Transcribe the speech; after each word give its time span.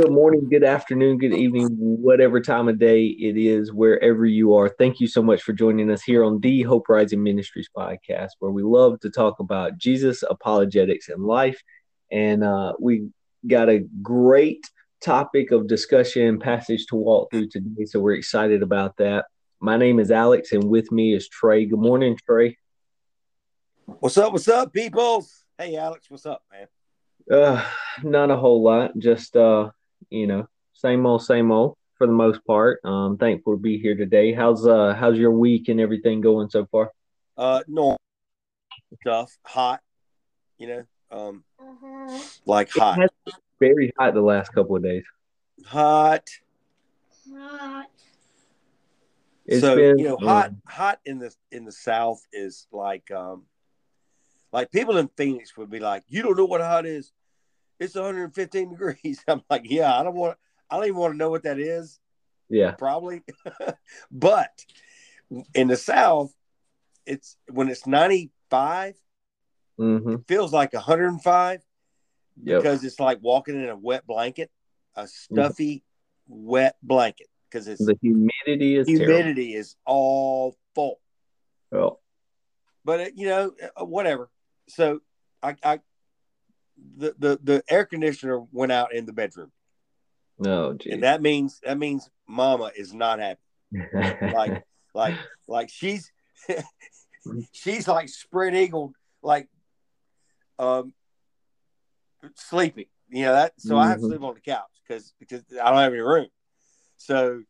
Good 0.00 0.12
morning, 0.12 0.48
good 0.48 0.64
afternoon, 0.64 1.18
good 1.18 1.34
evening, 1.34 1.76
whatever 1.76 2.40
time 2.40 2.68
of 2.68 2.78
day 2.78 3.04
it 3.04 3.36
is, 3.36 3.70
wherever 3.70 4.24
you 4.24 4.54
are. 4.54 4.70
Thank 4.70 4.98
you 4.98 5.06
so 5.06 5.22
much 5.22 5.42
for 5.42 5.52
joining 5.52 5.90
us 5.90 6.02
here 6.02 6.24
on 6.24 6.40
the 6.40 6.62
Hope 6.62 6.88
Rising 6.88 7.22
Ministries 7.22 7.68
podcast, 7.76 8.30
where 8.38 8.50
we 8.50 8.62
love 8.62 8.98
to 9.00 9.10
talk 9.10 9.40
about 9.40 9.76
Jesus, 9.76 10.22
apologetics, 10.22 11.10
and 11.10 11.22
life. 11.22 11.60
And 12.10 12.42
uh, 12.42 12.72
we 12.80 13.10
got 13.46 13.68
a 13.68 13.80
great 14.00 14.64
topic 15.02 15.50
of 15.50 15.68
discussion 15.68 16.38
passage 16.38 16.86
to 16.86 16.96
walk 16.96 17.30
through 17.30 17.48
today. 17.50 17.84
So 17.84 18.00
we're 18.00 18.14
excited 18.14 18.62
about 18.62 18.96
that. 18.96 19.26
My 19.60 19.76
name 19.76 20.00
is 20.00 20.10
Alex, 20.10 20.52
and 20.52 20.64
with 20.64 20.90
me 20.90 21.12
is 21.12 21.28
Trey. 21.28 21.66
Good 21.66 21.78
morning, 21.78 22.16
Trey. 22.24 22.56
What's 23.84 24.16
up? 24.16 24.32
What's 24.32 24.48
up, 24.48 24.72
peoples? 24.72 25.44
Hey, 25.58 25.76
Alex, 25.76 26.06
what's 26.08 26.24
up, 26.24 26.40
man? 26.50 26.68
Uh, 27.30 27.62
not 28.02 28.30
a 28.30 28.36
whole 28.38 28.62
lot. 28.62 28.96
Just 28.96 29.36
uh, 29.36 29.68
you 30.08 30.26
know, 30.26 30.48
same 30.72 31.04
old, 31.06 31.22
same 31.22 31.50
old 31.50 31.76
for 31.98 32.06
the 32.06 32.12
most 32.12 32.44
part. 32.46 32.80
Um, 32.84 33.18
thankful 33.18 33.54
to 33.54 33.60
be 33.60 33.78
here 33.78 33.94
today. 33.94 34.32
How's 34.32 34.66
uh, 34.66 34.94
how's 34.98 35.18
your 35.18 35.32
week 35.32 35.68
and 35.68 35.80
everything 35.80 36.20
going 36.20 36.48
so 36.48 36.66
far? 36.66 36.90
Uh, 37.36 37.62
normal 37.68 38.00
stuff. 39.00 39.36
Hot, 39.44 39.80
you 40.58 40.66
know. 40.66 40.84
Um, 41.10 41.44
uh-huh. 41.58 42.18
like 42.46 42.70
hot. 42.70 42.98
very 43.58 43.92
hot 43.98 44.14
the 44.14 44.22
last 44.22 44.52
couple 44.52 44.76
of 44.76 44.82
days. 44.82 45.04
Hot. 45.66 46.28
Hot. 47.36 47.86
It's 49.44 49.60
so 49.60 49.76
been, 49.76 49.98
you 49.98 50.04
know, 50.04 50.16
hot, 50.16 50.50
um, 50.50 50.62
hot 50.66 51.00
in 51.04 51.18
the 51.18 51.34
in 51.50 51.64
the 51.64 51.72
south 51.72 52.24
is 52.32 52.66
like 52.72 53.10
um, 53.10 53.42
like 54.52 54.70
people 54.70 54.96
in 54.96 55.08
Phoenix 55.16 55.56
would 55.56 55.70
be 55.70 55.80
like, 55.80 56.04
"You 56.08 56.22
don't 56.22 56.38
know 56.38 56.44
what 56.44 56.60
hot 56.60 56.86
is? 56.86 57.12
It's 57.80 57.94
115 57.94 58.70
degrees." 58.70 59.24
I'm 59.28 59.42
like, 59.50 59.62
"Yeah, 59.64 59.98
I 59.98 60.02
don't 60.04 60.14
want. 60.14 60.38
I 60.70 60.76
don't 60.76 60.86
even 60.86 60.98
want 60.98 61.14
to 61.14 61.18
know 61.18 61.30
what 61.30 61.44
that 61.44 61.58
is." 61.58 61.98
Yeah, 62.48 62.72
probably. 62.72 63.22
but 64.10 64.50
in 65.54 65.68
the 65.68 65.76
South, 65.76 66.32
it's 67.06 67.36
when 67.50 67.68
it's 67.68 67.86
95. 67.86 68.94
Mm-hmm. 69.80 70.12
It 70.12 70.20
feels 70.28 70.52
like 70.52 70.72
105 70.74 71.62
yep. 72.42 72.62
because 72.62 72.84
it's 72.84 73.00
like 73.00 73.18
walking 73.22 73.54
in 73.54 73.68
a 73.68 73.76
wet 73.76 74.06
blanket, 74.06 74.50
a 74.94 75.06
stuffy, 75.08 75.76
mm-hmm. 76.28 76.46
wet 76.46 76.76
blanket. 76.82 77.28
Because 77.48 77.66
it's 77.66 77.84
the 77.84 77.96
humidity 78.00 78.76
is 78.76 78.86
humidity 78.86 79.52
terrible. 79.52 79.60
is 79.60 79.76
all 79.84 80.56
full. 80.74 81.00
Well, 81.72 82.00
but 82.84 83.00
uh, 83.00 83.10
you 83.14 83.26
know, 83.26 83.52
uh, 83.76 83.84
whatever 83.84 84.30
so 84.70 85.00
I, 85.42 85.56
I 85.62 85.80
the, 86.96 87.14
the 87.18 87.40
the 87.42 87.62
air 87.68 87.84
conditioner 87.84 88.40
went 88.52 88.72
out 88.72 88.94
in 88.94 89.06
the 89.06 89.12
bedroom. 89.12 89.52
No, 90.38 90.64
oh, 90.64 90.78
and 90.90 91.02
that 91.02 91.20
means 91.20 91.60
that 91.64 91.78
means 91.78 92.08
Mama 92.26 92.70
is 92.76 92.94
not 92.94 93.18
happy. 93.18 93.40
like 94.34 94.64
like 94.94 95.14
like 95.46 95.70
she's 95.70 96.10
she's 97.52 97.86
like 97.86 98.08
spread 98.08 98.54
eagle 98.54 98.92
like 99.22 99.48
um 100.58 100.92
sleeping. 102.36 102.86
You 103.08 103.26
know 103.26 103.32
that. 103.32 103.54
So 103.58 103.70
mm-hmm. 103.70 103.78
I 103.78 103.88
have 103.88 103.96
to 103.96 104.02
mm-hmm. 104.02 104.10
sleep 104.10 104.22
on 104.22 104.34
the 104.34 104.40
couch 104.40 104.70
because 104.86 105.12
because 105.18 105.42
I 105.52 105.68
don't 105.70 105.78
have 105.78 105.92
any 105.92 106.02
room. 106.02 106.28
So 106.96 107.42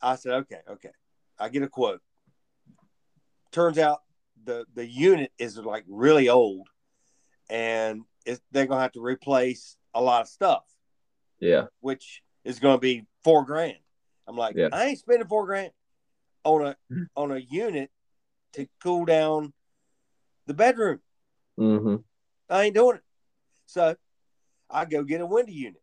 I 0.00 0.16
said, 0.16 0.32
okay, 0.32 0.60
okay. 0.68 0.90
I 1.38 1.48
get 1.48 1.62
a 1.62 1.68
quote. 1.68 2.00
Turns 3.52 3.78
out 3.78 4.00
the 4.44 4.64
the 4.74 4.86
unit 4.86 5.32
is 5.38 5.56
like 5.56 5.84
really 5.88 6.28
old, 6.28 6.68
and 7.50 8.02
they're 8.50 8.66
gonna 8.66 8.80
have 8.80 8.92
to 8.92 9.02
replace 9.02 9.76
a 9.94 10.00
lot 10.00 10.22
of 10.22 10.28
stuff. 10.28 10.64
Yeah, 11.40 11.66
which 11.80 12.22
is 12.44 12.58
gonna 12.58 12.78
be 12.78 13.06
four 13.24 13.44
grand. 13.44 13.78
I'm 14.26 14.36
like, 14.36 14.56
yeah. 14.56 14.68
I 14.72 14.86
ain't 14.86 14.98
spending 14.98 15.26
four 15.26 15.46
grand 15.46 15.72
on 16.44 16.66
a 16.66 16.76
on 17.16 17.32
a 17.32 17.38
unit 17.38 17.90
to 18.54 18.66
cool 18.82 19.04
down 19.04 19.52
the 20.46 20.54
bedroom. 20.54 21.00
Mm-hmm. 21.58 21.96
I 22.48 22.64
ain't 22.64 22.74
doing 22.74 22.96
it. 22.96 23.02
So 23.66 23.96
I 24.70 24.84
go 24.84 25.02
get 25.02 25.20
a 25.20 25.26
window 25.26 25.52
unit, 25.52 25.82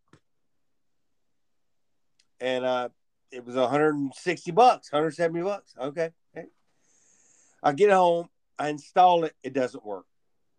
and 2.40 2.66
uh, 2.66 2.90
it 3.32 3.46
was 3.46 3.56
160 3.56 4.52
bucks, 4.52 4.92
170 4.92 5.44
bucks. 5.44 5.74
Okay. 5.80 6.12
okay. 6.36 6.48
I 7.62 7.74
get 7.74 7.92
home 7.92 8.30
I 8.60 8.68
install 8.68 9.24
it, 9.24 9.34
it 9.42 9.54
doesn't 9.54 9.86
work. 9.86 10.06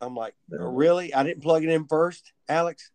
I'm 0.00 0.14
like, 0.14 0.34
really? 0.48 1.12
I 1.12 1.22
didn't 1.22 1.42
plug 1.42 1.62
it 1.62 1.68
in 1.68 1.86
first, 1.86 2.32
Alex. 2.48 2.90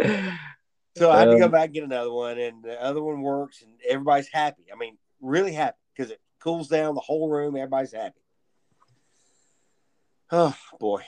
so 0.00 1.10
I 1.10 1.18
had 1.18 1.30
to 1.30 1.38
go 1.38 1.46
um, 1.46 1.50
back 1.50 1.66
and 1.66 1.74
get 1.74 1.84
another 1.84 2.12
one, 2.12 2.38
and 2.38 2.62
the 2.62 2.82
other 2.82 3.02
one 3.02 3.20
works, 3.20 3.62
and 3.62 3.72
everybody's 3.88 4.28
happy. 4.28 4.64
I 4.72 4.76
mean, 4.76 4.96
really 5.20 5.52
happy 5.52 5.78
because 5.96 6.10
it 6.10 6.20
cools 6.40 6.68
down 6.68 6.94
the 6.94 7.00
whole 7.00 7.28
room. 7.28 7.56
Everybody's 7.56 7.92
happy. 7.92 8.20
Oh 10.30 10.54
boy, 10.78 11.04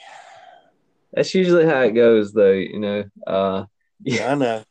that's 1.13 1.35
usually 1.35 1.67
how 1.67 1.81
it 1.81 1.91
goes, 1.91 2.33
though. 2.33 2.53
You 2.53 2.81
know, 2.81 3.05
uh, 3.27 3.65
yeah, 4.03 4.33
I 4.33 4.35
know. 4.35 4.65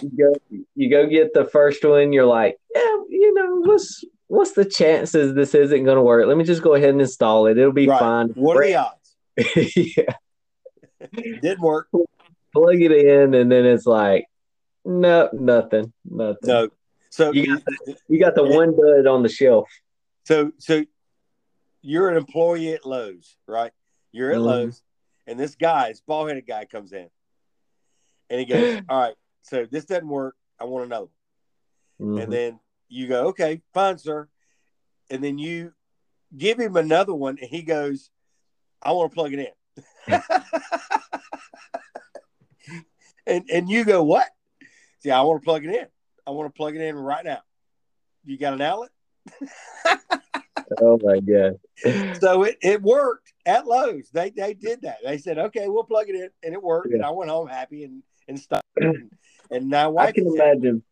You 0.00 0.10
go, 0.16 0.64
you 0.74 0.90
go 0.90 1.06
get 1.06 1.34
the 1.34 1.44
first 1.44 1.84
one. 1.84 2.10
You're 2.10 2.24
like, 2.24 2.56
yeah, 2.74 2.80
you 3.10 3.34
know, 3.34 3.60
what's 3.60 4.02
what's 4.28 4.52
the 4.52 4.64
chances 4.64 5.34
this 5.34 5.54
isn't 5.54 5.84
going 5.84 5.96
to 5.96 6.02
work? 6.02 6.26
Let 6.26 6.38
me 6.38 6.44
just 6.44 6.62
go 6.62 6.74
ahead 6.74 6.88
and 6.88 7.02
install 7.02 7.46
it. 7.48 7.58
It'll 7.58 7.70
be 7.70 7.86
right. 7.86 8.00
fine. 8.00 8.28
What 8.30 8.56
are 8.56 8.64
the 8.64 8.76
odds? 8.76 9.01
yeah. 9.76 10.14
Did 11.40 11.58
work. 11.58 11.88
Plug 12.52 12.80
it 12.80 12.92
in, 12.92 13.34
and 13.34 13.50
then 13.50 13.64
it's 13.64 13.86
like, 13.86 14.26
no, 14.84 15.28
nothing, 15.32 15.92
nothing. 16.04 16.36
No. 16.44 16.68
So 17.10 17.32
you 17.32 17.46
got 17.46 17.64
the, 17.64 17.96
you 18.08 18.20
got 18.20 18.34
the 18.34 18.44
one 18.44 18.76
dud 18.76 19.06
on 19.06 19.22
the 19.22 19.28
shelf. 19.28 19.68
So 20.24 20.52
so 20.58 20.84
you're 21.80 22.08
an 22.08 22.16
employee 22.16 22.72
at 22.72 22.86
Lowe's, 22.86 23.36
right? 23.46 23.72
You're 24.12 24.30
at 24.30 24.36
mm-hmm. 24.36 24.46
Lowe's, 24.46 24.82
and 25.26 25.40
this 25.40 25.54
guy, 25.54 25.88
this 25.88 26.00
bald 26.00 26.28
headed 26.28 26.46
guy, 26.46 26.66
comes 26.66 26.92
in, 26.92 27.08
and 28.28 28.40
he 28.40 28.46
goes, 28.46 28.82
"All 28.88 29.00
right, 29.00 29.14
so 29.42 29.66
this 29.70 29.84
doesn't 29.86 30.08
work. 30.08 30.36
I 30.60 30.64
want 30.64 30.86
another." 30.86 31.08
Mm-hmm. 32.00 32.18
And 32.18 32.32
then 32.32 32.60
you 32.88 33.08
go, 33.08 33.28
okay, 33.28 33.62
fine, 33.72 33.98
sir. 33.98 34.28
And 35.10 35.22
then 35.22 35.38
you 35.38 35.72
give 36.36 36.58
him 36.58 36.76
another 36.76 37.14
one, 37.14 37.38
and 37.40 37.48
he 37.48 37.62
goes, 37.62 38.10
I 38.82 38.92
want 38.92 39.12
to 39.12 39.14
plug 39.14 39.32
it 39.32 39.38
in. 39.38 39.46
and 43.26 43.44
and 43.50 43.68
you 43.68 43.84
go, 43.84 44.02
what? 44.02 44.28
See, 45.00 45.10
I 45.10 45.20
want 45.22 45.42
to 45.42 45.44
plug 45.44 45.64
it 45.64 45.74
in. 45.74 45.86
I 46.26 46.30
want 46.30 46.52
to 46.52 46.56
plug 46.56 46.76
it 46.76 46.80
in 46.80 46.94
right 46.96 47.24
now. 47.24 47.40
You 48.24 48.38
got 48.38 48.52
an 48.52 48.60
outlet? 48.60 48.90
oh 50.80 50.98
my 51.02 51.20
god! 51.20 51.58
So 52.20 52.44
it, 52.44 52.58
it 52.62 52.82
worked 52.82 53.32
at 53.46 53.66
Lowe's. 53.66 54.08
They 54.12 54.30
they 54.30 54.54
did 54.54 54.82
that. 54.82 54.98
They 55.04 55.18
said, 55.18 55.38
okay, 55.38 55.68
we'll 55.68 55.84
plug 55.84 56.08
it 56.08 56.14
in, 56.14 56.28
and 56.42 56.54
it 56.54 56.62
worked. 56.62 56.88
Yeah. 56.90 56.96
And 56.96 57.04
I 57.04 57.10
went 57.10 57.30
home 57.30 57.48
happy 57.48 57.84
and 57.84 58.02
and 58.28 58.38
stuff. 58.40 58.62
And, 58.76 59.10
and 59.50 59.68
now 59.68 59.96
I 59.96 60.12
can 60.12 60.26
imagine. 60.26 60.82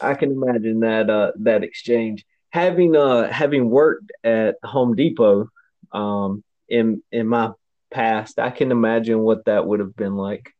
I 0.00 0.14
can 0.14 0.32
imagine 0.32 0.80
that 0.80 1.08
uh, 1.08 1.32
that 1.40 1.62
exchange. 1.62 2.26
Having 2.50 2.96
uh 2.96 3.30
having 3.30 3.70
worked 3.70 4.10
at 4.24 4.56
Home 4.64 4.94
Depot 4.96 5.48
um 5.92 6.42
in 6.68 7.02
in 7.10 7.26
my 7.26 7.52
past, 7.90 8.38
I 8.38 8.50
can 8.50 8.70
imagine 8.70 9.20
what 9.20 9.46
that 9.46 9.66
would 9.66 9.80
have 9.80 9.96
been 9.96 10.16
like. 10.16 10.52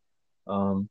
Um 0.47 0.89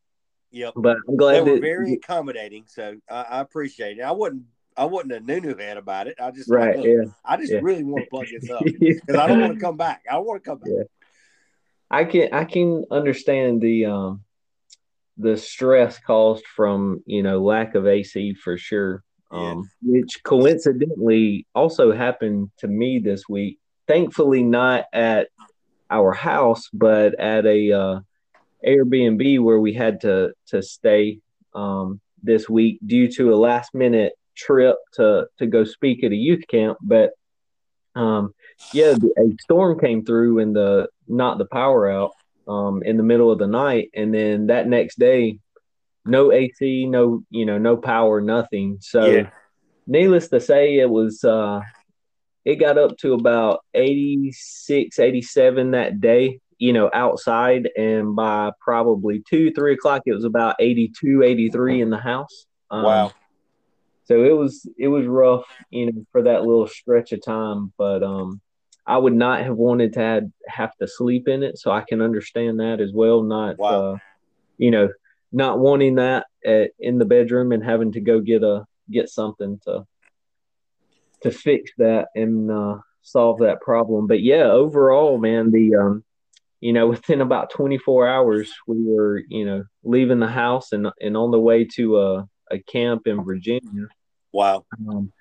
Yep. 0.51 0.73
But 0.77 0.97
I'm 1.07 1.17
glad 1.17 1.45
they 1.45 1.51
were 1.51 1.59
very 1.59 1.93
accommodating, 1.93 2.63
so 2.67 2.95
I, 3.09 3.21
I, 3.23 3.39
appreciate 3.41 3.97
it. 3.97 4.01
I 4.01 4.13
wouldn't 4.13 4.43
I 4.77 4.85
wasn't 4.85 5.13
a 5.13 5.19
new 5.19 5.55
head 5.57 5.77
about 5.77 6.07
it. 6.07 6.15
I 6.21 6.31
just 6.31 6.49
right, 6.49 6.77
yeah. 6.81 7.05
I 7.25 7.37
just 7.37 7.51
yeah. 7.51 7.59
really 7.61 7.83
want 7.83 8.05
to 8.05 8.09
plug 8.09 8.27
this 8.31 8.49
up 8.49 8.63
because 8.63 9.01
yeah. 9.09 9.21
I 9.21 9.27
don't 9.27 9.41
want 9.41 9.55
to 9.55 9.59
come 9.59 9.75
back. 9.75 10.03
I 10.09 10.19
want 10.19 10.43
to 10.43 10.49
come 10.49 10.59
back. 10.59 10.69
Yeah. 10.71 10.83
I 11.89 12.05
can 12.05 12.33
I 12.33 12.45
can 12.45 12.85
understand 12.91 13.61
the 13.61 13.85
um 13.85 14.23
the 15.17 15.35
stress 15.35 15.99
caused 15.99 16.45
from 16.45 17.03
you 17.05 17.23
know 17.23 17.43
lack 17.43 17.75
of 17.75 17.87
AC 17.87 18.35
for 18.35 18.57
sure. 18.57 19.03
Um, 19.29 19.69
which 19.81 20.23
coincidentally 20.23 21.47
also 21.53 21.91
happened 21.91 22.49
to 22.59 22.67
me 22.67 22.99
this 22.99 23.27
week. 23.27 23.59
Thankfully, 23.87 24.43
not 24.43 24.85
at 24.93 25.29
our 25.89 26.13
house, 26.13 26.69
but 26.73 27.19
at 27.19 27.45
a 27.45 27.71
uh, 27.71 27.99
Airbnb 28.65 29.41
where 29.41 29.59
we 29.59 29.73
had 29.73 30.01
to 30.01 30.33
to 30.47 30.61
stay 30.61 31.19
um, 31.53 32.01
this 32.21 32.49
week 32.49 32.79
due 32.85 33.09
to 33.13 33.33
a 33.33 33.37
last 33.37 33.73
minute 33.73 34.13
trip 34.35 34.75
to 34.93 35.27
to 35.39 35.47
go 35.47 35.63
speak 35.63 36.03
at 36.03 36.11
a 36.11 36.15
youth 36.15 36.43
camp. 36.47 36.77
But 36.81 37.11
um, 37.95 38.33
yeah, 38.73 38.95
a 39.17 39.35
storm 39.41 39.79
came 39.79 40.05
through 40.05 40.39
and 40.39 40.55
the 40.55 40.89
knocked 41.07 41.39
the 41.39 41.45
power 41.45 41.89
out 41.89 42.11
um, 42.47 42.83
in 42.83 42.97
the 42.97 43.03
middle 43.03 43.31
of 43.31 43.39
the 43.39 43.47
night, 43.47 43.89
and 43.93 44.13
then 44.13 44.47
that 44.47 44.67
next 44.67 44.99
day, 44.99 45.39
no 46.05 46.31
AC, 46.31 46.85
no 46.85 47.23
you 47.29 47.45
know, 47.45 47.57
no 47.57 47.77
power, 47.77 48.21
nothing. 48.21 48.77
So, 48.81 49.05
yeah. 49.05 49.29
needless 49.85 50.29
to 50.29 50.39
say, 50.39 50.79
it 50.79 50.89
was 50.89 51.23
uh, 51.23 51.61
it 52.47 52.61
got 52.61 52.77
up 52.77 52.97
to 52.99 53.13
about 53.13 53.59
86, 53.73 54.99
87 54.99 55.71
that 55.71 55.99
day, 55.99 56.39
you 56.57 56.71
know, 56.71 56.89
outside, 56.93 57.69
and 57.77 58.15
by 58.15 58.51
probably 58.61 59.21
two, 59.29 59.51
three 59.51 59.73
o'clock, 59.73 60.03
it 60.05 60.13
was 60.13 60.23
about 60.23 60.55
82, 60.57 61.23
83 61.23 61.81
in 61.81 61.89
the 61.89 61.97
house. 61.97 62.45
Um, 62.71 62.83
wow. 62.83 63.11
So 64.05 64.23
it 64.23 64.31
was 64.31 64.65
it 64.77 64.87
was 64.87 65.05
rough, 65.05 65.43
you 65.71 65.87
know, 65.87 66.05
for 66.13 66.21
that 66.21 66.43
little 66.43 66.69
stretch 66.69 67.11
of 67.11 67.21
time. 67.21 67.73
But 67.77 68.01
um, 68.01 68.39
I 68.85 68.97
would 68.97 69.13
not 69.13 69.43
have 69.43 69.57
wanted 69.57 69.91
to 69.93 69.99
have, 69.99 70.23
have 70.47 70.75
to 70.77 70.87
sleep 70.87 71.27
in 71.27 71.43
it, 71.43 71.57
so 71.57 71.71
I 71.71 71.81
can 71.81 72.01
understand 72.01 72.61
that 72.61 72.79
as 72.79 72.93
well. 72.93 73.23
Not, 73.23 73.57
wow. 73.57 73.95
uh, 73.95 73.97
you 74.57 74.71
know, 74.71 74.87
not 75.33 75.59
wanting 75.59 75.95
that 75.95 76.27
at, 76.45 76.71
in 76.79 76.97
the 76.97 77.03
bedroom 77.03 77.51
and 77.51 77.61
having 77.61 77.91
to 77.91 77.99
go 77.99 78.21
get 78.21 78.43
a 78.43 78.65
get 78.89 79.09
something 79.09 79.59
to 79.65 79.85
to 81.23 81.31
fix 81.31 81.71
that 81.77 82.07
and 82.15 82.51
uh, 82.51 82.77
solve 83.01 83.39
that 83.39 83.61
problem. 83.61 84.07
But 84.07 84.21
yeah, 84.21 84.43
overall, 84.43 85.17
man, 85.17 85.51
the 85.51 85.75
um, 85.75 86.03
you 86.59 86.73
know, 86.73 86.87
within 86.89 87.21
about 87.21 87.51
24 87.51 88.07
hours, 88.07 88.51
we 88.67 88.77
were, 88.83 89.23
you 89.27 89.45
know, 89.45 89.63
leaving 89.83 90.19
the 90.19 90.27
house 90.27 90.71
and 90.71 90.87
and 91.01 91.17
on 91.17 91.31
the 91.31 91.39
way 91.39 91.65
to 91.75 91.99
a, 91.99 92.27
a 92.51 92.59
camp 92.59 93.07
in 93.07 93.23
Virginia. 93.23 93.87
Wow. 94.31 94.65
Um, 94.87 95.11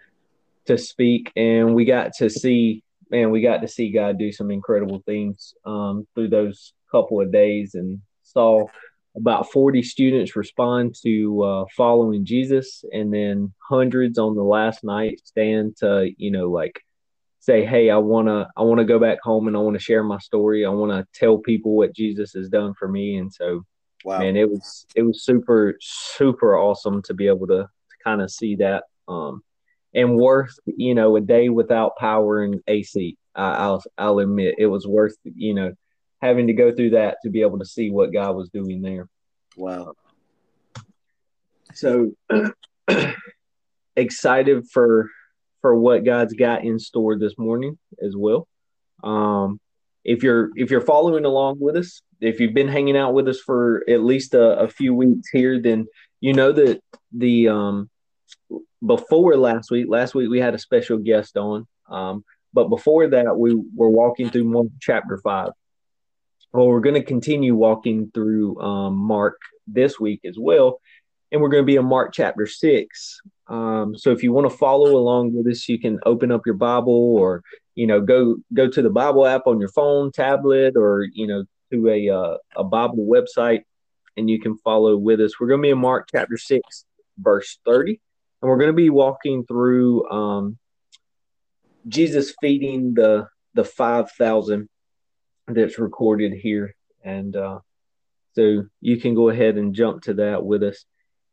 to 0.66 0.76
speak, 0.76 1.32
and 1.36 1.76
we 1.76 1.84
got 1.84 2.12
to 2.14 2.28
see, 2.28 2.82
man, 3.08 3.30
we 3.30 3.40
got 3.40 3.60
to 3.60 3.68
see 3.68 3.92
God 3.92 4.18
do 4.18 4.32
some 4.32 4.50
incredible 4.50 5.00
things 5.06 5.54
um, 5.64 6.08
through 6.14 6.28
those 6.28 6.72
couple 6.90 7.20
of 7.20 7.30
days, 7.30 7.74
and 7.76 8.00
saw 8.24 8.66
about 9.16 9.50
40 9.50 9.82
students 9.82 10.36
respond 10.36 10.94
to 11.02 11.42
uh, 11.42 11.64
following 11.76 12.24
Jesus, 12.24 12.84
and 12.92 13.12
then 13.12 13.52
hundreds 13.58 14.18
on 14.18 14.34
the 14.34 14.42
last 14.42 14.84
night 14.84 15.20
stand 15.24 15.76
to, 15.78 16.10
you 16.18 16.30
know, 16.30 16.50
like 16.50 16.82
say, 17.40 17.64
"Hey, 17.64 17.90
I 17.90 17.96
wanna, 17.96 18.48
I 18.56 18.62
wanna 18.62 18.84
go 18.84 18.98
back 18.98 19.18
home 19.22 19.48
and 19.48 19.56
I 19.56 19.60
want 19.60 19.74
to 19.74 19.82
share 19.82 20.04
my 20.04 20.18
story. 20.18 20.66
I 20.66 20.70
want 20.70 20.92
to 20.92 21.18
tell 21.18 21.38
people 21.38 21.74
what 21.74 21.94
Jesus 21.94 22.32
has 22.34 22.48
done 22.48 22.74
for 22.74 22.88
me." 22.88 23.16
And 23.16 23.32
so, 23.32 23.64
wow. 24.04 24.18
man, 24.18 24.36
it 24.36 24.50
was, 24.50 24.86
it 24.94 25.02
was 25.02 25.24
super, 25.24 25.76
super 25.80 26.58
awesome 26.58 27.02
to 27.02 27.14
be 27.14 27.26
able 27.26 27.46
to, 27.46 27.62
to 27.62 27.96
kind 28.04 28.20
of 28.20 28.30
see 28.30 28.56
that, 28.56 28.84
um, 29.08 29.42
and 29.94 30.16
worth, 30.16 30.58
you 30.66 30.94
know, 30.94 31.16
a 31.16 31.20
day 31.22 31.48
without 31.48 31.96
power 31.96 32.42
and 32.42 32.60
AC. 32.66 33.16
I, 33.34 33.50
I'll, 33.54 33.82
I'll 33.96 34.18
admit 34.18 34.56
it 34.58 34.66
was 34.66 34.86
worth, 34.86 35.16
you 35.24 35.54
know 35.54 35.72
having 36.20 36.46
to 36.46 36.52
go 36.52 36.72
through 36.72 36.90
that 36.90 37.18
to 37.22 37.30
be 37.30 37.42
able 37.42 37.58
to 37.58 37.66
see 37.66 37.90
what 37.90 38.12
God 38.12 38.34
was 38.36 38.48
doing 38.48 38.82
there. 38.82 39.08
Wow. 39.56 39.94
So 41.74 42.12
excited 43.96 44.66
for 44.72 45.10
for 45.60 45.74
what 45.74 46.04
God's 46.04 46.34
got 46.34 46.64
in 46.64 46.78
store 46.78 47.18
this 47.18 47.36
morning 47.38 47.78
as 48.02 48.14
well. 48.16 48.46
Um, 49.02 49.60
if 50.04 50.22
you're 50.22 50.50
if 50.54 50.70
you're 50.70 50.80
following 50.80 51.24
along 51.24 51.58
with 51.60 51.76
us, 51.76 52.00
if 52.20 52.40
you've 52.40 52.54
been 52.54 52.68
hanging 52.68 52.96
out 52.96 53.14
with 53.14 53.28
us 53.28 53.40
for 53.40 53.84
at 53.88 54.02
least 54.02 54.34
a, 54.34 54.60
a 54.60 54.68
few 54.68 54.94
weeks 54.94 55.28
here, 55.30 55.60
then 55.60 55.86
you 56.20 56.32
know 56.32 56.52
that 56.52 56.80
the 57.12 57.48
um, 57.48 57.90
before 58.84 59.36
last 59.36 59.70
week, 59.70 59.86
last 59.88 60.14
week 60.14 60.30
we 60.30 60.40
had 60.40 60.54
a 60.54 60.58
special 60.58 60.98
guest 60.98 61.36
on. 61.36 61.66
Um, 61.90 62.24
but 62.52 62.68
before 62.68 63.08
that, 63.08 63.36
we 63.36 63.54
were 63.74 63.90
walking 63.90 64.30
through 64.30 64.44
Mark 64.44 64.68
chapter 64.80 65.18
five. 65.18 65.50
Well, 66.52 66.66
we're 66.66 66.80
going 66.80 66.94
to 66.94 67.02
continue 67.02 67.54
walking 67.54 68.10
through 68.14 68.60
um, 68.60 68.94
Mark 68.96 69.38
this 69.66 70.00
week 70.00 70.20
as 70.24 70.36
well. 70.38 70.80
And 71.32 71.40
we're 71.40 71.48
going 71.48 71.62
to 71.62 71.66
be 71.66 71.76
in 71.76 71.84
Mark 71.84 72.12
chapter 72.14 72.46
six. 72.46 73.20
Um, 73.48 73.96
so 73.96 74.10
if 74.10 74.22
you 74.22 74.32
want 74.32 74.50
to 74.50 74.56
follow 74.56 74.96
along 74.96 75.34
with 75.34 75.46
us, 75.48 75.68
you 75.68 75.78
can 75.78 75.98
open 76.06 76.30
up 76.30 76.42
your 76.46 76.54
Bible 76.54 76.92
or, 76.92 77.42
you 77.74 77.86
know, 77.86 78.00
go, 78.00 78.36
go 78.54 78.68
to 78.68 78.82
the 78.82 78.90
Bible 78.90 79.26
app 79.26 79.46
on 79.46 79.60
your 79.60 79.68
phone, 79.68 80.12
tablet, 80.12 80.74
or, 80.76 81.06
you 81.12 81.26
know, 81.26 81.44
to 81.72 81.88
a, 81.88 82.08
uh, 82.08 82.36
a 82.56 82.64
Bible 82.64 83.06
website 83.06 83.62
and 84.16 84.30
you 84.30 84.40
can 84.40 84.56
follow 84.58 84.96
with 84.96 85.20
us. 85.20 85.38
We're 85.38 85.48
going 85.48 85.60
to 85.60 85.66
be 85.66 85.70
in 85.70 85.78
Mark 85.78 86.08
chapter 86.10 86.36
six, 86.36 86.84
verse 87.18 87.58
30. 87.64 88.00
And 88.40 88.48
we're 88.48 88.58
going 88.58 88.70
to 88.70 88.74
be 88.76 88.90
walking 88.90 89.44
through 89.46 90.08
um, 90.08 90.58
Jesus 91.88 92.34
feeding 92.40 92.94
the, 92.94 93.28
the 93.54 93.64
5,000 93.64 94.68
that's 95.48 95.78
recorded 95.78 96.32
here. 96.32 96.74
And 97.04 97.36
uh, 97.36 97.60
so 98.34 98.64
you 98.80 98.98
can 98.98 99.14
go 99.14 99.28
ahead 99.28 99.56
and 99.56 99.74
jump 99.74 100.02
to 100.02 100.14
that 100.14 100.44
with 100.44 100.62
us. 100.62 100.84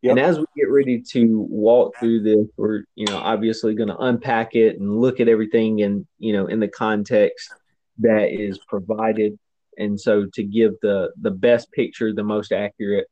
Yep. 0.02 0.12
And 0.12 0.20
as 0.20 0.38
we 0.38 0.46
get 0.58 0.70
ready 0.70 1.02
to 1.12 1.48
walk 1.50 1.96
through 1.98 2.24
this, 2.24 2.48
we're 2.58 2.84
you 2.96 3.06
know 3.08 3.18
obviously 3.18 3.74
going 3.74 3.88
to 3.88 3.98
unpack 3.98 4.54
it 4.54 4.78
and 4.78 5.00
look 5.00 5.22
at 5.22 5.30
everything 5.30 5.82
and 5.82 6.06
you 6.20 6.34
know 6.34 6.48
in 6.48 6.60
the 6.60 6.68
context 6.68 7.54
that 8.00 8.34
is 8.34 8.60
provided, 8.68 9.40
and 9.78 10.00
so 10.00 10.26
to 10.34 10.44
give 10.44 10.74
the 10.82 11.12
the 11.22 11.32
best 11.32 11.72
picture, 11.72 12.14
the 12.14 12.24
most 12.24 12.52
accurate. 12.52 13.08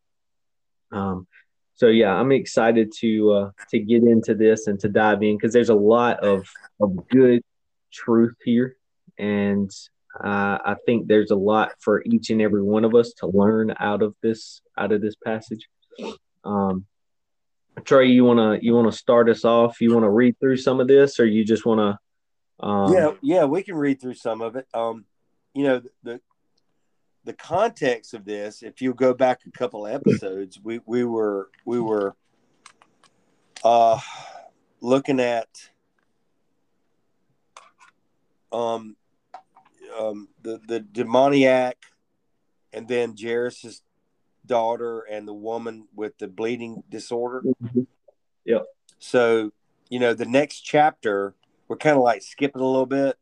Um, 0.91 1.27
so 1.75 1.87
yeah, 1.87 2.13
I'm 2.13 2.33
excited 2.33 2.91
to 2.99 3.31
uh, 3.31 3.51
to 3.69 3.79
get 3.79 4.03
into 4.03 4.35
this 4.35 4.67
and 4.67 4.77
to 4.81 4.89
dive 4.89 5.23
in 5.23 5.37
because 5.37 5.53
there's 5.53 5.69
a 5.69 5.73
lot 5.75 6.19
of 6.19 6.45
of 6.81 7.07
good 7.07 7.41
truth 7.93 8.35
here, 8.43 8.75
and 9.17 9.71
uh, 10.19 10.57
I 10.65 10.75
think 10.85 11.07
there's 11.07 11.31
a 11.31 11.35
lot 11.35 11.71
for 11.79 12.03
each 12.05 12.29
and 12.29 12.41
every 12.41 12.61
one 12.61 12.83
of 12.83 12.95
us 12.95 13.13
to 13.17 13.27
learn 13.27 13.73
out 13.79 14.01
of 14.01 14.15
this 14.21 14.61
out 14.77 14.91
of 14.91 15.01
this 15.01 15.15
passage. 15.15 15.67
Um, 16.43 16.85
Trey, 17.85 18.07
you 18.07 18.25
wanna 18.25 18.59
you 18.61 18.73
wanna 18.73 18.91
start 18.91 19.29
us 19.29 19.45
off? 19.45 19.79
You 19.79 19.93
wanna 19.93 20.11
read 20.11 20.37
through 20.39 20.57
some 20.57 20.79
of 20.79 20.87
this, 20.87 21.19
or 21.19 21.25
you 21.25 21.45
just 21.45 21.65
wanna? 21.65 21.97
Um... 22.59 22.93
Yeah, 22.93 23.11
yeah, 23.21 23.45
we 23.45 23.63
can 23.63 23.75
read 23.75 24.01
through 24.01 24.15
some 24.15 24.41
of 24.41 24.55
it. 24.55 24.67
Um, 24.73 25.05
you 25.53 25.63
know 25.63 25.81
the 26.03 26.19
the 27.23 27.33
context 27.33 28.13
of 28.13 28.25
this. 28.25 28.63
If 28.63 28.81
you 28.81 28.93
go 28.93 29.13
back 29.13 29.41
a 29.47 29.51
couple 29.51 29.87
episodes, 29.87 30.59
we 30.61 30.81
we 30.85 31.05
were 31.05 31.49
we 31.65 31.79
were 31.79 32.15
uh 33.63 33.99
looking 34.81 35.19
at 35.19 35.47
um 38.51 38.95
um, 39.97 40.29
the 40.41 40.59
the 40.67 40.79
demoniac, 40.79 41.77
and 42.73 42.87
then 42.87 43.15
Jairus's 43.19 43.81
daughter 44.45 45.01
and 45.01 45.27
the 45.27 45.33
woman 45.33 45.87
with 45.95 46.17
the 46.17 46.27
bleeding 46.27 46.83
disorder. 46.89 47.43
Mm-hmm. 47.63 47.81
Yep. 48.45 48.65
So 48.99 49.51
you 49.89 49.99
know 49.99 50.13
the 50.13 50.25
next 50.25 50.61
chapter 50.61 51.35
we're 51.71 51.77
kind 51.77 51.95
of 51.95 52.03
like 52.03 52.21
skipping 52.21 52.61
a 52.61 52.65
little 52.65 52.85
bit, 52.85 53.17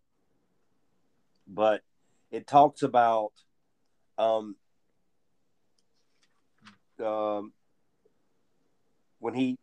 but 1.48 1.82
it 2.32 2.48
talks 2.48 2.82
about 2.82 3.32
um, 4.18 4.56
um, 7.04 7.54
when 9.20 9.36
he 9.36 9.60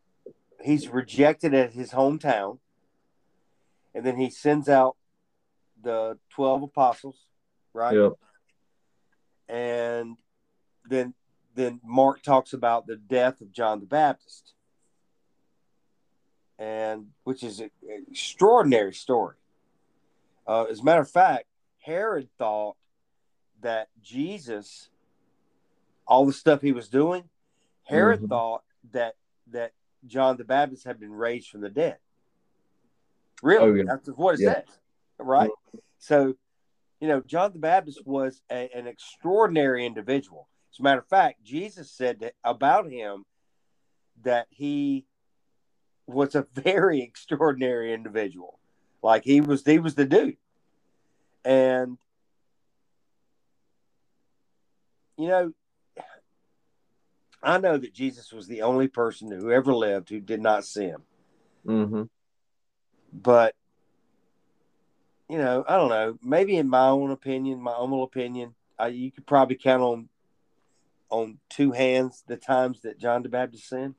he's 0.62 0.87
rejected 0.88 1.52
at 1.52 1.73
his 1.73 1.90
hometown, 1.90 2.59
and 3.92 4.07
then 4.07 4.16
he 4.16 4.30
sends 4.30 4.69
out 4.69 4.97
the 5.87 6.19
12 6.31 6.64
apostles, 6.64 7.16
right? 7.73 7.95
Yep. 7.95 8.12
And 9.49 10.16
then 10.90 11.14
then 11.55 11.81
Mark 11.85 12.23
talks 12.23 12.52
about 12.52 12.87
the 12.88 12.97
death 12.97 13.40
of 13.40 13.52
John 13.52 13.78
the 13.78 13.87
Baptist. 13.87 14.52
And 16.59 17.07
which 17.23 17.45
is 17.45 17.61
an 17.61 17.71
extraordinary 18.11 18.95
story. 18.95 19.37
Uh, 20.47 20.64
as 20.64 20.81
a 20.81 20.85
matter 20.85 21.02
of 21.02 21.11
fact, 21.11 21.45
Herod 21.78 22.28
thought 22.37 22.76
that 23.62 23.88
Jesus, 24.02 24.88
all 26.07 26.26
the 26.26 26.33
stuff 26.33 26.62
he 26.62 26.73
was 26.73 26.88
doing, 26.88 27.25
Herod 27.85 28.21
mm-hmm. 28.21 28.28
thought 28.28 28.64
that 28.93 29.14
that 29.52 29.73
John 30.07 30.37
the 30.37 30.45
Baptist 30.45 30.85
had 30.85 30.99
been 30.99 31.12
raised 31.12 31.49
from 31.49 31.61
the 31.61 31.71
dead. 31.71 31.99
Really, 33.40 33.71
oh, 33.71 33.75
yeah. 33.75 33.83
that's 33.87 34.09
what 34.09 34.35
it 34.35 34.40
yeah. 34.40 34.55
says 34.55 34.78
right? 35.18 35.50
So, 35.99 36.35
you 37.00 37.08
know, 37.08 37.20
John 37.20 37.52
the 37.52 37.58
Baptist 37.58 38.06
was 38.06 38.40
a, 38.50 38.70
an 38.75 38.87
extraordinary 38.87 39.87
individual. 39.87 40.49
As 40.73 40.80
a 40.80 40.82
matter 40.82 41.00
of 41.00 41.08
fact, 41.08 41.42
Jesus 41.44 41.90
said 41.90 42.32
about 42.44 42.90
him 42.90 43.25
that 44.23 44.46
he 44.50 45.06
was 46.06 46.35
a 46.35 46.46
very 46.54 47.02
extraordinary 47.02 47.92
individual. 47.92 48.58
Like 49.02 49.25
he 49.25 49.40
was, 49.40 49.64
he 49.64 49.78
was 49.78 49.94
the 49.94 50.04
dude. 50.04 50.37
And, 51.44 51.96
you 55.16 55.28
know, 55.28 55.52
I 57.42 57.58
know 57.58 57.78
that 57.78 57.94
Jesus 57.94 58.32
was 58.32 58.49
the 58.49 58.62
only 58.62 58.88
person 58.88 59.30
who 59.30 59.52
ever 59.52 59.73
lived 59.73 60.08
who 60.08 60.20
did 60.20 60.40
not 60.40 60.64
sin. 60.64 60.96
Mm-hmm. 61.64 62.02
But 63.12 63.54
you 65.28 65.38
know, 65.38 65.64
I 65.66 65.76
don't 65.76 65.88
know. 65.88 66.18
Maybe 66.23 66.56
in 66.56 66.68
my 66.68 66.87
own 66.87 67.11
opinion, 67.11 67.61
my 67.61 67.73
humble 67.73 68.04
opinion, 68.04 68.54
I, 68.78 68.88
you 68.88 69.11
could 69.11 69.26
probably 69.26 69.56
count 69.56 69.83
on 69.83 70.09
on 71.09 71.38
two 71.49 71.71
hands 71.73 72.25
the 72.26 72.37
times 72.37 72.83
that 72.83 72.99
John 72.99 73.23
the 73.23 73.28
Baptist 73.28 73.68
sinned. 73.68 73.95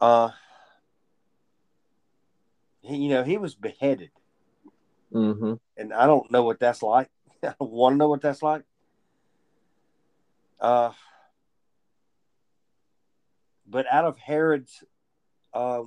Uh, 0.00 0.30
he, 2.82 2.96
you 2.96 3.08
know, 3.08 3.24
he 3.24 3.38
was 3.38 3.54
beheaded, 3.54 4.10
mm-hmm. 5.12 5.54
and 5.76 5.92
I 5.92 6.06
don't 6.06 6.30
know 6.30 6.42
what 6.42 6.60
that's 6.60 6.82
like. 6.82 7.10
I 7.42 7.54
don't 7.58 7.70
want 7.70 7.94
to 7.94 7.98
know 7.98 8.08
what 8.08 8.20
that's 8.20 8.42
like. 8.42 8.62
Uh, 10.60 10.92
but 13.66 13.86
out 13.90 14.04
of 14.04 14.18
Herod's, 14.18 14.84
uh, 15.52 15.82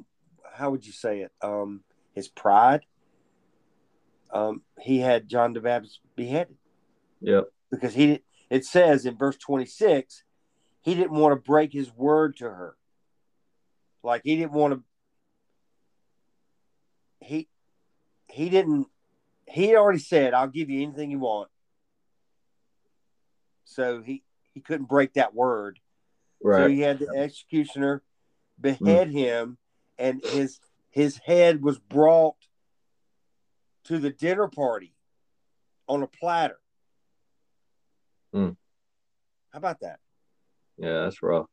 how 0.53 0.71
would 0.71 0.85
you 0.85 0.91
say 0.91 1.21
it? 1.21 1.31
Um, 1.41 1.81
his 2.13 2.27
pride. 2.27 2.81
Um, 4.31 4.61
he 4.79 4.99
had 4.99 5.27
John 5.27 5.53
the 5.53 5.61
Baptist 5.61 5.99
beheaded. 6.15 6.55
Yep. 7.21 7.45
Because 7.71 7.93
he, 7.93 8.23
it 8.49 8.65
says 8.65 9.05
in 9.05 9.17
verse 9.17 9.37
twenty 9.37 9.65
six, 9.65 10.23
he 10.81 10.95
didn't 10.95 11.17
want 11.17 11.33
to 11.33 11.41
break 11.41 11.73
his 11.73 11.91
word 11.93 12.37
to 12.37 12.45
her. 12.45 12.75
Like 14.03 14.21
he 14.23 14.35
didn't 14.37 14.53
want 14.53 14.73
to. 14.73 14.83
He, 17.19 17.47
he 18.27 18.49
didn't. 18.49 18.87
He 19.47 19.75
already 19.75 19.99
said, 19.99 20.33
"I'll 20.33 20.47
give 20.47 20.69
you 20.69 20.83
anything 20.83 21.11
you 21.11 21.19
want." 21.19 21.49
So 23.65 24.01
he 24.01 24.23
he 24.53 24.61
couldn't 24.61 24.87
break 24.87 25.13
that 25.13 25.33
word. 25.33 25.79
Right. 26.41 26.63
So 26.63 26.67
he 26.69 26.79
had 26.79 26.99
the 26.99 27.09
executioner 27.09 28.01
behead 28.59 29.09
mm. 29.09 29.13
him, 29.13 29.57
and 29.97 30.21
his 30.23 30.59
his 30.89 31.17
head 31.17 31.61
was 31.61 31.79
brought 31.79 32.35
to 33.87 33.99
the 33.99 34.09
dinner 34.09 34.47
party 34.47 34.93
on 35.87 36.03
a 36.03 36.07
platter. 36.07 36.59
Mm. 38.35 38.55
How 39.51 39.57
about 39.57 39.79
that? 39.81 39.99
Yeah, 40.77 41.03
that's 41.03 41.21
rough. 41.23 41.47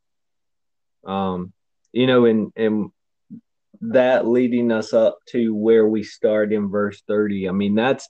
Um, 1.07 1.53
you 1.93 2.07
know, 2.07 2.25
and 2.25 2.53
and 2.57 2.91
that 3.81 4.27
leading 4.27 4.73
us 4.73 4.93
up 4.93 5.19
to 5.29 5.55
where 5.55 5.87
we 5.87 6.03
start 6.03 6.53
in 6.53 6.69
verse 6.69 7.03
30. 7.07 7.49
I 7.49 7.53
mean, 7.53 7.75
that's 7.75 8.09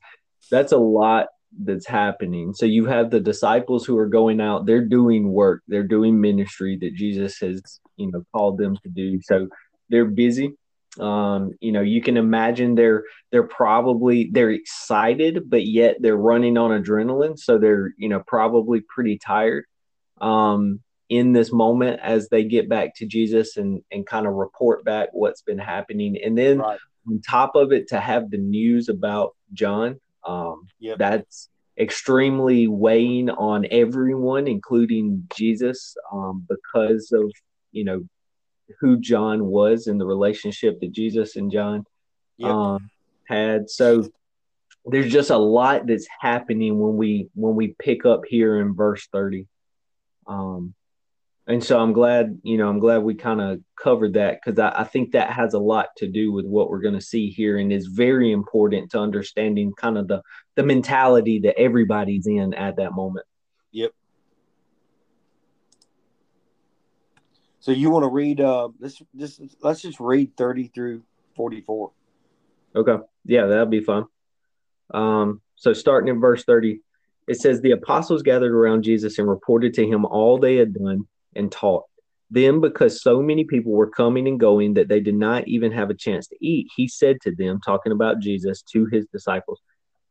that's 0.50 0.72
a 0.72 0.78
lot 0.78 1.26
that's 1.62 1.86
happening. 1.86 2.52
So 2.54 2.66
you 2.66 2.86
have 2.86 3.10
the 3.10 3.20
disciples 3.20 3.84
who 3.84 3.96
are 3.98 4.08
going 4.08 4.40
out, 4.40 4.66
they're 4.66 4.84
doing 4.84 5.30
work, 5.30 5.62
they're 5.68 5.82
doing 5.86 6.20
ministry 6.20 6.76
that 6.80 6.94
Jesus 6.94 7.38
has, 7.38 7.80
you 7.96 8.10
know, 8.10 8.24
called 8.32 8.58
them 8.58 8.76
to 8.82 8.88
do. 8.88 9.20
So 9.22 9.48
they're 9.88 10.04
busy. 10.06 10.56
Um, 10.98 11.52
you 11.60 11.72
know, 11.72 11.80
you 11.80 12.00
can 12.00 12.16
imagine 12.16 12.74
they're 12.74 13.04
they're 13.32 13.46
probably 13.46 14.30
they're 14.32 14.50
excited, 14.50 15.50
but 15.50 15.66
yet 15.66 15.96
they're 16.00 16.16
running 16.16 16.56
on 16.56 16.70
adrenaline, 16.70 17.38
so 17.38 17.58
they're, 17.58 17.94
you 17.98 18.08
know, 18.08 18.22
probably 18.26 18.80
pretty 18.80 19.18
tired. 19.18 19.64
Um, 20.20 20.80
in 21.10 21.32
this 21.32 21.52
moment 21.52 22.00
as 22.02 22.30
they 22.30 22.44
get 22.44 22.68
back 22.68 22.94
to 22.96 23.06
Jesus 23.06 23.56
and 23.56 23.82
and 23.90 24.06
kind 24.06 24.26
of 24.26 24.32
report 24.34 24.84
back 24.84 25.10
what's 25.12 25.42
been 25.42 25.58
happening. 25.58 26.16
And 26.24 26.36
then 26.36 26.58
right. 26.58 26.78
on 27.08 27.20
top 27.20 27.56
of 27.56 27.72
it 27.72 27.88
to 27.88 28.00
have 28.00 28.30
the 28.30 28.38
news 28.38 28.88
about 28.88 29.34
John 29.52 30.00
um, 30.24 30.68
yep. 30.78 30.98
That's 30.98 31.48
extremely 31.78 32.66
weighing 32.66 33.30
on 33.30 33.66
everyone, 33.70 34.46
including 34.48 35.26
Jesus, 35.34 35.96
um, 36.12 36.46
because 36.48 37.12
of 37.12 37.30
you 37.72 37.84
know 37.84 38.02
who 38.80 38.98
John 38.98 39.44
was 39.44 39.86
and 39.86 40.00
the 40.00 40.06
relationship 40.06 40.80
that 40.80 40.92
Jesus 40.92 41.36
and 41.36 41.50
John 41.50 41.84
yep. 42.36 42.50
um, 42.50 42.90
had. 43.26 43.70
So 43.70 44.08
there's 44.84 45.12
just 45.12 45.30
a 45.30 45.38
lot 45.38 45.86
that's 45.86 46.06
happening 46.20 46.78
when 46.78 46.96
we 46.96 47.28
when 47.34 47.54
we 47.54 47.74
pick 47.78 48.04
up 48.04 48.22
here 48.26 48.60
in 48.60 48.74
verse 48.74 49.06
30. 49.12 49.46
Um, 50.26 50.74
and 51.46 51.62
so 51.62 51.78
I'm 51.78 51.92
glad, 51.92 52.38
you 52.42 52.56
know, 52.56 52.68
I'm 52.68 52.78
glad 52.78 52.98
we 52.98 53.14
kind 53.14 53.40
of 53.40 53.60
covered 53.78 54.14
that 54.14 54.40
because 54.42 54.58
I, 54.58 54.80
I, 54.80 54.84
think 54.84 55.12
that 55.12 55.30
has 55.30 55.52
a 55.52 55.58
lot 55.58 55.88
to 55.98 56.08
do 56.08 56.32
with 56.32 56.46
what 56.46 56.70
we're 56.70 56.80
going 56.80 56.94
to 56.94 57.02
see 57.02 57.28
here 57.28 57.58
and 57.58 57.70
is 57.70 57.86
very 57.86 58.32
important 58.32 58.90
to 58.92 58.98
understanding 58.98 59.74
kind 59.76 59.98
of 59.98 60.08
the 60.08 60.22
the 60.56 60.62
mentality 60.62 61.40
that 61.40 61.58
everybody's 61.58 62.26
in 62.26 62.54
at 62.54 62.76
that 62.76 62.94
moment. 62.94 63.26
Yep. 63.72 63.90
So 67.64 67.72
you 67.72 67.88
want 67.88 68.02
to 68.02 68.10
read 68.10 68.42
uh 68.42 68.68
let's 68.78 69.00
just 69.16 69.40
let's 69.62 69.80
just 69.80 69.98
read 69.98 70.36
30 70.36 70.68
through 70.74 71.02
44. 71.34 71.92
Okay. 72.76 72.96
Yeah, 73.24 73.46
that'll 73.46 73.64
be 73.64 73.82
fun. 73.82 74.04
Um 74.92 75.40
so 75.56 75.72
starting 75.72 76.14
in 76.14 76.20
verse 76.20 76.44
30, 76.44 76.80
it 77.26 77.40
says 77.40 77.62
the 77.62 77.70
apostles 77.70 78.22
gathered 78.22 78.52
around 78.52 78.82
Jesus 78.82 79.18
and 79.18 79.26
reported 79.26 79.72
to 79.74 79.86
him 79.86 80.04
all 80.04 80.36
they 80.36 80.56
had 80.56 80.74
done 80.74 81.08
and 81.34 81.50
taught. 81.50 81.84
Then, 82.30 82.60
because 82.60 83.00
so 83.00 83.22
many 83.22 83.44
people 83.44 83.72
were 83.72 83.88
coming 83.88 84.28
and 84.28 84.38
going 84.38 84.74
that 84.74 84.88
they 84.88 85.00
did 85.00 85.14
not 85.14 85.48
even 85.48 85.72
have 85.72 85.88
a 85.88 85.94
chance 85.94 86.26
to 86.26 86.36
eat, 86.44 86.66
he 86.76 86.86
said 86.86 87.16
to 87.22 87.34
them, 87.34 87.62
talking 87.64 87.92
about 87.92 88.20
Jesus 88.20 88.60
to 88.72 88.84
his 88.92 89.06
disciples, 89.06 89.62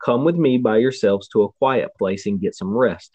Come 0.04 0.24
with 0.24 0.38
me 0.38 0.58
by 0.58 0.78
yourselves 0.78 1.28
to 1.30 1.44
a 1.44 1.52
quiet 1.60 1.92
place 2.00 2.26
and 2.26 2.42
get 2.42 2.56
some 2.56 2.76
rest. 2.76 3.12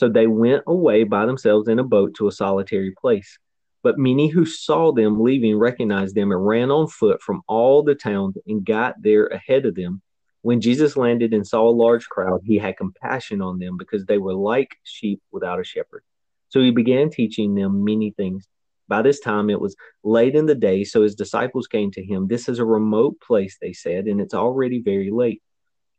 So 0.00 0.08
they 0.08 0.28
went 0.28 0.62
away 0.66 1.04
by 1.04 1.26
themselves 1.26 1.68
in 1.68 1.78
a 1.78 1.84
boat 1.84 2.14
to 2.14 2.28
a 2.28 2.32
solitary 2.32 2.94
place. 2.98 3.38
But 3.86 3.98
many 3.98 4.26
who 4.26 4.44
saw 4.44 4.90
them 4.90 5.22
leaving 5.22 5.56
recognized 5.56 6.16
them 6.16 6.32
and 6.32 6.44
ran 6.44 6.72
on 6.72 6.88
foot 6.88 7.22
from 7.22 7.42
all 7.46 7.84
the 7.84 7.94
towns 7.94 8.36
and 8.44 8.66
got 8.66 9.00
there 9.00 9.28
ahead 9.28 9.64
of 9.64 9.76
them. 9.76 10.02
When 10.42 10.60
Jesus 10.60 10.96
landed 10.96 11.32
and 11.32 11.46
saw 11.46 11.68
a 11.68 11.70
large 11.70 12.08
crowd, 12.08 12.40
he 12.44 12.58
had 12.58 12.76
compassion 12.76 13.40
on 13.40 13.60
them 13.60 13.76
because 13.76 14.04
they 14.04 14.18
were 14.18 14.34
like 14.34 14.74
sheep 14.82 15.22
without 15.30 15.60
a 15.60 15.64
shepherd. 15.64 16.02
So 16.48 16.60
he 16.60 16.72
began 16.72 17.10
teaching 17.10 17.54
them 17.54 17.84
many 17.84 18.10
things. 18.10 18.48
By 18.88 19.02
this 19.02 19.20
time 19.20 19.50
it 19.50 19.60
was 19.60 19.76
late 20.02 20.34
in 20.34 20.46
the 20.46 20.56
day, 20.56 20.82
so 20.82 21.02
his 21.02 21.14
disciples 21.14 21.68
came 21.68 21.92
to 21.92 22.04
him. 22.04 22.26
This 22.26 22.48
is 22.48 22.58
a 22.58 22.64
remote 22.64 23.20
place, 23.20 23.56
they 23.62 23.72
said, 23.72 24.06
and 24.06 24.20
it's 24.20 24.34
already 24.34 24.82
very 24.82 25.12
late. 25.12 25.44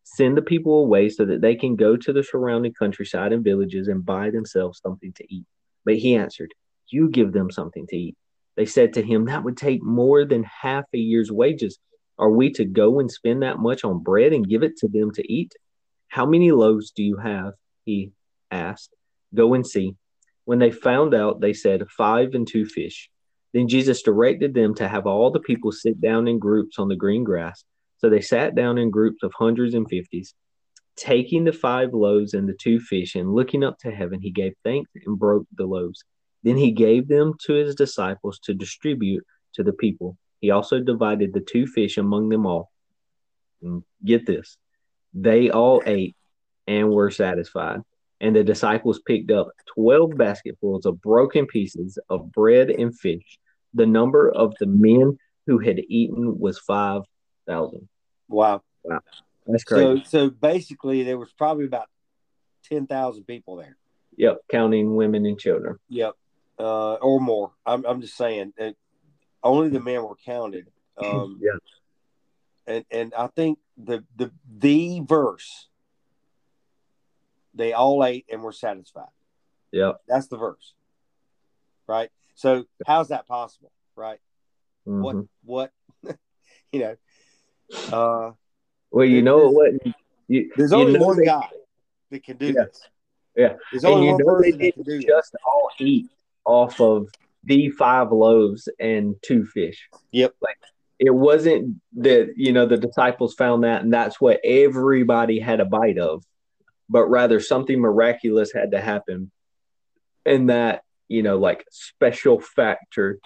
Send 0.03 0.35
the 0.35 0.41
people 0.41 0.83
away 0.83 1.07
so 1.07 1.23
that 1.23 1.39
they 1.39 1.55
can 1.55 1.77
go 1.77 1.95
to 1.95 2.11
the 2.11 2.21
surrounding 2.21 2.73
countryside 2.73 3.31
and 3.31 3.45
villages 3.45 3.87
and 3.87 4.05
buy 4.05 4.29
themselves 4.29 4.81
something 4.83 5.13
to 5.13 5.33
eat. 5.33 5.45
But 5.85 5.95
he 5.95 6.15
answered, 6.15 6.53
You 6.89 7.09
give 7.09 7.33
them 7.33 7.51
something 7.51 7.85
to 7.87 7.95
eat. 7.95 8.15
They 8.55 8.65
said 8.65 8.93
to 8.93 9.03
him, 9.03 9.25
That 9.25 9.43
would 9.43 9.57
take 9.57 9.83
more 9.83 10.25
than 10.25 10.43
half 10.43 10.85
a 10.93 10.97
year's 10.97 11.31
wages. 11.31 11.79
Are 12.17 12.29
we 12.29 12.51
to 12.53 12.65
go 12.65 12.99
and 12.99 13.11
spend 13.11 13.43
that 13.43 13.59
much 13.59 13.83
on 13.83 14.01
bread 14.01 14.33
and 14.33 14.47
give 14.47 14.63
it 14.63 14.77
to 14.77 14.87
them 14.87 15.11
to 15.11 15.31
eat? 15.31 15.53
How 16.07 16.25
many 16.25 16.51
loaves 16.51 16.91
do 16.91 17.03
you 17.03 17.17
have? 17.17 17.53
He 17.85 18.11
asked. 18.49 18.89
Go 19.35 19.53
and 19.53 19.65
see. 19.65 19.95
When 20.45 20.59
they 20.59 20.71
found 20.71 21.13
out, 21.13 21.41
they 21.41 21.53
said, 21.53 21.87
Five 21.95 22.33
and 22.33 22.47
two 22.47 22.65
fish. 22.65 23.09
Then 23.53 23.67
Jesus 23.67 24.01
directed 24.01 24.53
them 24.53 24.73
to 24.75 24.87
have 24.87 25.05
all 25.05 25.31
the 25.31 25.39
people 25.39 25.71
sit 25.71 26.01
down 26.01 26.27
in 26.27 26.39
groups 26.39 26.79
on 26.79 26.87
the 26.87 26.95
green 26.95 27.23
grass. 27.23 27.63
So 27.97 28.09
they 28.09 28.21
sat 28.21 28.55
down 28.55 28.77
in 28.77 28.91
groups 28.91 29.23
of 29.23 29.33
hundreds 29.37 29.73
and 29.73 29.87
fifties. 29.89 30.33
Taking 30.95 31.43
the 31.43 31.53
five 31.53 31.93
loaves 31.93 32.33
and 32.33 32.49
the 32.49 32.57
two 32.59 32.79
fish 32.79 33.15
and 33.15 33.33
looking 33.33 33.63
up 33.63 33.77
to 33.79 33.91
heaven, 33.91 34.19
he 34.19 34.31
gave 34.31 34.53
thanks 34.63 34.89
and 35.05 35.17
broke 35.19 35.45
the 35.55 35.65
loaves. 35.65 36.03
Then 36.43 36.57
he 36.57 36.71
gave 36.71 37.07
them 37.07 37.33
to 37.45 37.53
his 37.53 37.75
disciples 37.75 38.39
to 38.43 38.53
distribute 38.53 39.23
to 39.55 39.63
the 39.63 39.73
people. 39.73 40.17
He 40.39 40.51
also 40.51 40.79
divided 40.79 41.33
the 41.33 41.41
two 41.41 41.67
fish 41.67 41.97
among 41.97 42.29
them 42.29 42.45
all. 42.45 42.71
And 43.61 43.83
get 44.05 44.25
this 44.25 44.57
they 45.13 45.49
all 45.49 45.81
ate 45.87 46.15
and 46.67 46.91
were 46.91 47.09
satisfied 47.09 47.81
and 48.19 48.35
the 48.35 48.43
disciples 48.43 48.99
picked 49.05 49.31
up 49.31 49.49
12 49.75 50.17
basketfuls 50.17 50.85
of 50.85 51.01
broken 51.01 51.45
pieces 51.45 51.99
of 52.09 52.31
bread 52.31 52.69
and 52.69 52.97
fish. 52.97 53.39
The 53.73 53.85
number 53.85 54.29
of 54.29 54.55
the 54.59 54.65
men 54.65 55.17
who 55.45 55.59
had 55.59 55.79
eaten 55.87 56.39
was 56.39 56.57
5,000. 56.59 57.87
Wow. 58.27 58.61
Wow. 58.83 58.99
That's 59.45 59.63
crazy. 59.63 60.03
So, 60.05 60.27
so 60.27 60.29
basically, 60.29 61.03
there 61.03 61.17
was 61.17 61.31
probably 61.31 61.65
about 61.65 61.87
10,000 62.65 63.23
people 63.25 63.57
there. 63.57 63.77
Yep. 64.17 64.39
Counting 64.51 64.95
women 64.95 65.25
and 65.25 65.39
children. 65.39 65.77
Yep. 65.89 66.15
Uh, 66.59 66.95
or 66.95 67.21
more. 67.21 67.51
I'm, 67.65 67.85
I'm 67.85 68.01
just 68.01 68.17
saying. 68.17 68.53
And 68.57 68.75
only 69.43 69.69
the 69.69 69.79
men 69.79 70.03
were 70.03 70.15
counted. 70.15 70.67
Um, 70.99 71.39
yeah. 71.39 71.51
And, 72.65 72.85
and 72.89 73.13
I 73.13 73.27
think 73.27 73.59
the, 73.77 74.03
the, 74.15 74.31
the 74.57 75.01
verse 75.01 75.67
they 77.57 77.73
all 77.73 78.05
ate 78.05 78.25
and 78.31 78.41
were 78.41 78.51
satisfied. 78.51 79.09
Yeah. 79.71 79.93
That's 80.07 80.27
the 80.27 80.37
verse. 80.37 80.73
Right. 81.87 82.09
So 82.35 82.65
how's 82.85 83.09
that 83.09 83.27
possible? 83.27 83.71
Right. 83.95 84.19
Mm-hmm. 84.87 85.01
What, 85.43 85.71
what, 86.03 86.17
you 86.71 86.79
know, 86.79 86.95
uh, 87.91 88.31
well, 88.91 89.05
you 89.05 89.21
know 89.21 89.49
what? 89.49 89.71
You, 90.27 90.51
there's 90.55 90.73
only 90.73 90.93
you 90.93 90.99
know 90.99 91.05
one 91.05 91.17
they, 91.17 91.25
guy 91.25 91.49
that 92.11 92.23
can 92.23 92.37
do 92.37 92.47
yeah. 92.47 92.53
this. 92.53 92.89
Yeah. 93.35 93.53
There's 93.71 93.85
only 93.85 94.09
and 94.09 94.23
one 94.23 94.43
person 94.43 94.59
that 94.59 94.73
can 94.73 94.83
do 94.83 95.01
just 95.01 95.31
this. 95.33 95.41
all 95.45 95.69
eat 95.79 96.09
off 96.47 96.81
of 96.81 97.09
the 97.43 97.69
five 97.69 98.11
loaves 98.11 98.67
and 98.79 99.15
two 99.21 99.45
fish. 99.45 99.87
Yep. 100.11 100.33
Like 100.41 100.57
it 100.99 101.13
wasn't 101.13 101.75
that, 101.97 102.33
you 102.35 102.53
know, 102.53 102.65
the 102.65 102.77
disciples 102.77 103.35
found 103.35 103.63
that 103.63 103.83
and 103.83 103.93
that's 103.93 104.19
what 104.19 104.39
everybody 104.43 105.39
had 105.39 105.59
a 105.59 105.65
bite 105.65 105.99
of 105.99 106.23
but 106.89 107.07
rather 107.07 107.39
something 107.39 107.79
miraculous 107.79 108.51
had 108.53 108.71
to 108.71 108.81
happen. 108.81 109.31
And 110.25 110.49
that, 110.49 110.83
you 111.07 111.23
know, 111.23 111.37
like 111.37 111.65
special 111.71 112.39
factor 112.39 113.19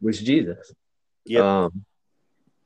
was 0.00 0.20
Jesus. 0.20 0.72
Yeah. 1.24 1.64
Um, 1.64 1.84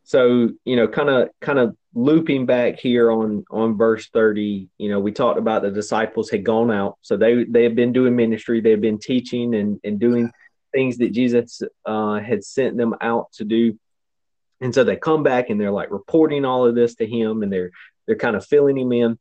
so, 0.05 0.51
you 0.65 0.77
know, 0.77 0.89
kind 0.89 1.09
of, 1.09 1.29
kind 1.41 1.59
of 1.59 1.77
looping 1.95 2.45
back 2.45 2.79
here 2.79 3.11
on 3.11 3.45
on 3.51 3.77
verse 3.77 4.09
30 4.09 4.69
you 4.79 4.89
know 4.89 4.99
we 4.99 5.13
talked 5.13 5.39
about 5.39 5.63
the 5.63 5.71
disciples 5.71 6.29
had 6.29 6.45
gone 6.45 6.71
out. 6.71 6.99
So 7.03 7.17
they 7.17 7.45
they 7.45 7.63
have 7.63 7.77
been 7.77 7.93
doing 7.93 8.17
ministry. 8.17 8.61
They've 8.61 8.81
been 8.81 8.99
teaching 8.99 9.55
and 9.55 9.81
and 9.85 9.99
doing 10.01 10.31
things 10.73 10.99
that 10.99 11.13
jesus 11.13 11.63
uh, 11.87 12.19
had 12.19 12.45
sent 12.45 12.77
them 12.77 12.95
out 13.01 13.33
to 13.35 13.45
do. 13.45 13.79
And 14.61 14.75
so 14.75 14.83
they 14.83 14.97
come 14.97 15.23
back 15.23 15.51
and 15.51 15.61
they're 15.61 15.71
like 15.71 15.91
reporting 15.91 16.45
all 16.45 16.67
of 16.67 16.75
this 16.75 16.97
to 16.97 17.07
him 17.07 17.43
and 17.43 17.53
they're 17.53 17.71
they're 18.07 18.17
kind 18.17 18.37
of 18.37 18.45
filling 18.45 18.77
him 18.77 18.93
in. 18.93 19.19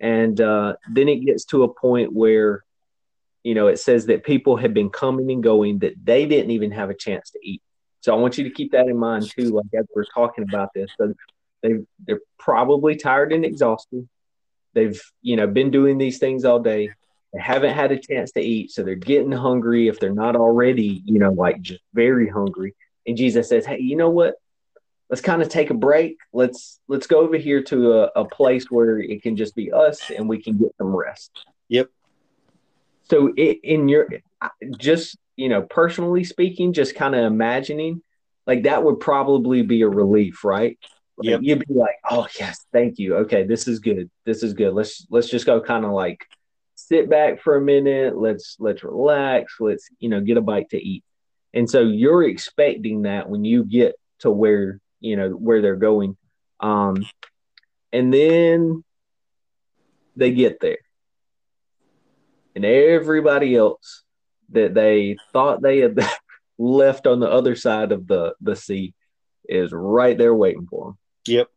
And 0.00 0.40
uh, 0.40 0.74
then 0.90 1.08
it 1.08 1.24
gets 1.24 1.44
to 1.46 1.62
a 1.62 1.72
point 1.72 2.12
where 2.12 2.64
you 3.44 3.54
know 3.54 3.68
it 3.68 3.78
says 3.78 4.06
that 4.06 4.24
people 4.24 4.56
have 4.56 4.74
been 4.74 4.90
coming 4.90 5.30
and 5.30 5.42
going 5.42 5.78
that 5.80 5.94
they 6.02 6.26
didn't 6.26 6.50
even 6.50 6.72
have 6.72 6.90
a 6.90 6.94
chance 6.94 7.30
to 7.30 7.38
eat. 7.42 7.62
So 8.00 8.14
i 8.14 8.16
want 8.16 8.38
you 8.38 8.44
to 8.44 8.50
keep 8.50 8.72
that 8.72 8.88
in 8.88 8.96
mind 8.96 9.30
too 9.30 9.50
like 9.50 9.66
as 9.78 9.86
we're 9.94 10.04
talking 10.04 10.44
about 10.44 10.70
this. 10.74 10.90
So 10.98 11.14
they 11.62 11.74
they're 12.06 12.20
probably 12.38 12.96
tired 12.96 13.32
and 13.32 13.44
exhausted. 13.44 14.08
They've 14.74 15.00
you 15.22 15.36
know 15.36 15.46
been 15.46 15.70
doing 15.70 15.98
these 15.98 16.18
things 16.18 16.44
all 16.44 16.60
day. 16.60 16.90
They 17.32 17.40
haven't 17.40 17.74
had 17.74 17.92
a 17.92 17.98
chance 17.98 18.32
to 18.32 18.40
eat, 18.40 18.70
so 18.70 18.82
they're 18.82 18.94
getting 18.94 19.32
hungry 19.32 19.88
if 19.88 20.00
they're 20.00 20.12
not 20.12 20.36
already 20.36 21.02
you 21.04 21.18
know 21.18 21.32
like 21.32 21.60
just 21.60 21.82
very 21.94 22.28
hungry. 22.28 22.74
And 23.06 23.16
Jesus 23.16 23.48
says, 23.48 23.66
"Hey, 23.66 23.80
you 23.80 23.96
know 23.96 24.10
what? 24.10 24.34
Let's 25.10 25.22
kind 25.22 25.40
of 25.40 25.48
take 25.48 25.70
a 25.70 25.74
break. 25.74 26.18
Let's 26.32 26.80
let's 26.88 27.06
go 27.06 27.20
over 27.20 27.36
here 27.36 27.62
to 27.64 27.92
a, 27.94 28.10
a 28.16 28.24
place 28.24 28.70
where 28.70 28.98
it 28.98 29.22
can 29.22 29.36
just 29.36 29.54
be 29.54 29.72
us 29.72 30.10
and 30.10 30.28
we 30.28 30.42
can 30.42 30.58
get 30.58 30.74
some 30.78 30.94
rest." 30.94 31.32
Yep. 31.68 31.90
So 33.10 33.32
it, 33.36 33.60
in 33.62 33.88
your 33.88 34.08
just 34.76 35.16
you 35.36 35.48
know 35.48 35.62
personally 35.62 36.24
speaking, 36.24 36.72
just 36.72 36.94
kind 36.94 37.14
of 37.14 37.24
imagining 37.24 38.02
like 38.48 38.62
that 38.62 38.82
would 38.82 38.98
probably 38.98 39.62
be 39.62 39.82
a 39.82 39.88
relief, 39.88 40.42
right? 40.42 40.78
Like, 41.18 41.26
yep. 41.30 41.40
You'd 41.42 41.66
be 41.66 41.74
like, 41.74 41.96
"Oh 42.08 42.28
yes, 42.38 42.64
thank 42.72 42.98
you. 43.00 43.16
Okay, 43.16 43.42
this 43.42 43.66
is 43.66 43.80
good. 43.80 44.08
This 44.24 44.44
is 44.44 44.54
good. 44.54 44.72
Let's 44.72 45.04
let's 45.10 45.28
just 45.28 45.46
go 45.46 45.60
kind 45.60 45.84
of 45.84 45.90
like 45.90 46.24
sit 46.76 47.10
back 47.10 47.42
for 47.42 47.56
a 47.56 47.60
minute. 47.60 48.16
Let's 48.16 48.56
let's 48.60 48.84
relax. 48.84 49.56
Let's 49.58 49.88
you 49.98 50.10
know 50.10 50.20
get 50.20 50.36
a 50.36 50.40
bite 50.40 50.70
to 50.70 50.78
eat." 50.78 51.02
And 51.52 51.68
so 51.68 51.80
you're 51.80 52.22
expecting 52.22 53.02
that 53.02 53.28
when 53.28 53.44
you 53.44 53.64
get 53.64 53.96
to 54.20 54.30
where 54.30 54.80
you 55.00 55.16
know 55.16 55.30
where 55.30 55.60
they're 55.60 55.74
going, 55.74 56.16
um, 56.60 57.04
and 57.92 58.14
then 58.14 58.84
they 60.14 60.30
get 60.30 60.60
there, 60.60 60.78
and 62.54 62.64
everybody 62.64 63.56
else 63.56 64.04
that 64.50 64.72
they 64.72 65.16
thought 65.32 65.62
they 65.62 65.78
had 65.78 65.98
left 66.58 67.08
on 67.08 67.18
the 67.18 67.30
other 67.30 67.56
side 67.56 67.90
of 67.90 68.06
the 68.06 68.36
the 68.40 68.54
sea 68.54 68.94
is 69.48 69.72
right 69.72 70.16
there 70.16 70.34
waiting 70.34 70.68
for 70.70 70.86
them. 70.86 70.98
Yep. 71.28 71.48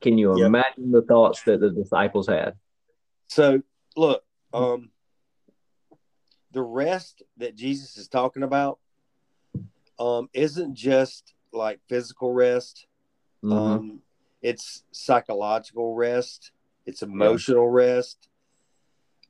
Can 0.00 0.18
you 0.18 0.38
yep. 0.38 0.46
imagine 0.46 0.92
the 0.92 1.02
thoughts 1.02 1.42
that 1.42 1.60
the 1.60 1.70
disciples 1.70 2.28
had? 2.28 2.54
So, 3.28 3.62
look, 3.96 4.22
um, 4.52 4.90
the 6.52 6.62
rest 6.62 7.22
that 7.38 7.56
Jesus 7.56 7.96
is 7.96 8.08
talking 8.08 8.42
about 8.42 8.78
um, 9.98 10.28
isn't 10.32 10.74
just 10.74 11.34
like 11.52 11.80
physical 11.88 12.32
rest. 12.32 12.86
Mm-hmm. 13.42 13.52
Um, 13.52 14.00
it's 14.42 14.84
psychological 14.92 15.94
rest. 15.94 16.52
It's 16.84 17.02
emotional 17.02 17.64
yeah. 17.64 17.86
rest. 17.86 18.28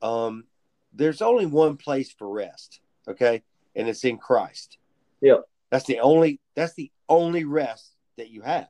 Um, 0.01 0.45
there's 0.93 1.21
only 1.21 1.45
one 1.45 1.77
place 1.77 2.11
for 2.11 2.29
rest, 2.29 2.81
okay, 3.07 3.43
and 3.75 3.87
it's 3.87 4.03
in 4.03 4.17
Christ. 4.17 4.77
Yeah, 5.21 5.37
that's 5.71 5.85
the 5.85 5.99
only. 5.99 6.39
That's 6.55 6.73
the 6.73 6.91
only 7.09 7.45
rest 7.45 7.95
that 8.17 8.29
you 8.29 8.41
have. 8.41 8.69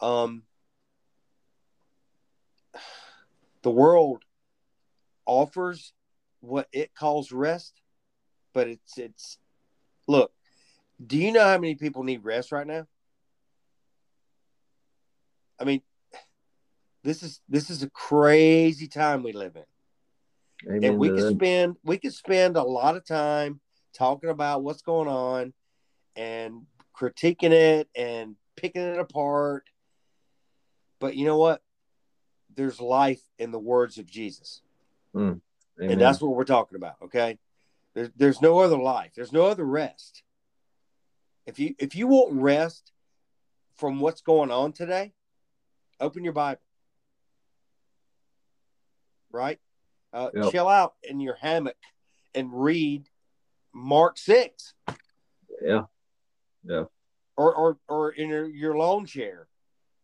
Um, 0.00 0.42
the 3.62 3.70
world 3.70 4.24
offers 5.24 5.92
what 6.40 6.68
it 6.72 6.94
calls 6.94 7.32
rest, 7.32 7.80
but 8.52 8.68
it's 8.68 8.98
it's 8.98 9.38
look. 10.06 10.32
Do 11.04 11.18
you 11.18 11.32
know 11.32 11.44
how 11.44 11.58
many 11.58 11.74
people 11.74 12.04
need 12.04 12.24
rest 12.24 12.52
right 12.52 12.66
now? 12.66 12.86
I 15.60 15.64
mean, 15.64 15.82
this 17.02 17.22
is 17.22 17.40
this 17.48 17.70
is 17.70 17.82
a 17.82 17.90
crazy 17.90 18.88
time 18.88 19.22
we 19.22 19.32
live 19.32 19.56
in. 19.56 19.64
Amen 20.68 20.84
and 20.84 20.98
we 20.98 21.10
could 21.10 21.36
spend 21.36 21.76
we 21.84 21.98
could 21.98 22.14
spend 22.14 22.56
a 22.56 22.62
lot 22.62 22.96
of 22.96 23.04
time 23.04 23.60
talking 23.94 24.30
about 24.30 24.62
what's 24.62 24.82
going 24.82 25.08
on 25.08 25.52
and 26.16 26.62
critiquing 26.98 27.52
it 27.52 27.88
and 27.94 28.36
picking 28.56 28.82
it 28.82 28.98
apart 28.98 29.64
but 30.98 31.16
you 31.16 31.24
know 31.26 31.38
what? 31.38 31.62
There's 32.54 32.80
life 32.80 33.22
in 33.38 33.50
the 33.50 33.58
words 33.58 33.98
of 33.98 34.06
Jesus. 34.06 34.62
Mm, 35.14 35.40
and 35.78 36.00
that's 36.00 36.20
what 36.20 36.34
we're 36.34 36.44
talking 36.44 36.76
about. 36.76 36.96
Okay. 37.04 37.38
There's, 37.94 38.10
there's 38.16 38.42
no 38.42 38.60
other 38.60 38.78
life. 38.78 39.12
There's 39.14 39.32
no 39.32 39.46
other 39.46 39.64
rest. 39.64 40.22
If 41.46 41.58
you 41.58 41.74
if 41.78 41.94
you 41.94 42.06
want 42.08 42.34
rest 42.34 42.92
from 43.76 44.00
what's 44.00 44.20
going 44.20 44.50
on 44.50 44.72
today, 44.72 45.12
open 46.00 46.24
your 46.24 46.32
Bible. 46.32 46.60
Right? 49.30 49.58
Uh, 50.12 50.30
yep. 50.34 50.50
Chill 50.50 50.68
out 50.68 50.94
in 51.02 51.20
your 51.20 51.36
hammock 51.36 51.76
and 52.34 52.50
read 52.52 53.08
Mark 53.72 54.18
six. 54.18 54.74
Yeah. 55.62 55.82
Yeah. 56.64 56.84
Or 57.36 57.54
or 57.54 57.78
or 57.88 58.10
in 58.10 58.28
your, 58.28 58.46
your 58.46 58.76
lawn 58.76 59.06
chair, 59.06 59.46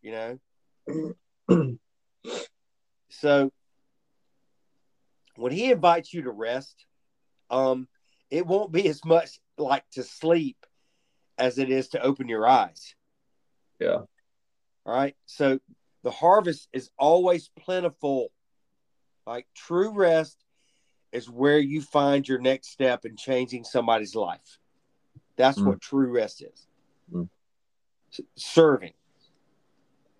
you 0.01 0.11
know. 0.11 0.39
so 3.09 3.51
when 5.35 5.51
he 5.51 5.71
invites 5.71 6.13
you 6.13 6.23
to 6.23 6.31
rest, 6.31 6.85
um, 7.49 7.87
it 8.29 8.45
won't 8.45 8.71
be 8.71 8.87
as 8.87 9.03
much 9.05 9.39
like 9.57 9.83
to 9.91 10.03
sleep 10.03 10.57
as 11.37 11.57
it 11.57 11.69
is 11.69 11.89
to 11.89 12.01
open 12.01 12.27
your 12.27 12.47
eyes. 12.47 12.95
Yeah. 13.79 14.01
All 14.85 14.93
right. 14.93 15.15
So 15.25 15.59
the 16.03 16.11
harvest 16.11 16.67
is 16.73 16.89
always 16.97 17.49
plentiful. 17.59 18.29
Like 19.25 19.47
true 19.55 19.93
rest 19.93 20.43
is 21.11 21.29
where 21.29 21.59
you 21.59 21.81
find 21.81 22.27
your 22.27 22.39
next 22.39 22.69
step 22.69 23.05
in 23.05 23.15
changing 23.15 23.63
somebody's 23.63 24.15
life. 24.15 24.59
That's 25.37 25.59
mm. 25.59 25.65
what 25.65 25.81
true 25.81 26.11
rest 26.11 26.43
is. 26.43 26.67
Mm. 27.13 27.29
Serving. 28.35 28.93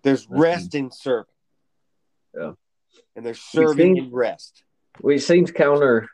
There's 0.04 0.28
rest 0.28 0.74
in 0.74 0.90
serving. 0.90 1.24
Yeah. 2.34 2.52
And 3.16 3.24
there's 3.24 3.40
serving 3.40 3.96
in 3.96 4.12
rest. 4.12 4.62
It 5.02 5.20
seems 5.20 5.50
counter 5.50 6.08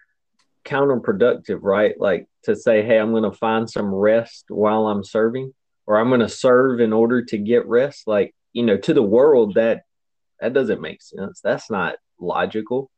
counterproductive, 0.65 1.59
right? 1.63 1.99
Like 1.99 2.29
to 2.45 2.55
say, 2.55 2.83
hey, 2.83 2.99
I'm 2.99 3.13
gonna 3.13 3.33
find 3.33 3.69
some 3.69 3.93
rest 3.93 4.47
while 4.49 4.87
I'm 4.87 5.05
serving, 5.05 5.53
or 5.87 5.99
I'm 5.99 6.09
gonna 6.09 6.29
serve 6.29 6.81
in 6.81 6.93
order 6.93 7.25
to 7.25 7.37
get 7.37 7.67
rest. 7.67 8.07
Like, 8.07 8.35
you 8.53 8.63
know, 8.63 8.77
to 8.79 8.95
the 8.95 9.03
world 9.03 9.55
that 9.55 9.83
that 10.41 10.55
doesn't 10.55 10.81
make 10.81 11.03
sense. 11.03 11.41
That's 11.43 11.69
not 11.71 11.97
logical. 12.19 12.91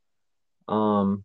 Um 0.68 1.24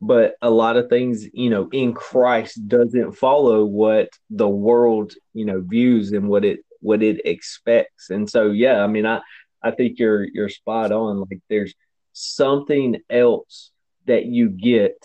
but 0.00 0.36
a 0.40 0.48
lot 0.48 0.76
of 0.76 0.88
things 0.88 1.26
you 1.32 1.50
know 1.50 1.68
in 1.72 1.92
christ 1.92 2.68
doesn't 2.68 3.12
follow 3.12 3.64
what 3.64 4.08
the 4.30 4.48
world 4.48 5.12
you 5.34 5.44
know 5.44 5.60
views 5.60 6.12
and 6.12 6.28
what 6.28 6.44
it 6.44 6.60
what 6.80 7.02
it 7.02 7.20
expects. 7.24 8.10
And 8.10 8.28
so, 8.28 8.50
yeah, 8.50 8.82
I 8.82 8.86
mean, 8.86 9.06
I, 9.06 9.20
I 9.62 9.70
think 9.72 9.98
you're, 9.98 10.24
you're 10.24 10.48
spot 10.48 10.92
on. 10.92 11.20
Like 11.20 11.40
there's 11.48 11.74
something 12.12 13.00
else 13.10 13.70
that 14.06 14.26
you 14.26 14.48
get 14.48 14.96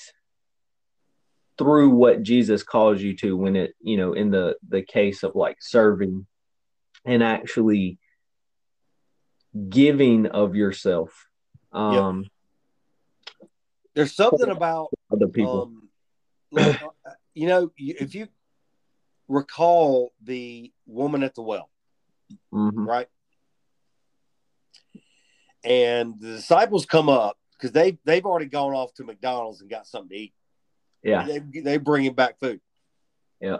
through 1.57 1.89
what 1.89 2.23
Jesus 2.23 2.63
calls 2.63 3.01
you 3.01 3.15
to 3.17 3.38
when 3.38 3.55
it, 3.55 3.73
you 3.81 3.97
know, 3.97 4.13
in 4.13 4.31
the, 4.31 4.57
the 4.67 4.81
case 4.81 5.23
of 5.23 5.36
like 5.36 5.57
serving 5.59 6.25
and 7.05 7.23
actually 7.23 7.97
giving 9.69 10.25
of 10.27 10.55
yourself. 10.55 11.27
Um, 11.71 12.21
yep. 12.21 13.49
There's 13.95 14.15
something 14.15 14.49
about 14.49 14.89
other 15.12 15.27
people. 15.27 15.63
Um, 15.63 15.89
like, 16.51 16.81
you 17.36 17.47
know, 17.47 17.71
if 17.77 18.15
you 18.15 18.27
recall 19.34 20.13
the 20.24 20.72
woman 20.86 21.24
at 21.24 21.36
the 21.36 21.41
well, 21.41 21.69
mm-hmm. 22.54 22.88
right? 22.88 23.08
And 25.63 26.19
the 26.19 26.36
disciples 26.36 26.86
come 26.86 27.10
up 27.10 27.38
because 27.54 27.72
they 27.72 27.98
they've 28.06 28.26
already 28.26 28.48
gone 28.48 28.74
off 28.74 28.93
to 28.96 29.04
McDonald's 29.04 29.62
and 29.62 29.69
got 29.69 29.88
something 29.88 30.10
to 30.10 30.15
eat. 30.15 30.34
Yeah, 31.04 31.26
they 31.26 31.62
they 31.62 31.78
bring 31.78 32.06
him 32.06 32.13
back 32.13 32.39
food. 32.39 32.62
Yeah, 33.41 33.60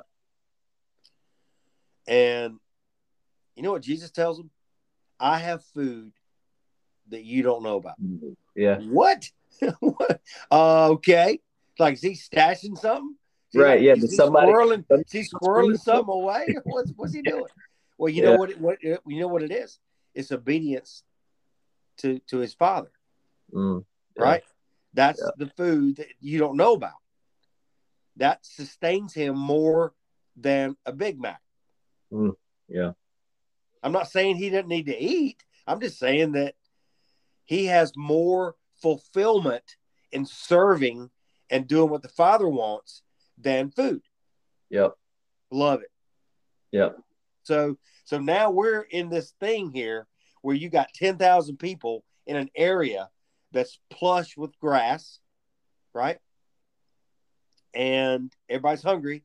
and 2.08 2.60
you 3.56 3.64
know 3.64 3.72
what 3.72 3.82
Jesus 3.82 4.12
tells 4.12 4.38
them? 4.38 4.50
I 5.20 5.40
have 5.40 5.64
food 5.74 6.12
that 7.10 7.24
you 7.24 7.44
don't 7.44 7.64
know 7.64 7.78
about. 7.78 7.96
Yeah. 8.56 8.80
What? 8.80 9.30
what? 9.80 10.22
Uh, 10.52 10.90
okay. 10.92 11.40
Like, 11.80 11.96
is 11.96 12.02
he 12.02 12.12
stashing 12.12 12.78
something? 12.78 13.16
Right. 13.56 13.82
Yeah. 13.82 13.94
Is 13.94 14.12
he 14.12 14.16
somebody 14.16 14.52
squirreling, 14.52 14.86
is 14.90 15.12
he 15.12 15.22
squirreling 15.22 15.80
something 15.80 16.14
away? 16.14 16.48
What's 16.64 16.92
what's 16.96 17.14
he 17.14 17.22
doing? 17.22 17.46
Well, 17.98 18.10
you 18.10 18.24
yeah. 18.24 18.32
know 18.32 18.38
what, 18.38 18.50
it, 18.50 18.60
what 18.60 18.78
you 18.84 18.98
know 19.06 19.28
what 19.28 19.44
it 19.44 19.52
is. 19.52 19.80
It's 20.14 20.32
obedience 20.32 21.04
to 21.98 22.20
to 22.28 22.38
his 22.38 22.54
father, 22.54 22.92
mm, 23.54 23.84
yeah. 24.18 24.24
right? 24.24 24.44
That's 24.94 25.22
yeah. 25.22 25.32
the 25.38 25.52
food 25.52 25.98
that 25.98 26.08
you 26.20 26.40
don't 26.40 26.58
know 26.58 26.74
about. 26.74 26.92
That 28.18 28.46
sustains 28.46 29.14
him 29.14 29.38
more 29.38 29.94
than 30.36 30.76
a 30.86 30.92
Big 30.92 31.20
Mac. 31.20 31.42
Mm, 32.12 32.36
yeah. 32.68 32.92
I'm 33.82 33.92
not 33.92 34.10
saying 34.10 34.38
he 34.38 34.50
doesn't 34.50 34.68
need 34.68 34.86
to 34.86 34.98
eat. 34.98 35.44
I'm 35.68 35.82
just 35.82 36.00
saying 36.00 36.34
that 36.34 36.56
he 37.46 37.66
has 37.66 37.94
more 37.96 38.56
fulfillment 38.82 39.78
in 40.12 40.26
serving 40.26 41.10
and 41.50 41.68
doing 41.68 41.90
what 41.90 42.02
the 42.02 42.10
Father 42.10 42.48
wants 42.48 43.02
than 43.44 43.72
food. 43.72 44.02
Yep. 44.70 44.94
Love 45.52 45.82
it. 45.82 45.92
Yep. 46.72 46.98
So 47.44 47.78
so 48.06 48.20
now 48.20 48.52
we're 48.52 48.82
in 48.82 49.10
this 49.10 49.34
thing 49.40 49.72
here 49.72 50.08
where 50.42 50.56
you 50.56 50.70
got 50.70 50.94
10,000 50.94 51.58
people 51.58 52.04
in 52.26 52.36
an 52.36 52.50
area 52.56 53.10
that's 53.52 53.80
plush 53.90 54.36
with 54.36 54.58
grass, 54.60 55.20
right? 55.94 56.18
And 57.74 58.32
everybody's 58.50 58.84
hungry. 58.84 59.24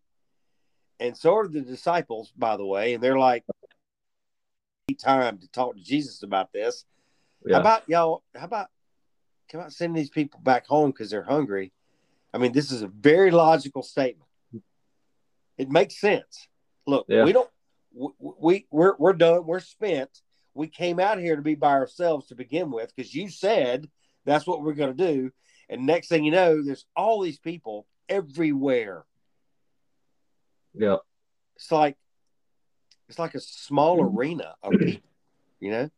And 1.00 1.16
so 1.16 1.36
are 1.36 1.48
the 1.48 1.60
disciples, 1.60 2.32
by 2.36 2.56
the 2.56 2.66
way. 2.66 2.94
And 2.94 3.02
they're 3.02 3.18
like, 3.18 3.44
time 4.98 5.38
to 5.38 5.48
talk 5.48 5.74
to 5.74 5.82
Jesus 5.82 6.22
about 6.22 6.52
this. 6.52 6.84
Yeah. 7.44 7.56
How 7.56 7.60
about 7.60 7.88
y'all? 7.88 8.22
How 8.34 8.44
about 8.44 8.68
come 9.50 9.60
out 9.60 9.72
sending 9.72 9.96
these 9.96 10.10
people 10.10 10.40
back 10.40 10.66
home 10.66 10.90
because 10.90 11.10
they're 11.10 11.22
hungry? 11.22 11.72
I 12.32 12.38
mean, 12.38 12.52
this 12.52 12.70
is 12.70 12.82
a 12.82 12.88
very 12.88 13.30
logical 13.30 13.82
statement. 13.82 14.28
It 15.56 15.70
makes 15.70 16.00
sense. 16.00 16.48
Look, 16.86 17.06
yeah. 17.08 17.24
we 17.24 17.32
don't 17.32 17.50
we, 17.92 18.10
we 18.18 18.66
we're 18.70 18.94
we're 18.98 19.12
done. 19.12 19.46
We're 19.46 19.60
spent. 19.60 20.10
We 20.54 20.68
came 20.68 20.98
out 20.98 21.18
here 21.18 21.36
to 21.36 21.42
be 21.42 21.54
by 21.54 21.72
ourselves 21.72 22.28
to 22.28 22.34
begin 22.34 22.70
with 22.70 22.92
because 22.94 23.14
you 23.14 23.28
said 23.28 23.88
that's 24.24 24.46
what 24.46 24.62
we're 24.62 24.74
going 24.74 24.96
to 24.96 25.06
do. 25.12 25.30
And 25.68 25.86
next 25.86 26.08
thing 26.08 26.24
you 26.24 26.32
know, 26.32 26.62
there's 26.62 26.84
all 26.96 27.20
these 27.20 27.38
people 27.38 27.86
everywhere. 28.08 29.04
Yeah. 30.74 30.96
It's 31.56 31.70
like 31.70 31.96
it's 33.08 33.18
like 33.18 33.34
a 33.34 33.40
small 33.40 33.98
mm-hmm. 33.98 34.16
arena 34.16 34.54
of 34.62 34.72
people, 34.72 35.10
you 35.60 35.70
know? 35.70 35.90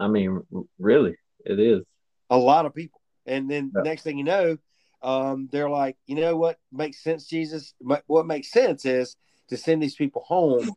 I 0.00 0.08
mean, 0.08 0.42
really, 0.78 1.16
it 1.44 1.58
is. 1.58 1.82
A 2.30 2.36
lot 2.36 2.66
of 2.66 2.74
people. 2.74 3.00
And 3.26 3.50
then 3.50 3.72
yeah. 3.74 3.82
next 3.82 4.02
thing 4.02 4.18
you 4.18 4.24
know, 4.24 4.58
um, 5.02 5.48
they're 5.52 5.70
like, 5.70 5.96
you 6.06 6.16
know 6.16 6.36
what 6.36 6.58
makes 6.72 7.02
sense, 7.02 7.26
Jesus? 7.26 7.74
What 8.06 8.26
makes 8.26 8.50
sense 8.50 8.84
is 8.84 9.16
to 9.48 9.56
send 9.56 9.82
these 9.82 9.94
people 9.94 10.22
home. 10.26 10.70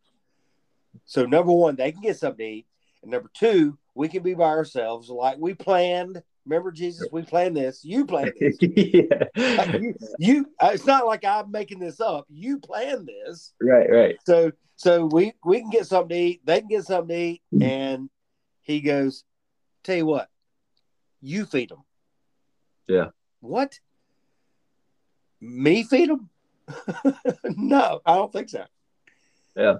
So, 1.05 1.25
number 1.25 1.51
one, 1.51 1.75
they 1.75 1.91
can 1.91 2.01
get 2.01 2.17
something 2.17 2.45
to 2.45 2.51
eat. 2.51 2.67
And 3.01 3.11
number 3.11 3.31
two, 3.33 3.77
we 3.95 4.07
can 4.07 4.23
be 4.23 4.33
by 4.33 4.45
ourselves 4.45 5.09
like 5.09 5.37
we 5.39 5.53
planned 5.53 6.21
Remember, 6.45 6.71
Jesus, 6.71 7.07
we 7.11 7.21
planned 7.21 7.55
this. 7.55 7.83
You 7.83 8.05
planned 8.05 8.33
this. 8.39 8.57
yeah. 8.61 9.77
you, 9.77 9.95
you, 10.19 10.45
uh, 10.59 10.71
it's 10.73 10.85
not 10.85 11.05
like 11.05 11.23
I'm 11.23 11.51
making 11.51 11.79
this 11.79 12.01
up. 12.01 12.25
You 12.29 12.59
planned 12.59 13.07
this. 13.07 13.53
Right, 13.61 13.89
right. 13.89 14.15
So, 14.25 14.51
so 14.75 15.05
we 15.05 15.33
we 15.45 15.59
can 15.59 15.69
get 15.69 15.85
something 15.85 16.09
to 16.09 16.15
eat. 16.15 16.41
They 16.43 16.59
can 16.59 16.67
get 16.67 16.85
something 16.85 17.15
to 17.15 17.23
eat, 17.23 17.41
and 17.61 18.09
he 18.61 18.81
goes, 18.81 19.23
"Tell 19.83 19.95
you 19.95 20.07
what, 20.07 20.29
you 21.21 21.45
feed 21.45 21.69
them." 21.69 21.83
Yeah. 22.87 23.09
What? 23.41 23.79
Me 25.41 25.83
feed 25.83 26.09
them? 26.09 26.29
no, 27.43 27.99
I 28.05 28.15
don't 28.15 28.31
think 28.31 28.49
so. 28.49 28.65
Yeah, 29.55 29.75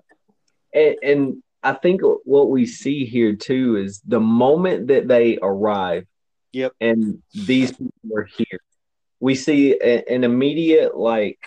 and, 0.73 0.95
and 1.03 1.43
I 1.63 1.73
think 1.73 2.01
what 2.25 2.49
we 2.49 2.65
see 2.65 3.05
here 3.05 3.35
too 3.35 3.77
is 3.77 4.01
the 4.05 4.19
moment 4.19 4.87
that 4.87 5.07
they 5.07 5.37
arrive 5.41 6.05
Yep. 6.53 6.73
And 6.81 7.21
these 7.33 7.71
people 7.71 8.17
are 8.17 8.25
here. 8.37 8.59
We 9.19 9.35
see 9.35 9.73
a, 9.81 10.03
an 10.09 10.23
immediate 10.23 10.97
like 10.97 11.39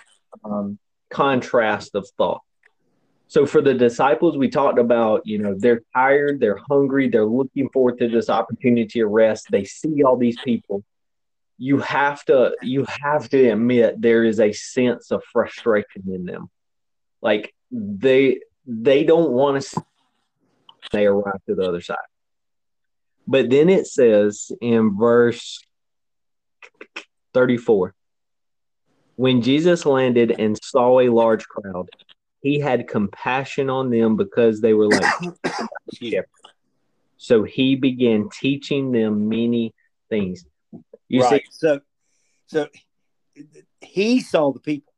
um, 0.43 0.79
contrast 1.09 1.95
of 1.95 2.07
thought. 2.17 2.41
So 3.27 3.45
for 3.45 3.61
the 3.61 3.73
disciples, 3.73 4.37
we 4.37 4.49
talked 4.49 4.79
about, 4.79 5.25
you 5.25 5.39
know, 5.39 5.55
they're 5.57 5.81
tired, 5.93 6.39
they're 6.39 6.59
hungry, 6.69 7.09
they're 7.09 7.25
looking 7.25 7.69
forward 7.69 7.97
to 7.99 8.07
this 8.07 8.29
opportunity 8.29 8.85
to 8.99 9.05
rest. 9.07 9.47
They 9.49 9.63
see 9.63 10.03
all 10.03 10.15
these 10.15 10.37
people. 10.43 10.83
You 11.57 11.79
have 11.79 12.23
to 12.25 12.55
you 12.61 12.85
have 13.01 13.29
to 13.29 13.49
admit 13.49 14.01
there 14.01 14.23
is 14.23 14.39
a 14.39 14.51
sense 14.51 15.11
of 15.11 15.23
frustration 15.31 16.03
in 16.07 16.25
them. 16.25 16.49
Like 17.21 17.53
they 17.71 18.39
they 18.65 19.03
don't 19.03 19.31
want 19.31 19.61
to 19.61 19.69
see 19.69 19.81
they 20.91 21.05
arrive 21.05 21.41
to 21.47 21.55
the 21.55 21.63
other 21.63 21.81
side. 21.81 21.97
But 23.27 23.49
then 23.49 23.69
it 23.69 23.87
says 23.87 24.51
in 24.61 24.97
verse 24.97 25.59
34 27.33 27.93
when 29.15 29.41
Jesus 29.41 29.85
landed 29.85 30.35
and 30.37 30.61
saw 30.61 30.99
a 30.99 31.09
large 31.09 31.47
crowd, 31.47 31.87
he 32.41 32.59
had 32.59 32.87
compassion 32.87 33.69
on 33.69 33.89
them 33.89 34.17
because 34.17 34.61
they 34.61 34.73
were 34.73 34.87
like. 34.87 35.05
So 37.17 37.43
he 37.43 37.75
began 37.75 38.29
teaching 38.29 38.91
them 38.91 39.29
many 39.29 39.73
things. 40.09 40.45
You 41.07 41.21
right. 41.21 41.41
See, 41.41 41.47
so, 41.51 41.79
so 42.47 42.67
he 43.81 44.19
saw 44.21 44.51
the 44.51 44.59
people. 44.59 44.93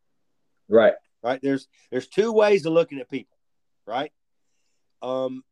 Right. 0.70 0.93
Right. 1.24 1.39
There's 1.41 1.67
there's 1.91 2.08
two 2.08 2.32
ways 2.32 2.65
of 2.65 2.74
looking 2.74 3.00
at 3.00 3.10
people. 3.10 3.38
Right. 3.86 4.12
Um. 5.02 5.43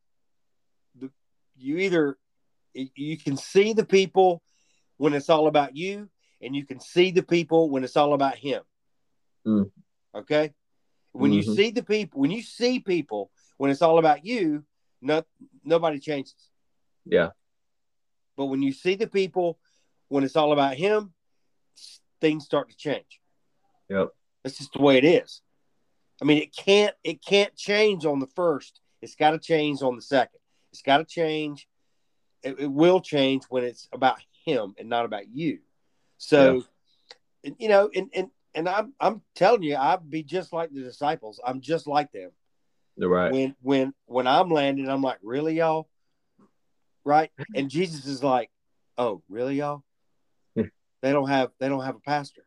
The, 0.98 1.10
you 1.56 1.78
either 1.78 2.18
you 2.74 3.16
can 3.16 3.36
see 3.36 3.72
the 3.72 3.84
people 3.84 4.42
when 4.98 5.14
it's 5.14 5.30
all 5.30 5.46
about 5.46 5.76
you, 5.76 6.08
and 6.40 6.54
you 6.54 6.64
can 6.64 6.80
see 6.80 7.10
the 7.10 7.22
people 7.22 7.70
when 7.70 7.84
it's 7.84 7.96
all 7.96 8.14
about 8.14 8.36
him. 8.36 8.62
Mm. 9.46 9.70
Okay. 10.14 10.52
When 11.12 11.30
mm-hmm. 11.30 11.48
you 11.48 11.56
see 11.56 11.70
the 11.70 11.82
people, 11.82 12.20
when 12.20 12.30
you 12.30 12.42
see 12.42 12.78
people 12.80 13.30
when 13.56 13.70
it's 13.70 13.82
all 13.82 13.98
about 13.98 14.24
you, 14.24 14.64
no, 15.00 15.22
nobody 15.64 15.98
changes. 15.98 16.50
Yeah. 17.04 17.30
But 18.36 18.46
when 18.46 18.62
you 18.62 18.72
see 18.72 18.96
the 18.96 19.06
people 19.06 19.58
when 20.08 20.24
it's 20.24 20.36
all 20.36 20.52
about 20.52 20.74
him, 20.74 21.12
things 22.20 22.44
start 22.44 22.70
to 22.70 22.76
change. 22.76 23.20
Yep. 23.88 24.08
That's 24.42 24.58
just 24.58 24.72
the 24.72 24.82
way 24.82 24.96
it 24.96 25.04
is. 25.04 25.42
I 26.20 26.24
mean, 26.24 26.38
it 26.38 26.54
can't 26.56 26.94
it 27.04 27.24
can't 27.24 27.54
change 27.56 28.06
on 28.06 28.20
the 28.20 28.26
first. 28.28 28.80
It's 29.02 29.14
got 29.14 29.32
to 29.32 29.38
change 29.38 29.82
on 29.82 29.96
the 29.96 30.02
second. 30.02 30.40
It's 30.72 30.82
got 30.82 30.98
to 30.98 31.04
change 31.04 31.68
it, 32.42 32.60
it, 32.60 32.72
will 32.72 33.00
change 33.00 33.44
when 33.48 33.64
it's 33.64 33.88
about 33.92 34.18
him 34.44 34.74
and 34.78 34.88
not 34.88 35.04
about 35.04 35.28
you. 35.28 35.58
So, 36.18 36.62
yeah. 37.42 37.52
you 37.58 37.68
know, 37.68 37.90
and 37.94 38.08
and 38.14 38.28
and 38.54 38.68
I'm 38.68 38.94
I'm 39.00 39.22
telling 39.34 39.62
you, 39.62 39.76
I'd 39.76 40.08
be 40.08 40.22
just 40.22 40.52
like 40.52 40.72
the 40.72 40.82
disciples. 40.82 41.40
I'm 41.44 41.60
just 41.60 41.86
like 41.86 42.12
them. 42.12 42.30
You're 42.96 43.10
right. 43.10 43.32
When 43.32 43.54
when 43.62 43.94
when 44.06 44.26
I'm 44.26 44.48
landing, 44.48 44.88
I'm 44.88 45.02
like, 45.02 45.18
really, 45.22 45.56
y'all? 45.56 45.88
Right? 47.04 47.30
And 47.54 47.68
Jesus 47.68 48.06
is 48.06 48.22
like, 48.22 48.50
oh, 48.96 49.22
really, 49.28 49.56
y'all? 49.56 49.82
They 51.02 51.12
don't 51.12 51.28
have 51.28 51.50
they 51.60 51.68
don't 51.68 51.84
have 51.84 51.96
a 51.96 52.00
pastor. 52.00 52.42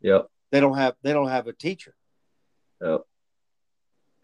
Yep. 0.00 0.28
They 0.52 0.60
don't 0.60 0.76
have 0.76 0.94
they 1.02 1.12
don't 1.12 1.28
have 1.28 1.46
a 1.46 1.52
teacher. 1.52 1.94
Yep. 2.82 3.02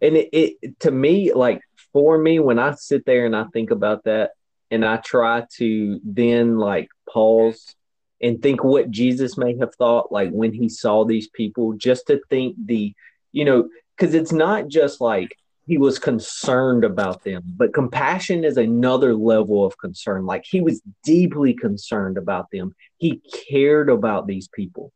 And 0.01 0.17
it, 0.17 0.29
it 0.31 0.79
to 0.81 0.91
me, 0.91 1.33
like 1.33 1.61
for 1.91 2.17
me, 2.17 2.39
when 2.39 2.59
I 2.59 2.73
sit 2.75 3.05
there 3.05 3.25
and 3.25 3.35
I 3.35 3.45
think 3.53 3.71
about 3.71 4.03
that, 4.03 4.31
and 4.71 4.83
I 4.83 4.97
try 4.97 5.45
to 5.57 5.99
then 6.03 6.57
like 6.57 6.89
pause 7.07 7.75
and 8.21 8.41
think 8.41 8.63
what 8.63 8.89
Jesus 8.89 9.37
may 9.37 9.57
have 9.57 9.75
thought 9.75 10.11
like 10.11 10.31
when 10.31 10.53
he 10.53 10.69
saw 10.69 11.05
these 11.05 11.27
people, 11.29 11.73
just 11.73 12.07
to 12.07 12.21
think 12.29 12.55
the, 12.65 12.93
you 13.31 13.45
know, 13.45 13.69
because 13.95 14.13
it's 14.13 14.31
not 14.31 14.67
just 14.67 14.99
like 14.99 15.37
he 15.65 15.77
was 15.77 15.97
concerned 15.99 16.83
about 16.83 17.23
them, 17.23 17.41
but 17.45 17.73
compassion 17.73 18.43
is 18.43 18.57
another 18.57 19.15
level 19.15 19.65
of 19.65 19.77
concern. 19.77 20.25
Like 20.25 20.43
he 20.45 20.61
was 20.61 20.81
deeply 21.03 21.53
concerned 21.53 22.17
about 22.17 22.51
them, 22.51 22.75
he 22.97 23.21
cared 23.49 23.89
about 23.89 24.27
these 24.27 24.47
people. 24.47 24.91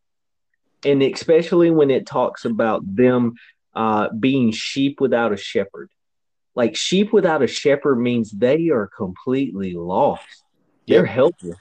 And 0.86 1.02
especially 1.02 1.72
when 1.72 1.90
it 1.90 2.06
talks 2.06 2.46
about 2.46 2.84
them 2.86 3.36
uh, 3.74 4.10
being 4.10 4.52
sheep 4.52 5.00
without 5.02 5.34
a 5.34 5.38
shepherd 5.38 5.90
like 6.58 6.76
sheep 6.76 7.14
without 7.14 7.44
a 7.44 7.48
shepherd 7.48 7.98
means 7.98 8.32
they 8.32 8.70
are 8.70 8.88
completely 8.88 9.74
lost. 9.76 10.44
They're 10.88 11.06
helpless. 11.06 11.56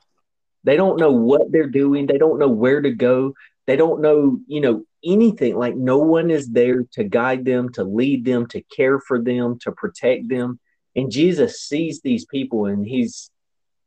They 0.64 0.78
don't 0.78 0.98
know 0.98 1.12
what 1.12 1.52
they're 1.52 1.68
doing. 1.68 2.06
They 2.06 2.16
don't 2.16 2.38
know 2.38 2.48
where 2.48 2.80
to 2.80 2.90
go. 2.90 3.34
They 3.66 3.76
don't 3.76 4.00
know, 4.00 4.38
you 4.46 4.60
know, 4.60 4.84
anything. 5.04 5.56
Like 5.56 5.76
no 5.76 5.98
one 5.98 6.30
is 6.30 6.48
there 6.48 6.84
to 6.92 7.04
guide 7.04 7.44
them, 7.44 7.72
to 7.72 7.84
lead 7.84 8.24
them, 8.24 8.46
to 8.48 8.60
care 8.62 9.00
for 9.00 9.20
them, 9.20 9.58
to 9.60 9.72
protect 9.72 10.28
them. 10.28 10.58
And 10.94 11.10
Jesus 11.10 11.62
sees 11.62 12.00
these 12.00 12.24
people 12.24 12.66
and 12.66 12.86
he's 12.86 13.30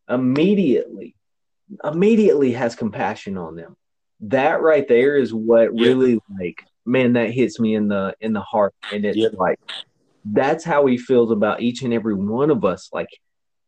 immediately, 0.09 1.15
immediately 1.83 2.51
has 2.53 2.75
compassion 2.75 3.37
on 3.37 3.55
them. 3.55 3.75
That 4.21 4.61
right 4.61 4.87
there 4.87 5.15
is 5.15 5.33
what 5.33 5.73
really 5.73 6.19
like, 6.39 6.63
man, 6.85 7.13
that 7.13 7.31
hits 7.31 7.59
me 7.59 7.75
in 7.75 7.87
the 7.87 8.15
in 8.19 8.33
the 8.33 8.41
heart. 8.41 8.73
And 8.91 9.05
it's 9.05 9.33
like 9.33 9.59
that's 10.25 10.65
how 10.65 10.85
he 10.85 10.97
feels 10.97 11.31
about 11.31 11.61
each 11.61 11.83
and 11.83 11.93
every 11.93 12.15
one 12.15 12.49
of 12.49 12.65
us, 12.65 12.89
like 12.91 13.07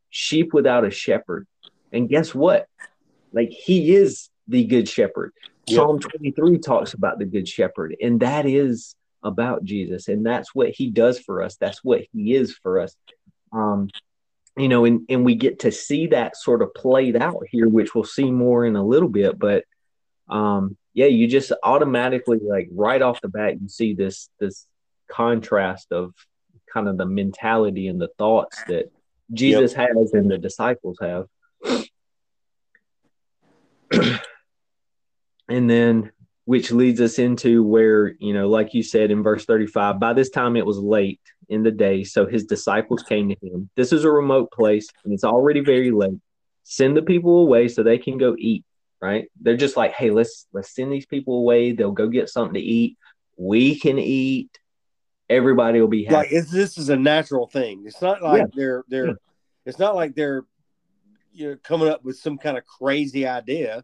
sheep 0.09 0.53
without 0.53 0.85
a 0.85 0.91
shepherd. 0.91 1.47
And 1.93 2.09
guess 2.09 2.35
what? 2.35 2.67
Like 3.31 3.49
he 3.49 3.95
is 3.95 4.29
the 4.47 4.65
good 4.65 4.89
shepherd. 4.89 5.31
Yep. 5.67 5.75
Psalm 5.75 5.99
23 5.99 6.57
talks 6.59 6.93
about 6.93 7.19
the 7.19 7.25
good 7.25 7.47
shepherd, 7.47 7.95
and 8.01 8.19
that 8.21 8.45
is 8.45 8.95
about 9.23 9.63
Jesus, 9.63 10.07
and 10.07 10.25
that's 10.25 10.55
what 10.55 10.69
he 10.69 10.89
does 10.89 11.19
for 11.19 11.41
us. 11.41 11.55
That's 11.57 11.83
what 11.83 12.01
he 12.11 12.33
is 12.33 12.57
for 12.63 12.79
us. 12.79 12.95
Um, 13.51 13.89
you 14.57 14.67
know, 14.67 14.85
and, 14.85 15.05
and 15.09 15.23
we 15.23 15.35
get 15.35 15.59
to 15.59 15.71
see 15.71 16.07
that 16.07 16.35
sort 16.35 16.61
of 16.61 16.73
played 16.73 17.15
out 17.15 17.43
here, 17.49 17.69
which 17.69 17.95
we'll 17.95 18.03
see 18.03 18.31
more 18.31 18.65
in 18.65 18.75
a 18.75 18.83
little 18.83 19.07
bit. 19.07 19.39
But 19.39 19.63
um, 20.27 20.77
yeah, 20.93 21.05
you 21.05 21.27
just 21.27 21.51
automatically 21.63 22.39
like 22.41 22.67
right 22.71 23.01
off 23.01 23.21
the 23.21 23.29
bat, 23.29 23.61
you 23.61 23.69
see 23.69 23.93
this 23.93 24.29
this 24.39 24.65
contrast 25.09 25.91
of 25.91 26.13
kind 26.71 26.87
of 26.87 26.97
the 26.97 27.05
mentality 27.05 27.87
and 27.87 28.01
the 28.01 28.09
thoughts 28.17 28.61
that 28.67 28.91
Jesus 29.33 29.73
yep. 29.73 29.89
has 29.95 30.13
and 30.13 30.29
the 30.29 30.37
disciples 30.37 30.97
have. 31.01 31.27
and 35.51 35.69
then 35.69 36.11
which 36.45 36.71
leads 36.71 36.99
us 36.99 37.19
into 37.19 37.63
where 37.63 38.13
you 38.19 38.33
know 38.33 38.49
like 38.49 38.73
you 38.73 38.81
said 38.81 39.11
in 39.11 39.21
verse 39.21 39.45
35 39.45 39.99
by 39.99 40.13
this 40.13 40.29
time 40.29 40.55
it 40.55 40.65
was 40.65 40.77
late 40.77 41.21
in 41.49 41.63
the 41.63 41.71
day 41.71 42.03
so 42.03 42.25
his 42.25 42.45
disciples 42.45 43.03
came 43.03 43.29
to 43.29 43.35
him. 43.41 43.69
This 43.75 43.91
is 43.93 44.05
a 44.05 44.11
remote 44.11 44.51
place 44.51 44.87
and 45.03 45.13
it's 45.13 45.23
already 45.23 45.59
very 45.59 45.91
late. 45.91 46.19
Send 46.63 46.95
the 46.95 47.01
people 47.01 47.41
away 47.41 47.67
so 47.67 47.83
they 47.83 47.97
can 47.97 48.17
go 48.17 48.35
eat 48.37 48.63
right? 49.01 49.29
They're 49.41 49.57
just 49.57 49.77
like 49.77 49.93
hey 49.93 50.11
let's 50.11 50.47
let's 50.53 50.73
send 50.73 50.91
these 50.91 51.05
people 51.05 51.37
away. 51.37 51.73
They'll 51.73 51.91
go 51.91 52.07
get 52.07 52.29
something 52.29 52.53
to 52.53 52.59
eat. 52.59 52.97
We 53.37 53.79
can 53.79 53.99
eat. 53.99 54.57
Everybody 55.29 55.79
will 55.79 55.87
be 55.87 56.03
happy. 56.03 56.35
Like 56.35 56.47
this 56.49 56.77
is 56.77 56.89
a 56.89 56.97
natural 56.97 57.47
thing. 57.47 57.83
It's 57.85 58.01
not 58.01 58.21
like 58.21 58.41
yeah. 58.41 58.47
they're 58.53 58.83
they're 58.87 59.07
yeah. 59.07 59.13
it's 59.65 59.79
not 59.79 59.95
like 59.95 60.15
they're 60.15 60.43
you 61.33 61.49
know 61.49 61.57
coming 61.63 61.87
up 61.87 62.03
with 62.03 62.17
some 62.17 62.37
kind 62.37 62.57
of 62.57 62.65
crazy 62.65 63.25
idea 63.25 63.83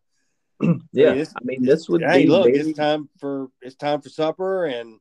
yeah, 0.92 1.10
I 1.10 1.14
mean, 1.14 1.26
I 1.36 1.44
mean, 1.44 1.64
this 1.64 1.88
would 1.90 2.02
hey, 2.02 2.26
look, 2.26 2.48
it's 2.48 2.78
time 2.78 3.10
for 3.20 3.50
it's 3.62 3.76
time 3.76 4.02
for 4.02 4.10
supper, 4.10 4.66
and 4.66 5.00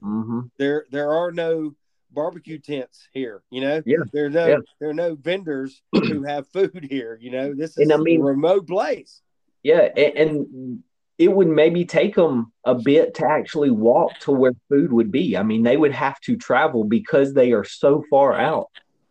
mm-hmm. 0.00 0.40
there 0.58 0.86
there 0.90 1.12
are 1.12 1.32
no 1.32 1.74
barbecue 2.12 2.58
tents 2.58 3.08
here. 3.12 3.42
You 3.50 3.62
know, 3.62 3.82
yeah, 3.84 3.98
there 4.12 4.26
are 4.26 4.30
no 4.30 4.46
yeah. 4.46 4.56
there 4.80 4.90
are 4.90 4.94
no 4.94 5.14
vendors 5.14 5.82
who 5.92 6.22
have 6.22 6.46
food 6.48 6.86
here. 6.88 7.18
You 7.20 7.30
know, 7.30 7.54
this 7.54 7.72
is 7.72 7.78
and 7.78 7.92
I 7.92 7.96
mean, 7.96 8.20
a 8.20 8.24
remote 8.24 8.68
place. 8.68 9.22
Yeah, 9.62 9.88
and, 9.96 10.16
and 10.16 10.82
it 11.18 11.28
would 11.28 11.48
maybe 11.48 11.84
take 11.84 12.14
them 12.14 12.52
a 12.64 12.74
bit 12.74 13.14
to 13.14 13.26
actually 13.26 13.70
walk 13.70 14.18
to 14.20 14.32
where 14.32 14.54
food 14.68 14.92
would 14.92 15.12
be. 15.12 15.36
I 15.36 15.42
mean, 15.42 15.62
they 15.62 15.76
would 15.76 15.92
have 15.92 16.20
to 16.22 16.36
travel 16.36 16.84
because 16.84 17.32
they 17.32 17.52
are 17.52 17.64
so 17.64 18.04
far 18.10 18.34
out. 18.34 18.70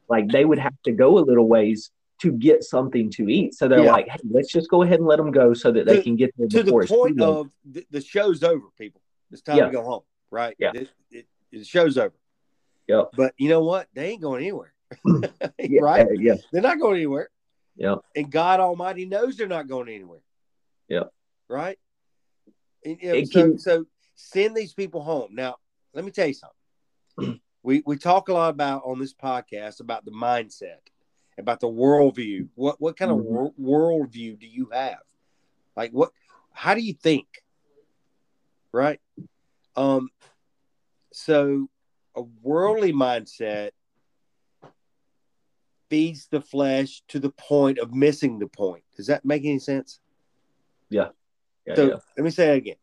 Like 0.09 0.29
they 0.29 0.43
would 0.43 0.59
have 0.59 0.75
to 0.83 0.91
go 0.91 1.17
a 1.17 1.21
little 1.21 1.47
ways 1.47 1.89
to 2.21 2.31
get 2.31 2.63
something 2.63 3.09
to 3.09 3.29
eat. 3.29 3.55
So 3.55 3.67
they're 3.67 3.83
yeah. 3.83 3.91
like, 3.91 4.07
hey, 4.07 4.19
let's 4.29 4.51
just 4.51 4.69
go 4.69 4.83
ahead 4.83 4.99
and 4.99 5.07
let 5.07 5.17
them 5.17 5.31
go 5.31 5.53
so 5.53 5.71
that 5.71 5.87
they 5.87 5.97
to, 5.97 6.03
can 6.03 6.15
get 6.15 6.31
there 6.37 6.47
to 6.47 6.63
the 6.63 6.85
point 6.87 7.19
of 7.19 7.49
the, 7.65 7.85
the, 7.89 8.01
show's 8.01 8.43
over, 8.43 8.65
people. 8.77 9.01
It's 9.31 9.41
time 9.41 9.57
yeah. 9.57 9.65
to 9.65 9.71
go 9.71 9.83
home, 9.83 10.01
right? 10.29 10.55
Yeah. 10.59 10.71
It, 10.75 10.89
it, 11.09 11.25
the 11.51 11.63
show's 11.63 11.97
over. 11.97 12.13
Yep. 12.87 13.11
But 13.17 13.33
you 13.37 13.49
know 13.49 13.63
what? 13.63 13.87
They 13.95 14.09
ain't 14.09 14.21
going 14.21 14.43
anywhere. 14.43 14.73
yeah, 15.59 15.81
right? 15.81 16.05
Uh, 16.05 16.11
yeah. 16.13 16.35
They're 16.51 16.61
not 16.61 16.79
going 16.79 16.97
anywhere. 16.97 17.29
Yeah. 17.75 17.95
And 18.15 18.31
God 18.31 18.59
Almighty 18.59 19.05
knows 19.05 19.37
they're 19.37 19.47
not 19.47 19.67
going 19.67 19.89
anywhere. 19.89 20.21
Yeah. 20.87 21.05
Right? 21.47 21.79
And, 22.85 22.97
you 23.01 23.13
know, 23.13 23.23
so, 23.23 23.41
can... 23.41 23.59
so 23.59 23.85
send 24.13 24.55
these 24.55 24.73
people 24.73 25.01
home. 25.01 25.29
Now, 25.33 25.55
let 25.93 26.05
me 26.05 26.11
tell 26.11 26.27
you 26.27 26.35
something. 26.35 27.39
we 27.63 27.81
we 27.85 27.97
talk 27.97 28.29
a 28.29 28.33
lot 28.33 28.49
about 28.49 28.83
on 28.85 28.99
this 28.99 29.13
podcast 29.13 29.79
about 29.79 30.05
the 30.05 30.11
mindset 30.11 30.81
about 31.37 31.59
the 31.59 31.67
worldview. 31.67 32.49
What 32.55 32.79
what 32.79 32.97
kind 32.97 33.11
mm-hmm. 33.11 33.19
of 33.19 33.53
wor- 33.57 33.99
worldview 34.05 34.39
do 34.39 34.47
you 34.47 34.69
have? 34.71 35.01
Like 35.75 35.91
what? 35.91 36.11
How 36.51 36.73
do 36.73 36.81
you 36.81 36.93
think? 36.93 37.27
Right. 38.71 38.99
Um. 39.75 40.09
So, 41.13 41.69
a 42.15 42.21
worldly 42.41 42.93
mindset 42.93 43.71
feeds 45.89 46.27
the 46.27 46.39
flesh 46.39 47.03
to 47.09 47.19
the 47.19 47.31
point 47.31 47.77
of 47.77 47.93
missing 47.93 48.39
the 48.39 48.47
point. 48.47 48.83
Does 48.95 49.07
that 49.07 49.25
make 49.25 49.43
any 49.43 49.59
sense? 49.59 49.99
Yeah. 50.89 51.09
yeah 51.67 51.75
so 51.75 51.87
yeah. 51.87 51.95
let 52.17 52.23
me 52.23 52.29
say 52.29 52.47
that 52.47 52.55
again. 52.55 52.75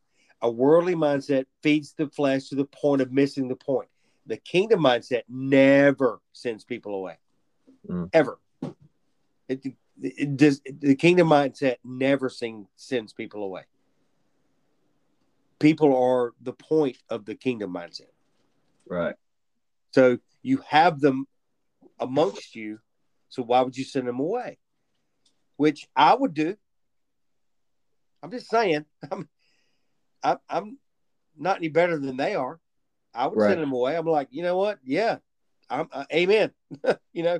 A 0.43 0.51
worldly 0.51 0.95
mindset 0.95 1.47
feeds 1.63 1.95
the 1.95 2.09
flesh 2.09 2.49
to 2.51 2.55
the 2.55 2.67
point 2.67 3.01
of 3.01 3.11
missing 3.11 3.49
the 3.49 3.57
point. 3.57 3.89
The 4.27 4.37
kingdom 4.37 4.81
mindset 4.81 5.23
never 5.27 6.21
sends 6.35 6.65
people 6.65 6.95
away, 6.95 7.17
mm. 7.89 8.11
ever. 8.13 8.39
It, 9.49 9.65
it 10.01 10.37
does 10.37 10.61
the 10.67 10.95
kingdom 10.95 11.29
mindset 11.29 11.77
never 11.85 12.29
sing, 12.29 12.67
sends 12.77 13.13
people 13.13 13.43
away. 13.43 13.63
People 15.59 15.97
are 15.97 16.33
the 16.41 16.53
point 16.53 16.99
of 17.11 17.25
the 17.25 17.35
kingdom 17.35 17.73
mindset. 17.73 18.13
Right. 18.87 19.17
So 19.93 20.19
you 20.43 20.63
have 20.69 21.01
them 21.01 21.27
amongst 21.99 22.55
you. 22.55 22.79
So 23.29 23.43
why 23.43 23.61
would 23.63 23.77
you 23.77 23.85
send 23.85 24.07
them 24.07 24.21
away? 24.21 24.59
Which 25.57 25.89
I 25.97 26.15
would 26.15 26.35
do. 26.35 26.57
I'm 28.23 28.31
just 28.31 28.49
saying. 28.49 28.85
I'm 29.11 29.29
I'm, 30.23 30.39
I'm 30.49 30.79
not 31.37 31.59
any 31.59 31.69
better 31.69 31.99
than 31.99 32.17
they 32.17 32.35
are. 32.35 32.61
I 33.15 33.27
would 33.27 33.39
right. 33.39 33.51
send 33.51 33.63
them 33.63 33.73
away. 33.73 33.97
I'm 33.97 34.07
like, 34.07 34.29
you 34.31 34.43
know 34.43 34.57
what? 34.57 34.79
Yeah, 34.85 35.19
I'm 35.71 35.89
uh, 35.93 36.05
amen. 36.13 36.53
you 37.13 37.23
know, 37.23 37.39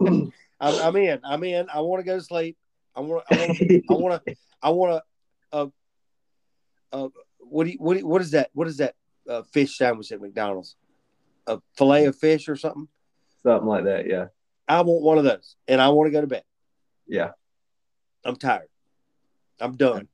I'm, 0.60 0.74
I'm, 0.74 0.96
in. 0.96 1.20
I'm 1.24 1.44
in. 1.44 1.68
I 1.72 1.80
want 1.80 2.00
to 2.00 2.04
go 2.04 2.16
to 2.16 2.22
sleep. 2.22 2.56
I 2.94 3.00
want. 3.00 3.24
I 3.30 3.36
want. 3.36 3.58
To, 3.58 3.82
I 3.88 3.94
want 3.94 4.26
to. 4.26 4.36
I 4.62 4.70
want 4.70 4.92
to. 4.92 5.56
Uh, 5.56 5.66
uh, 6.92 7.08
what 7.38 7.64
do 7.64 7.70
you, 7.70 7.78
what 7.78 7.94
do 7.94 8.00
you, 8.00 8.06
what 8.06 8.20
is 8.20 8.32
that? 8.32 8.50
What 8.52 8.68
is 8.68 8.78
that 8.78 8.94
uh, 9.28 9.42
fish 9.42 9.76
sandwich 9.76 10.12
at 10.12 10.20
McDonald's? 10.20 10.76
A 11.46 11.60
fillet 11.76 12.06
of 12.06 12.16
fish 12.16 12.48
or 12.48 12.56
something? 12.56 12.88
Something 13.42 13.68
like 13.68 13.84
that. 13.84 14.06
Yeah. 14.06 14.26
I 14.68 14.82
want 14.82 15.02
one 15.02 15.18
of 15.18 15.24
those, 15.24 15.56
and 15.66 15.80
I 15.80 15.88
want 15.88 16.06
to 16.08 16.12
go 16.12 16.20
to 16.20 16.26
bed. 16.26 16.44
Yeah. 17.06 17.30
I'm 18.24 18.36
tired. 18.36 18.68
I'm 19.60 19.76
done. 19.76 20.08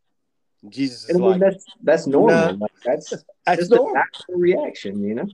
Jesus 0.68 1.04
is 1.04 1.10
and 1.10 1.20
like, 1.20 1.40
that's 1.40 1.64
that's 1.82 2.06
normal. 2.06 2.34
Nah, 2.34 2.50
like 2.58 2.72
that's 2.84 3.10
that's 3.44 3.60
just 3.60 3.70
normal. 3.70 3.94
natural 3.94 4.38
reaction, 4.38 5.02
you 5.04 5.14
know. 5.14 5.26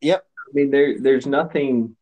Yep. 0.00 0.24
I 0.24 0.50
mean, 0.52 0.70
there 0.70 0.98
there's 0.98 1.26
nothing, 1.26 1.96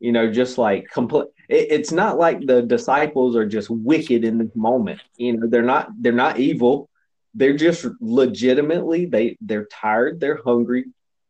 you 0.00 0.12
know, 0.12 0.30
just 0.30 0.58
like 0.58 0.88
complete 0.92 1.28
it, 1.48 1.68
it's 1.70 1.92
not 1.92 2.18
like 2.18 2.40
the 2.40 2.62
disciples 2.62 3.36
are 3.36 3.46
just 3.46 3.70
wicked 3.70 4.24
in 4.24 4.38
this 4.38 4.54
moment. 4.54 5.00
You 5.16 5.36
know, 5.36 5.46
they're 5.46 5.62
not 5.62 5.90
they're 6.00 6.12
not 6.12 6.38
evil. 6.38 6.88
They're 7.34 7.56
just 7.56 7.86
legitimately 8.00 9.06
they 9.06 9.36
they're 9.40 9.66
tired, 9.66 10.20
they're 10.20 10.42
hungry. 10.44 10.86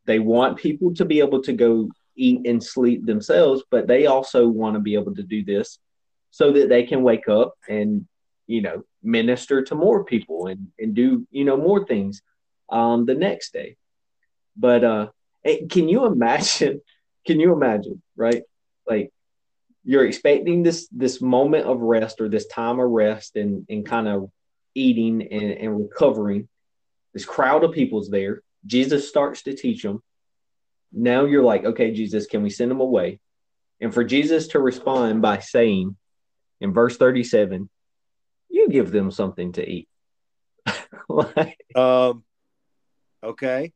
They 0.07 0.19
want 0.19 0.59
people 0.59 0.95
to 0.95 1.05
be 1.05 1.21
able 1.21 1.43
to 1.43 1.53
go 1.53 1.89
eat 2.17 2.47
and 2.47 2.63
sleep 2.63 3.07
themselves, 3.07 3.63
but 3.71 3.87
they 3.87 4.07
also 4.07 4.49
want 4.49 4.75
to 4.75 4.81
be 4.81 4.95
able 4.95 5.15
to 5.15 5.23
do 5.23 5.45
this 5.45 5.79
so 6.31 6.53
that 6.53 6.69
they 6.69 6.83
can 6.85 7.03
wake 7.03 7.29
up 7.29 7.55
and 7.69 8.07
you 8.47 8.63
know 8.63 8.83
minister 9.03 9.63
to 9.63 9.75
more 9.75 10.05
people 10.05 10.47
and 10.49 10.69
and 10.79 10.95
do 10.95 11.27
you 11.31 11.45
know 11.45 11.57
more 11.57 11.87
things 11.87 12.23
um 12.71 13.07
the 13.07 13.15
next 13.15 13.53
day 13.53 13.77
but 14.57 14.83
uh 14.83 15.07
can 15.71 15.89
you 15.89 16.07
imagine 16.07 16.81
can 17.27 17.39
you 17.39 17.53
imagine 17.53 18.03
right 18.17 18.43
like 18.89 19.13
you're 19.89 20.05
expecting 20.05 20.63
this 20.63 20.87
this 20.93 21.23
moment 21.23 21.65
of 21.65 21.81
rest 21.81 22.21
or 22.21 22.29
this 22.29 22.47
time 22.49 22.79
of 22.79 22.91
rest 22.91 23.37
and 23.37 23.65
and 23.71 23.87
kind 23.87 24.07
of 24.07 24.31
eating 24.75 25.23
and, 25.23 25.51
and 25.53 25.81
recovering. 25.81 26.47
This 27.15 27.25
crowd 27.25 27.65
of 27.65 27.73
people's 27.73 28.11
there. 28.11 28.43
Jesus 28.67 29.09
starts 29.09 29.45
to 29.45 29.57
teach 29.57 29.83
them. 29.83 30.03
Now 30.93 31.25
you're 31.25 31.43
like 31.43 31.65
okay 31.65 31.91
jesus 31.91 32.27
can 32.27 32.43
we 32.43 32.51
send 32.51 32.71
them 32.71 32.83
away? 32.83 33.19
And 33.81 33.95
for 33.95 34.05
jesus 34.05 34.49
to 34.49 34.61
respond 34.61 35.23
by 35.23 35.39
saying 35.39 35.97
in 36.61 36.75
verse 36.75 36.99
37 36.99 37.71
you 38.51 38.69
give 38.69 38.91
them 38.91 39.11
something 39.11 39.53
to 39.53 39.67
eat. 39.67 39.89
Like, 41.09 41.65
um 41.75 42.25
okay. 43.25 43.73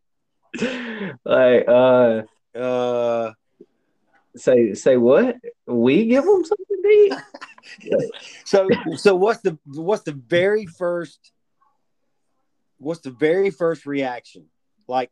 like 1.25 1.65
uh 1.67 2.23
uh 2.55 3.33
Say 4.37 4.75
say 4.75 4.97
what? 4.97 5.37
We 5.67 6.07
give 6.07 6.25
them 6.25 6.45
something 6.45 6.83
to 6.83 6.89
eat. 6.89 7.13
so 8.45 8.69
so 8.97 9.15
what's 9.15 9.41
the 9.43 9.59
what's 9.67 10.05
the 10.05 10.13
very 10.13 10.67
first 10.67 11.33
what's 12.79 13.01
the 13.01 13.11
very 13.11 13.51
first 13.51 13.87
reaction? 13.87 14.47
Like 14.89 15.11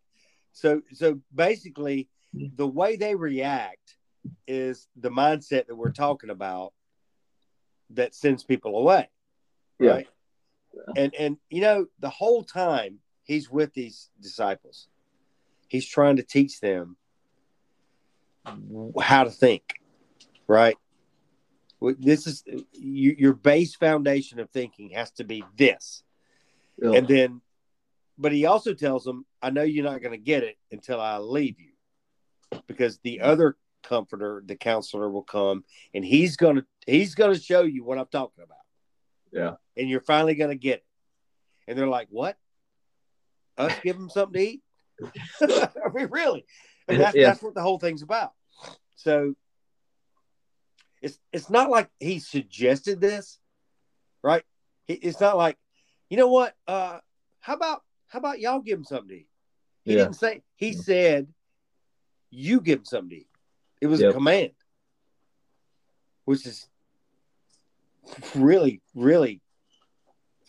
so 0.52 0.82
so 0.92 1.20
basically 1.34 2.08
the 2.32 2.66
way 2.66 2.96
they 2.96 3.14
react 3.14 3.96
is 4.46 4.86
the 4.96 5.10
mindset 5.10 5.66
that 5.66 5.76
we're 5.76 5.92
talking 5.92 6.30
about 6.30 6.72
that 7.90 8.14
sends 8.14 8.42
people 8.44 8.76
away. 8.76 9.08
Right? 9.78 10.06
Yeah. 10.74 11.02
And 11.02 11.14
and 11.14 11.36
you 11.48 11.60
know 11.60 11.86
the 11.98 12.10
whole 12.10 12.42
time 12.42 13.00
he's 13.22 13.50
with 13.50 13.74
these 13.74 14.10
disciples. 14.20 14.88
He's 15.68 15.86
trying 15.86 16.16
to 16.16 16.22
teach 16.22 16.60
them 16.60 16.96
how 19.00 19.24
to 19.24 19.30
think, 19.30 19.62
right? 20.46 20.76
This 21.80 22.26
is 22.26 22.44
you, 22.72 23.14
your 23.18 23.32
base 23.32 23.74
foundation 23.74 24.38
of 24.38 24.50
thinking 24.50 24.90
has 24.90 25.10
to 25.12 25.24
be 25.24 25.42
this, 25.56 26.02
yeah. 26.80 26.92
and 26.92 27.08
then, 27.08 27.40
but 28.18 28.32
he 28.32 28.44
also 28.44 28.74
tells 28.74 29.04
them, 29.04 29.24
"I 29.40 29.50
know 29.50 29.62
you're 29.62 29.84
not 29.84 30.02
going 30.02 30.12
to 30.12 30.22
get 30.22 30.42
it 30.42 30.58
until 30.70 31.00
I 31.00 31.16
leave 31.18 31.56
you, 31.58 32.60
because 32.66 32.98
the 32.98 33.22
other 33.22 33.56
comforter, 33.82 34.42
the 34.44 34.56
counselor, 34.56 35.08
will 35.08 35.22
come, 35.22 35.64
and 35.94 36.04
he's 36.04 36.36
gonna 36.36 36.66
he's 36.86 37.14
gonna 37.14 37.38
show 37.38 37.62
you 37.62 37.82
what 37.82 37.98
I'm 37.98 38.08
talking 38.12 38.44
about." 38.44 38.58
Yeah, 39.32 39.54
and 39.76 39.88
you're 39.88 40.02
finally 40.02 40.34
going 40.34 40.50
to 40.50 40.56
get 40.56 40.78
it, 40.78 40.84
and 41.66 41.78
they're 41.78 41.86
like, 41.86 42.08
"What? 42.10 42.36
Us 43.56 43.72
give 43.82 43.96
them 43.96 44.10
something 44.10 44.38
to 44.38 44.46
eat?" 44.46 44.62
I 45.40 45.88
mean, 45.94 46.08
really, 46.10 46.44
and 46.88 47.00
that's, 47.00 47.16
yeah. 47.16 47.28
that's 47.28 47.42
what 47.42 47.54
the 47.54 47.62
whole 47.62 47.78
thing's 47.78 48.02
about. 48.02 48.32
So 49.00 49.34
it's 51.00 51.18
it's 51.32 51.48
not 51.48 51.70
like 51.70 51.88
he 51.98 52.18
suggested 52.18 53.00
this, 53.00 53.38
right? 54.22 54.42
It's 54.88 55.20
not 55.20 55.38
like, 55.38 55.56
you 56.10 56.18
know 56.18 56.28
what? 56.28 56.54
Uh, 56.68 56.98
how 57.40 57.54
about 57.54 57.82
how 58.08 58.18
about 58.18 58.40
y'all 58.40 58.60
give 58.60 58.78
him 58.78 58.84
something 58.84 59.08
to 59.08 59.14
eat? 59.14 59.28
He 59.84 59.92
yeah. 59.92 59.98
didn't 60.02 60.16
say. 60.16 60.42
He 60.56 60.74
said, 60.74 61.28
"You 62.28 62.60
give 62.60 62.80
him 62.80 62.84
something 62.84 63.10
to 63.10 63.16
eat." 63.16 63.28
It 63.80 63.86
was 63.86 64.02
yep. 64.02 64.10
a 64.10 64.12
command, 64.12 64.50
which 66.26 66.46
is 66.46 66.68
really, 68.34 68.82
really. 68.94 69.40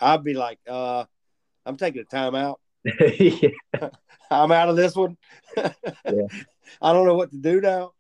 I'd 0.02 0.26
be 0.26 0.34
like, 0.34 0.60
uh, 0.68 1.06
"I'm 1.66 1.78
taking 1.78 2.02
a 2.02 2.06
timeout. 2.06 2.58
yeah. 2.84 3.90
I'm 4.32 4.52
out 4.52 4.70
of 4.70 4.76
this 4.76 4.96
one. 4.96 5.16
yeah. 5.56 5.72
I 6.82 6.92
don't 6.92 7.06
know 7.06 7.16
what 7.16 7.32
to 7.32 7.38
do 7.38 7.62
now." 7.62 7.94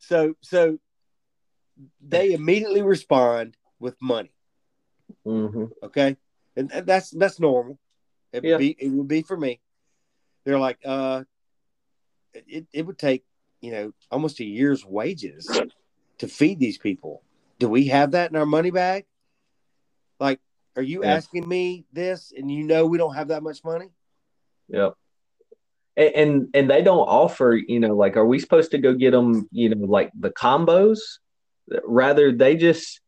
So, 0.00 0.34
so 0.40 0.78
they 2.00 2.32
immediately 2.32 2.82
respond 2.82 3.56
with 3.78 3.96
money. 4.00 4.32
Mm-hmm. 5.26 5.64
Okay, 5.84 6.16
and, 6.56 6.72
and, 6.72 6.86
that's 6.86 7.10
that's 7.10 7.38
normal. 7.38 7.78
It 8.32 8.44
yeah. 8.44 8.52
would 8.52 8.58
be 8.58 8.76
it 8.78 8.88
would 8.88 9.08
be 9.08 9.22
for 9.22 9.36
me. 9.36 9.60
They're 10.44 10.58
like, 10.58 10.78
uh, 10.84 11.24
it 12.32 12.66
it 12.72 12.86
would 12.86 12.98
take 12.98 13.24
you 13.60 13.72
know 13.72 13.92
almost 14.10 14.40
a 14.40 14.44
year's 14.44 14.84
wages 14.84 15.48
to 16.18 16.28
feed 16.28 16.58
these 16.58 16.78
people. 16.78 17.22
Do 17.58 17.68
we 17.68 17.88
have 17.88 18.12
that 18.12 18.30
in 18.30 18.36
our 18.36 18.46
money 18.46 18.70
bag? 18.70 19.04
Like, 20.18 20.40
are 20.76 20.82
you 20.82 21.02
yeah. 21.04 21.14
asking 21.14 21.46
me 21.46 21.84
this, 21.92 22.32
and 22.36 22.50
you 22.50 22.64
know 22.64 22.86
we 22.86 22.98
don't 22.98 23.14
have 23.14 23.28
that 23.28 23.42
much 23.42 23.62
money? 23.64 23.90
Yep 24.68 24.94
and 25.96 26.48
and 26.54 26.70
they 26.70 26.82
don't 26.82 26.98
offer 26.98 27.58
you 27.66 27.80
know 27.80 27.94
like 27.94 28.16
are 28.16 28.26
we 28.26 28.38
supposed 28.38 28.70
to 28.70 28.78
go 28.78 28.94
get 28.94 29.10
them 29.10 29.48
you 29.52 29.68
know 29.68 29.86
like 29.86 30.10
the 30.18 30.30
combos? 30.30 30.98
Rather 31.84 32.32
they 32.32 32.56
just 32.56 33.00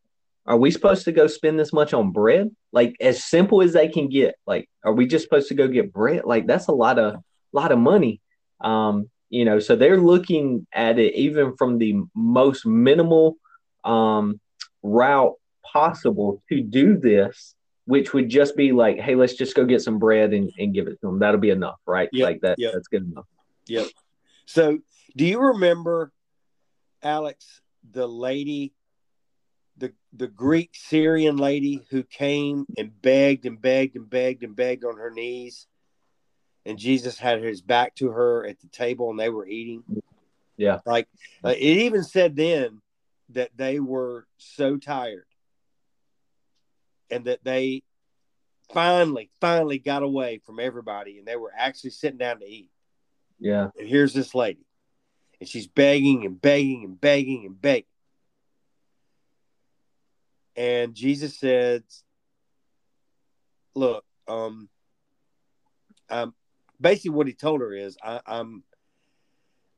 are 0.45 0.57
we 0.57 0.71
supposed 0.71 1.05
to 1.05 1.11
go 1.11 1.27
spend 1.27 1.59
this 1.59 1.73
much 1.73 1.93
on 1.93 2.11
bread? 2.11 2.49
Like 2.71 2.95
as 2.99 3.23
simple 3.23 3.61
as 3.61 3.73
they 3.73 3.87
can 3.87 4.09
get. 4.09 4.35
Like 4.45 4.69
are 4.83 4.93
we 4.93 5.07
just 5.07 5.23
supposed 5.23 5.47
to 5.49 5.55
go 5.55 5.67
get 5.67 5.93
bread? 5.93 6.23
Like 6.25 6.47
that's 6.47 6.67
a 6.67 6.73
lot 6.73 6.99
of 6.99 7.23
lot 7.51 7.71
of 7.71 7.79
money. 7.79 8.21
Um 8.61 9.09
you 9.29 9.45
know 9.45 9.59
so 9.59 9.75
they're 9.75 9.99
looking 9.99 10.67
at 10.71 10.99
it 10.99 11.15
even 11.15 11.55
from 11.57 11.79
the 11.79 11.95
most 12.13 12.65
minimal 12.65 13.37
um 13.83 14.39
route 14.83 15.33
possible 15.65 16.43
to 16.49 16.61
do 16.61 16.97
this 16.97 17.55
which 17.85 18.13
would 18.13 18.29
just 18.29 18.55
be 18.55 18.71
like, 18.71 18.99
hey, 18.99 19.15
let's 19.15 19.33
just 19.33 19.55
go 19.55 19.65
get 19.65 19.81
some 19.81 19.99
bread 19.99 20.33
and, 20.33 20.51
and 20.57 20.73
give 20.73 20.87
it 20.87 20.99
to 21.01 21.07
them. 21.07 21.19
That'll 21.19 21.39
be 21.39 21.49
enough, 21.49 21.79
right? 21.85 22.09
Yep, 22.11 22.25
like 22.25 22.41
that. 22.41 22.55
Yep. 22.57 22.73
That's 22.73 22.87
good 22.87 23.09
enough. 23.09 23.25
Yep. 23.67 23.87
So, 24.45 24.79
do 25.15 25.25
you 25.25 25.39
remember, 25.39 26.11
Alex, 27.01 27.61
the 27.91 28.07
lady, 28.07 28.73
the 29.77 29.93
the 30.13 30.27
Greek 30.27 30.71
Syrian 30.73 31.37
lady 31.37 31.85
who 31.89 32.03
came 32.03 32.65
and 32.77 33.01
begged 33.01 33.45
and 33.45 33.61
begged 33.61 33.95
and 33.95 34.09
begged 34.09 34.43
and 34.43 34.55
begged 34.55 34.85
on 34.85 34.97
her 34.97 35.11
knees, 35.11 35.67
and 36.65 36.77
Jesus 36.77 37.17
had 37.17 37.41
his 37.41 37.61
back 37.61 37.95
to 37.95 38.09
her 38.09 38.45
at 38.45 38.59
the 38.61 38.67
table 38.67 39.09
and 39.09 39.19
they 39.19 39.29
were 39.29 39.47
eating. 39.47 39.83
Yeah. 40.55 40.79
Like 40.85 41.07
uh, 41.43 41.49
it 41.49 41.57
even 41.59 42.03
said 42.03 42.35
then 42.35 42.81
that 43.29 43.49
they 43.55 43.79
were 43.79 44.27
so 44.37 44.77
tired 44.77 45.25
and 47.09 47.25
that 47.25 47.43
they 47.43 47.83
finally, 48.73 49.29
finally 49.39 49.79
got 49.79 50.03
away 50.03 50.39
from 50.45 50.59
everybody 50.59 51.17
and 51.19 51.27
they 51.27 51.35
were 51.35 51.51
actually 51.55 51.91
sitting 51.91 52.17
down 52.17 52.39
to 52.39 52.45
eat. 52.45 52.69
Yeah. 53.39 53.69
And 53.77 53.87
here's 53.87 54.13
this 54.13 54.33
lady, 54.33 54.65
and 55.39 55.49
she's 55.49 55.67
begging 55.67 56.25
and 56.25 56.41
begging 56.41 56.83
and 56.85 56.99
begging 56.99 57.45
and 57.45 57.61
begging. 57.61 57.85
And 60.55 60.93
Jesus 60.93 61.37
said, 61.37 61.83
Look, 63.75 64.05
um, 64.27 64.69
um, 66.09 66.33
basically 66.79 67.11
what 67.11 67.27
he 67.27 67.33
told 67.33 67.61
her 67.61 67.73
is, 67.73 67.97
I, 68.03 68.21
I'm, 68.25 68.63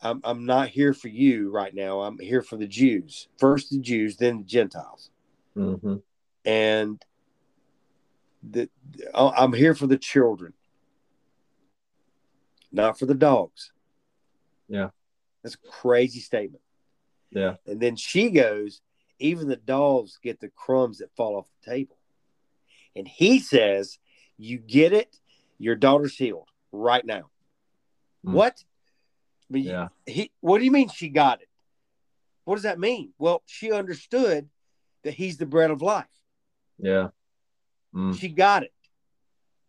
I'm, 0.02 0.20
I'm 0.26 0.46
not 0.46 0.68
here 0.68 0.94
for 0.94 1.08
you 1.08 1.50
right 1.50 1.74
now. 1.74 2.02
I'm 2.02 2.20
here 2.20 2.42
for 2.42 2.58
the 2.58 2.68
Jews. 2.68 3.30
First 3.40 3.70
the 3.70 3.80
Jews, 3.80 4.18
then 4.18 4.40
the 4.40 4.44
Gentiles. 4.44 5.10
Mm-hmm. 5.56 5.96
And 6.44 7.02
that 8.52 8.70
I'm 9.14 9.54
here 9.54 9.76
for 9.76 9.88
the 9.88 9.98
children, 9.98 10.54
not 12.72 13.00
for 13.00 13.06
the 13.06 13.16
dogs. 13.16 13.72
Yeah. 14.68 14.90
That's 15.44 15.56
a 15.56 15.70
crazy 15.70 16.20
statement. 16.20 16.62
Yeah. 17.32 17.56
And 17.66 17.80
then 17.80 17.96
she 17.96 18.30
goes, 18.30 18.82
even 19.20 19.48
the 19.48 19.56
dogs 19.56 20.20
get 20.22 20.40
the 20.40 20.50
crumbs 20.50 21.00
that 21.00 21.16
fall 21.16 21.36
off 21.36 21.48
the 21.64 21.72
table. 21.72 21.98
And 22.96 23.08
he 23.08 23.40
says, 23.40 23.98
You 24.38 24.58
get 24.58 24.94
it, 24.94 25.16
your 25.58 25.76
daughter's 25.76 26.16
healed 26.16 26.50
right 26.72 27.06
now. 27.06 27.30
Mm. 28.26 28.34
What? 28.34 28.64
I 29.50 29.54
mean, 29.54 29.66
yeah. 29.66 29.88
he 30.06 30.32
what 30.42 30.60
do 30.60 30.66
you 30.66 30.72
mean 30.72 30.90
she 30.90 31.10
got 31.10 31.42
it? 31.42 31.50
What 32.46 32.56
does 32.56 32.64
that 32.64 32.80
mean? 32.80 33.14
Well, 33.18 33.44
she 33.46 33.72
understood 33.72 34.50
that 35.04 35.14
he's 35.14 35.38
the 35.38 35.46
bread 35.46 35.72
of 35.72 35.82
life. 35.82 36.06
Yeah. 36.80 37.10
Mm. 37.96 38.20
She 38.20 38.30
got 38.30 38.64
it. 38.64 38.74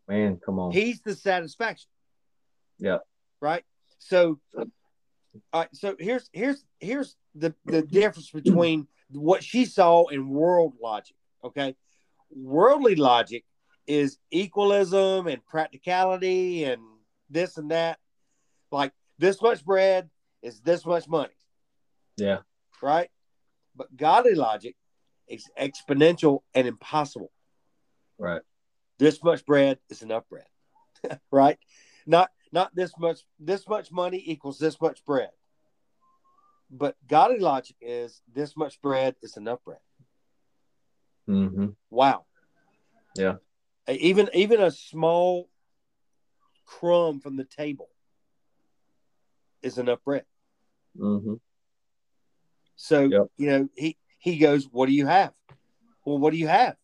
Man, 0.08 0.38
come 0.44 0.58
on. 0.58 0.72
He's 0.72 1.00
the 1.00 1.14
satisfaction. 1.14 1.88
Yeah. 2.78 2.98
Right. 3.40 3.64
So, 3.98 4.38
all 4.56 4.66
right. 5.54 5.68
So 5.72 5.96
here's 5.98 6.28
here's 6.32 6.64
here's 6.80 7.16
the 7.34 7.54
the 7.64 7.82
difference 7.82 8.30
between 8.30 8.88
what 9.10 9.42
she 9.42 9.64
saw 9.64 10.06
and 10.08 10.30
world 10.30 10.74
logic. 10.82 11.16
Okay, 11.44 11.76
worldly 12.30 12.96
logic 12.96 13.44
is 13.86 14.18
equalism 14.30 15.26
and 15.26 15.44
practicality 15.46 16.64
and 16.64 16.82
this 17.30 17.56
and 17.56 17.70
that. 17.70 17.98
Like 18.70 18.92
this 19.18 19.40
much 19.40 19.64
bread 19.64 20.10
is 20.42 20.60
this 20.60 20.84
much 20.84 21.08
money. 21.08 21.32
Yeah. 22.16 22.38
Right. 22.82 23.10
But 23.74 23.94
godly 23.96 24.34
logic 24.34 24.76
is 25.28 25.48
exponential 25.60 26.40
and 26.54 26.66
impossible. 26.66 27.30
Right. 28.18 28.42
This 28.98 29.22
much 29.22 29.44
bread 29.44 29.78
is 29.90 30.02
enough 30.02 30.24
bread. 30.28 30.46
right? 31.30 31.58
Not 32.06 32.30
not 32.52 32.74
this 32.74 32.92
much 32.98 33.20
this 33.38 33.68
much 33.68 33.92
money 33.92 34.22
equals 34.24 34.58
this 34.58 34.80
much 34.80 35.04
bread. 35.04 35.30
But 36.70 36.96
godly 37.06 37.38
logic 37.38 37.76
is 37.80 38.22
this 38.32 38.56
much 38.56 38.80
bread 38.80 39.14
is 39.22 39.36
enough 39.36 39.62
bread. 39.64 39.78
Mm-hmm. 41.28 41.68
Wow. 41.90 42.24
Yeah. 43.16 43.36
Even 43.88 44.30
even 44.34 44.60
a 44.60 44.70
small 44.70 45.48
crumb 46.64 47.20
from 47.20 47.36
the 47.36 47.44
table 47.44 47.88
is 49.62 49.78
enough 49.78 50.02
bread. 50.04 50.24
Mm-hmm. 50.98 51.34
So 52.76 53.02
yep. 53.02 53.26
you 53.36 53.48
know 53.48 53.68
he 53.76 53.96
he 54.18 54.38
goes, 54.38 54.68
"What 54.70 54.86
do 54.86 54.92
you 54.92 55.06
have?" 55.06 55.32
Well, 56.04 56.18
what 56.18 56.32
do 56.32 56.38
you 56.38 56.48
have? 56.48 56.76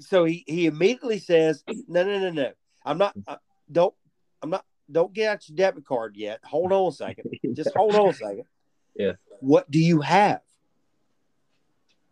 So 0.00 0.24
he, 0.24 0.44
he 0.46 0.66
immediately 0.66 1.18
says, 1.18 1.64
"No, 1.88 2.04
no, 2.04 2.18
no, 2.18 2.30
no. 2.30 2.52
I'm 2.84 2.98
not. 2.98 3.14
Uh, 3.26 3.36
don't. 3.70 3.94
I'm 4.42 4.50
not. 4.50 4.64
Don't 4.90 5.12
get 5.12 5.28
out 5.28 5.48
your 5.48 5.56
debit 5.56 5.84
card 5.84 6.16
yet. 6.16 6.40
Hold 6.44 6.72
on 6.72 6.88
a 6.88 6.92
second. 6.92 7.30
Just 7.54 7.70
hold 7.74 7.94
on 7.94 8.10
a 8.10 8.14
second. 8.14 8.44
Yeah. 8.94 9.12
What 9.40 9.70
do 9.70 9.78
you 9.78 10.00
have?" 10.00 10.40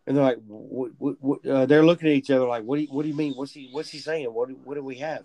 And 0.09 0.17
they're 0.17 0.23
like, 0.23 0.39
what, 0.47 0.91
what, 0.97 1.15
what, 1.19 1.45
uh, 1.45 1.67
they're 1.67 1.85
looking 1.85 2.09
at 2.09 2.15
each 2.15 2.31
other 2.31 2.47
like, 2.47 2.63
what 2.63 2.77
do 2.77 2.81
you, 2.81 2.87
what 2.87 3.03
do 3.03 3.09
you 3.09 3.15
mean? 3.15 3.33
What's 3.33 3.51
he, 3.51 3.69
what's 3.71 3.91
he 3.91 3.99
saying? 3.99 4.25
What 4.33 4.49
do, 4.49 4.55
what 4.63 4.73
do 4.73 4.83
we 4.83 4.95
have? 4.95 5.23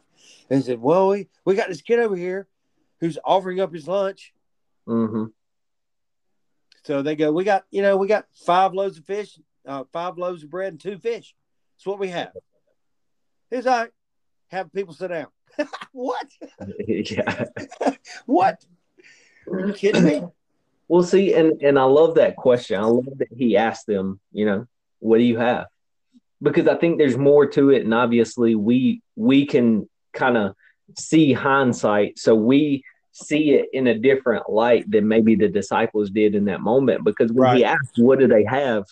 And 0.51 0.61
he 0.61 0.67
said, 0.67 0.79
well, 0.79 1.09
we, 1.09 1.27
we 1.47 1.55
got 1.55 1.69
this 1.69 1.81
kid 1.81 2.01
over 2.01 2.15
here 2.15 2.49
who's 3.01 3.17
offering 3.25 3.61
up 3.61 3.73
his 3.73 3.89
lunch. 3.89 4.35
Mm-hmm. 4.87 5.25
So 6.83 7.01
they 7.01 7.17
go, 7.17 7.33
we 7.33 7.45
got, 7.45 7.65
you 7.71 7.81
know, 7.81 7.97
we 7.97 8.07
got 8.07 8.27
five 8.35 8.75
loaves 8.75 8.99
of 8.99 9.07
fish, 9.07 9.39
uh, 9.67 9.85
five 9.91 10.19
loaves 10.19 10.43
of 10.43 10.51
bread 10.51 10.75
and 10.75 10.81
two 10.81 10.99
fish. 10.99 11.35
That's 11.75 11.87
what 11.87 11.99
we 11.99 12.09
have. 12.09 12.33
Is 13.51 13.67
I 13.67 13.89
have 14.49 14.73
people 14.73 14.95
sit 14.95 15.09
down. 15.09 15.27
what? 15.93 16.27
yeah. 16.87 17.45
what? 18.27 18.65
Are 19.51 19.67
you 19.67 19.73
kidding 19.73 20.05
me? 20.05 20.23
Well, 20.87 21.03
see, 21.03 21.33
and 21.33 21.63
and 21.63 21.79
I 21.79 21.85
love 21.85 22.17
that 22.17 22.37
question. 22.37 22.79
I 22.79 22.85
love 22.85 23.17
that 23.17 23.33
he 23.35 23.57
asked 23.57 23.87
them, 23.87 24.21
you 24.33 24.45
know, 24.45 24.67
what 24.99 25.17
do 25.17 25.25
you 25.25 25.39
have? 25.39 25.67
Because 26.43 26.69
I 26.69 26.75
think 26.75 26.99
there's 26.99 27.17
more 27.17 27.47
to 27.47 27.71
it, 27.71 27.85
and 27.85 27.95
obviously 27.95 28.55
we 28.55 29.01
we 29.17 29.47
can 29.47 29.89
kind 30.13 30.37
of 30.37 30.55
see 30.99 31.33
hindsight, 31.33 32.19
so 32.19 32.35
we 32.35 32.85
see 33.13 33.55
it 33.55 33.71
in 33.73 33.87
a 33.87 33.99
different 33.99 34.51
light 34.51 34.89
than 34.91 35.09
maybe 35.09 35.37
the 35.37 35.49
disciples 35.49 36.11
did 36.11 36.35
in 36.35 36.45
that 36.45 36.61
moment. 36.61 37.03
Because 37.03 37.33
when 37.33 37.45
right. 37.45 37.57
he 37.57 37.65
asked, 37.65 37.97
"What 37.97 38.19
do 38.19 38.29
they 38.29 38.45
have?" 38.45 38.85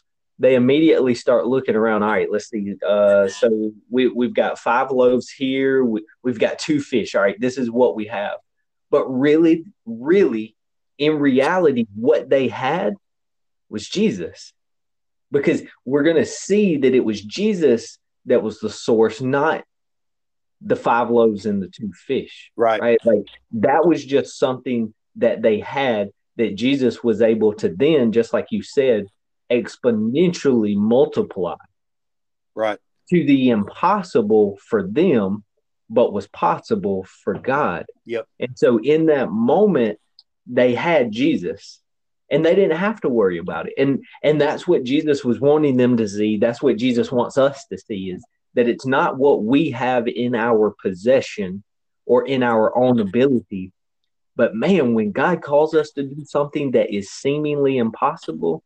They 0.42 0.56
immediately 0.56 1.14
start 1.14 1.46
looking 1.46 1.76
around. 1.76 2.02
All 2.02 2.10
right, 2.10 2.28
let's 2.28 2.50
see. 2.50 2.74
Uh, 2.84 3.28
so 3.28 3.70
we 3.88 4.08
we've 4.08 4.34
got 4.34 4.58
five 4.58 4.90
loaves 4.90 5.30
here. 5.30 5.84
We, 5.84 6.04
we've 6.24 6.38
got 6.38 6.58
two 6.58 6.80
fish. 6.80 7.14
All 7.14 7.22
right, 7.22 7.40
this 7.40 7.56
is 7.56 7.70
what 7.70 7.94
we 7.94 8.06
have. 8.06 8.38
But 8.90 9.06
really, 9.06 9.64
really, 9.86 10.56
in 10.98 11.20
reality, 11.20 11.86
what 11.94 12.28
they 12.28 12.48
had 12.48 12.94
was 13.70 13.88
Jesus. 13.88 14.52
Because 15.30 15.62
we're 15.84 16.02
going 16.02 16.16
to 16.16 16.26
see 16.26 16.76
that 16.76 16.92
it 16.92 17.04
was 17.04 17.22
Jesus 17.22 17.98
that 18.26 18.42
was 18.42 18.58
the 18.58 18.68
source, 18.68 19.20
not 19.20 19.62
the 20.60 20.76
five 20.76 21.08
loaves 21.08 21.46
and 21.46 21.62
the 21.62 21.68
two 21.68 21.92
fish. 21.92 22.50
Right. 22.56 22.80
Right. 22.82 22.98
Like 23.04 23.26
that 23.52 23.86
was 23.86 24.04
just 24.04 24.38
something 24.40 24.92
that 25.16 25.40
they 25.40 25.60
had 25.60 26.10
that 26.36 26.56
Jesus 26.56 27.04
was 27.04 27.22
able 27.22 27.54
to 27.54 27.68
then, 27.68 28.10
just 28.10 28.32
like 28.32 28.48
you 28.50 28.64
said, 28.64 29.06
exponentially 29.52 30.76
multiply. 30.76 31.56
Right. 32.54 32.78
To 33.10 33.24
the 33.24 33.50
impossible 33.50 34.58
for 34.68 34.86
them, 34.86 35.44
but 35.90 36.12
was 36.12 36.26
possible 36.28 37.06
for 37.24 37.34
God. 37.34 37.86
Yep. 38.06 38.26
And 38.40 38.58
so 38.58 38.78
in 38.78 39.06
that 39.06 39.30
moment, 39.30 39.98
they 40.46 40.74
had 40.74 41.12
Jesus 41.12 41.80
and 42.30 42.44
they 42.44 42.54
didn't 42.54 42.78
have 42.78 43.00
to 43.02 43.08
worry 43.08 43.38
about 43.38 43.66
it. 43.66 43.74
And 43.76 44.02
and 44.22 44.40
that's 44.40 44.66
what 44.66 44.84
Jesus 44.84 45.24
was 45.24 45.38
wanting 45.38 45.76
them 45.76 45.96
to 45.98 46.08
see. 46.08 46.38
That's 46.38 46.62
what 46.62 46.78
Jesus 46.78 47.12
wants 47.12 47.36
us 47.36 47.66
to 47.66 47.78
see 47.78 48.10
is 48.10 48.24
that 48.54 48.68
it's 48.68 48.86
not 48.86 49.18
what 49.18 49.44
we 49.44 49.70
have 49.70 50.08
in 50.08 50.34
our 50.34 50.74
possession 50.82 51.62
or 52.06 52.26
in 52.26 52.42
our 52.42 52.76
own 52.76 53.00
ability. 53.00 53.72
But 54.34 54.54
man, 54.54 54.94
when 54.94 55.12
God 55.12 55.42
calls 55.42 55.74
us 55.74 55.90
to 55.92 56.02
do 56.02 56.24
something 56.24 56.72
that 56.72 56.94
is 56.94 57.10
seemingly 57.10 57.76
impossible, 57.76 58.62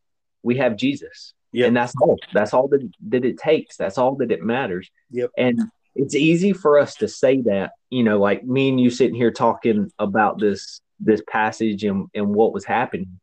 we 0.46 0.56
have 0.58 0.76
Jesus. 0.76 1.34
Yep. 1.52 1.68
And 1.68 1.76
that's 1.76 1.94
all. 2.00 2.16
That's 2.32 2.54
all 2.54 2.68
that, 2.68 2.88
that 3.08 3.24
it 3.24 3.38
takes. 3.38 3.76
That's 3.76 3.98
all 3.98 4.14
that 4.16 4.30
it 4.30 4.42
matters. 4.42 4.88
Yep. 5.10 5.30
And 5.36 5.60
it's 5.94 6.14
easy 6.14 6.52
for 6.52 6.78
us 6.78 6.94
to 6.96 7.08
say 7.08 7.40
that, 7.42 7.72
you 7.90 8.04
know, 8.04 8.18
like 8.18 8.44
me 8.44 8.68
and 8.68 8.80
you 8.80 8.90
sitting 8.90 9.16
here 9.16 9.32
talking 9.32 9.90
about 9.98 10.38
this 10.38 10.80
this 11.00 11.22
passage 11.28 11.84
and, 11.84 12.06
and 12.14 12.28
what 12.28 12.52
was 12.52 12.64
happening. 12.64 13.18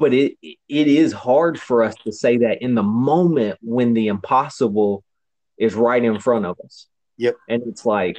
But 0.00 0.12
it 0.12 0.36
it 0.42 0.88
is 0.88 1.12
hard 1.12 1.60
for 1.60 1.82
us 1.84 1.94
to 2.04 2.12
say 2.12 2.38
that 2.38 2.62
in 2.62 2.74
the 2.74 2.82
moment 2.82 3.58
when 3.62 3.94
the 3.94 4.08
impossible 4.08 5.04
is 5.56 5.74
right 5.74 6.02
in 6.02 6.18
front 6.18 6.46
of 6.46 6.58
us. 6.64 6.86
Yep. 7.18 7.36
And 7.48 7.62
it's 7.66 7.86
like, 7.86 8.18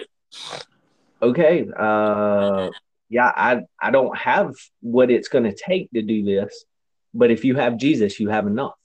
okay, 1.21 1.67
uh 1.77 2.69
yeah, 3.09 3.31
I 3.35 3.61
I 3.81 3.91
don't 3.91 4.17
have 4.17 4.53
what 4.81 5.11
it's 5.11 5.27
gonna 5.27 5.53
take 5.53 5.91
to 5.91 6.01
do 6.01 6.23
this. 6.23 6.65
But 7.13 7.31
if 7.31 7.45
you 7.45 7.55
have 7.55 7.77
Jesus, 7.77 8.19
you 8.19 8.29
have 8.29 8.47
enough. 8.47 8.75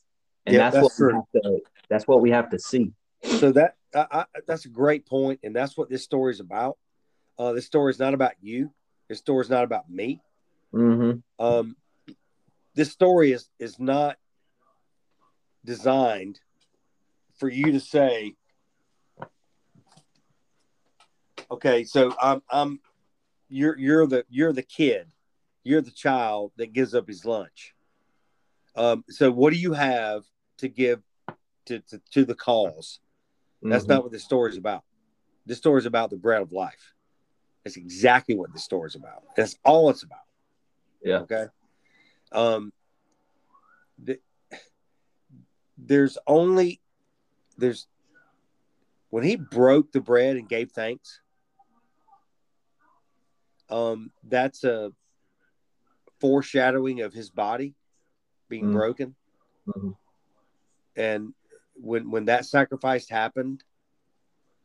And 0.47 0.57
that's, 0.57 0.75
that's, 0.75 0.99
what 0.99 1.09
we 1.09 1.15
have 1.15 1.43
to 1.43 1.61
that's 1.89 2.09
what 2.09 2.21
we 2.21 2.31
have 2.31 2.51
to 2.51 2.59
see. 2.59 2.93
So 3.23 3.53
that 3.53 3.77
I, 3.95 4.07
I, 4.11 4.25
that's 4.47 4.65
a 4.65 4.69
great 4.69 5.07
point, 5.07 5.41
and 5.43 5.55
that's 5.55 5.77
what 5.77 5.89
this 5.89 6.03
story 6.03 6.33
is 6.33 6.41
about. 6.41 6.79
Uh, 7.39 7.53
this 7.53 7.67
story 7.67 7.91
is 7.91 7.99
not 7.99 8.15
about 8.15 8.33
you. 8.41 8.71
This 9.09 9.19
story 9.19 9.43
is 9.45 9.51
not 9.51 9.65
about 9.65 9.91
me. 9.91 10.21
Mm-hmm. 10.73 11.45
Um, 11.45 11.77
this 12.75 12.91
story 12.91 13.33
is 13.33 13.49
is 13.59 13.79
not 13.79 14.17
designed 15.65 16.41
for 17.39 17.49
you 17.49 17.73
to 17.73 17.81
say, 17.81 18.35
okay, 21.51 21.85
so 21.85 22.15
I'm 22.21 22.43
I'm 22.51 22.81
you're 23.49 23.79
you're 23.79 24.07
the 24.07 24.25
you're 24.31 24.53
the 24.53 24.63
kid, 24.63 25.09
you're 25.63 25.83
the 25.83 25.91
child 25.91 26.53
that 26.57 26.73
gives 26.73 26.95
up 26.95 27.07
his 27.07 27.25
lunch. 27.25 27.75
Um, 28.75 29.05
so 29.09 29.31
what 29.31 29.53
do 29.53 29.59
you 29.59 29.73
have 29.73 30.25
to 30.59 30.69
give 30.69 31.03
to 31.67 31.81
to, 31.81 32.01
to 32.13 32.25
the 32.25 32.35
cause? 32.35 33.01
That's 33.63 33.85
mm-hmm. 33.85 33.93
not 33.93 34.03
what 34.05 34.13
this 34.13 34.25
story 34.25 34.51
is 34.51 34.57
about. 34.57 34.83
This 35.47 35.59
story 35.59 35.79
is 35.79 35.87
about 35.87 36.11
the 36.11 36.17
bread 36.17 36.43
of 36.43 36.53
life. 36.53 36.95
That's 37.65 37.77
exactly 37.77 38.35
what 38.35 38.53
the 38.53 38.59
story 38.59 38.89
is 38.89 38.97
about. 38.97 39.23
That's 39.37 39.57
all 39.65 39.91
it's 39.91 40.03
about. 40.03 40.19
Yeah. 41.05 41.19
Okay. 41.21 41.47
Um. 42.33 42.73
The, 44.03 44.19
there's 45.79 46.19
only 46.27 46.81
there's 47.59 47.87
when 49.11 49.25
he 49.25 49.37
broke 49.37 49.93
the 49.93 50.01
bread 50.01 50.37
and 50.37 50.49
gave 50.49 50.73
thanks. 50.73 51.21
Um, 53.69 54.11
that's 54.25 54.65
a 54.65 54.93
foreshadowing 56.21 57.01
of 57.01 57.13
his 57.13 57.31
body 57.31 57.75
being 58.53 58.65
mm-hmm. 58.65 58.75
broken. 58.75 59.15
Mm-hmm. 59.67 59.91
And 60.95 61.33
when 61.75 62.11
when 62.11 62.27
that 62.27 62.45
sacrifice 62.45 63.09
happened, 63.09 63.65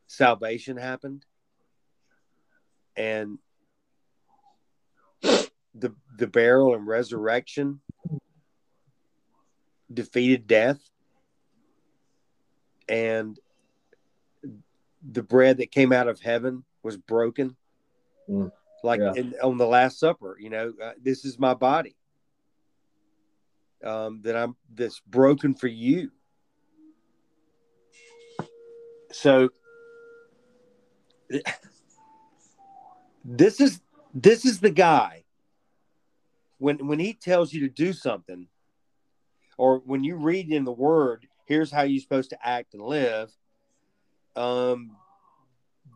salvation 0.06 0.76
happened, 0.76 1.24
and 2.96 3.38
the 5.22 5.94
the 6.18 6.26
burial 6.26 6.74
and 6.74 6.86
resurrection 6.86 7.80
defeated 9.90 10.46
death, 10.46 10.80
and 12.90 13.40
the 15.02 15.22
bread 15.22 15.56
that 15.56 15.70
came 15.70 15.94
out 15.94 16.08
of 16.08 16.20
heaven 16.20 16.62
was 16.82 16.98
broken, 16.98 17.56
mm, 18.28 18.52
like 18.84 19.00
yeah. 19.00 19.14
in, 19.16 19.34
on 19.42 19.56
the 19.56 19.66
Last 19.66 19.98
Supper. 19.98 20.36
You 20.38 20.50
know, 20.50 20.74
uh, 20.82 20.92
this 21.02 21.24
is 21.24 21.38
my 21.38 21.54
body 21.54 21.96
um, 23.84 24.20
that 24.22 24.36
I'm 24.36 24.56
that's 24.74 25.00
broken 25.00 25.54
for 25.54 25.68
you. 25.68 26.10
So 29.12 29.48
this 33.24 33.60
is 33.60 33.80
this 34.14 34.44
is 34.44 34.60
the 34.60 34.70
guy 34.70 35.24
when 36.58 36.86
when 36.86 36.98
he 36.98 37.12
tells 37.12 37.52
you 37.52 37.60
to 37.60 37.68
do 37.68 37.92
something 37.92 38.46
or 39.56 39.78
when 39.78 40.04
you 40.04 40.16
read 40.16 40.50
in 40.50 40.64
the 40.64 40.72
word 40.72 41.26
here's 41.46 41.70
how 41.70 41.82
you're 41.82 42.00
supposed 42.00 42.30
to 42.30 42.46
act 42.46 42.72
and 42.72 42.82
live 42.82 43.30
um 44.36 44.96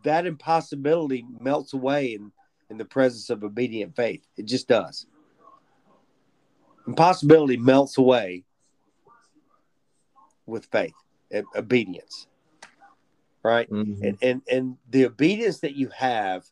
that 0.03 0.25
impossibility 0.25 1.25
melts 1.39 1.73
away 1.73 2.13
in 2.13 2.31
in 2.69 2.77
the 2.77 2.85
presence 2.85 3.29
of 3.29 3.43
obedient 3.43 3.95
faith. 3.95 4.25
It 4.37 4.45
just 4.45 4.67
does 4.67 5.05
impossibility 6.87 7.57
melts 7.57 7.97
away 7.97 8.43
with 10.45 10.65
faith 10.65 10.93
and 11.31 11.45
obedience 11.55 12.27
right? 13.43 13.69
Mm-hmm. 13.69 14.03
And, 14.03 14.17
and 14.21 14.41
and 14.49 14.77
the 14.89 15.05
obedience 15.05 15.59
that 15.59 15.75
you 15.75 15.89
have 15.89 16.45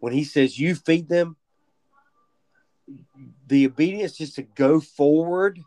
when 0.00 0.12
he 0.12 0.24
says 0.24 0.58
you 0.58 0.74
feed 0.74 1.08
them, 1.08 1.36
the 3.46 3.66
obedience 3.66 4.16
just 4.16 4.36
to 4.36 4.42
go 4.42 4.80
forward 4.80 5.60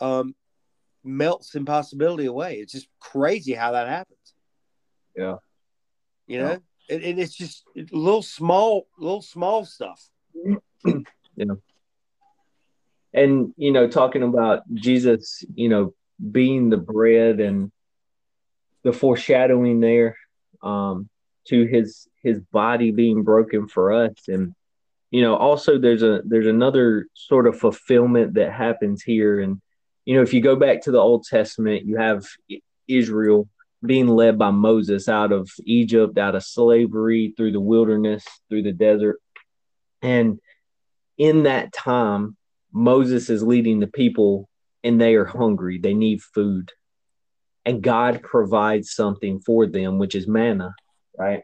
um 0.00 0.34
melts 1.02 1.54
impossibility 1.54 2.26
away. 2.26 2.56
It's 2.56 2.72
just 2.72 2.88
crazy 3.00 3.52
how 3.52 3.72
that 3.72 3.88
happens. 3.88 4.34
Yeah. 5.16 5.36
You 6.26 6.38
know, 6.38 6.50
yeah. 6.50 6.94
and, 6.94 7.04
and 7.04 7.18
it's 7.18 7.34
just 7.34 7.64
little 7.90 8.22
small, 8.22 8.86
little 8.98 9.22
small 9.22 9.64
stuff. 9.64 10.00
yeah. 10.44 11.44
And 13.12 13.52
you 13.56 13.72
know, 13.72 13.88
talking 13.88 14.22
about 14.22 14.62
Jesus, 14.72 15.44
you 15.54 15.68
know, 15.68 15.94
being 16.30 16.70
the 16.70 16.76
bread 16.76 17.40
and 17.40 17.72
the 18.82 18.92
foreshadowing 18.92 19.80
there 19.80 20.16
um, 20.62 21.08
to 21.48 21.64
his 21.64 22.08
his 22.22 22.40
body 22.40 22.90
being 22.90 23.22
broken 23.22 23.68
for 23.68 23.92
us. 23.92 24.14
And 24.28 24.54
you 25.10 25.22
know 25.22 25.36
also 25.36 25.78
there's 25.78 26.02
a 26.02 26.22
there's 26.24 26.46
another 26.46 27.06
sort 27.14 27.46
of 27.46 27.58
fulfillment 27.58 28.34
that 28.34 28.52
happens 28.52 29.02
here. 29.02 29.40
And 29.40 29.60
you 30.04 30.14
know 30.14 30.22
if 30.22 30.32
you 30.32 30.40
go 30.40 30.56
back 30.56 30.82
to 30.82 30.90
the 30.90 30.98
old 30.98 31.24
testament 31.24 31.86
you 31.86 31.96
have 31.96 32.26
israel 32.88 33.48
being 33.84 34.08
led 34.08 34.36
by 34.36 34.50
moses 34.50 35.08
out 35.08 35.30
of 35.30 35.48
egypt 35.64 36.18
out 36.18 36.34
of 36.34 36.42
slavery 36.42 37.32
through 37.36 37.52
the 37.52 37.60
wilderness 37.60 38.24
through 38.48 38.62
the 38.62 38.72
desert. 38.72 39.18
And 40.02 40.40
in 41.18 41.42
that 41.44 41.72
time 41.72 42.36
moses 42.72 43.30
is 43.30 43.42
leading 43.42 43.80
the 43.80 43.86
people 43.86 44.48
and 44.84 45.00
they 45.00 45.14
are 45.14 45.24
hungry 45.24 45.78
they 45.78 45.94
need 45.94 46.22
food 46.22 46.70
and 47.64 47.82
God 47.82 48.22
provides 48.22 48.92
something 48.92 49.40
for 49.40 49.66
them, 49.66 49.98
which 49.98 50.14
is 50.14 50.26
manna, 50.26 50.74
right? 51.18 51.42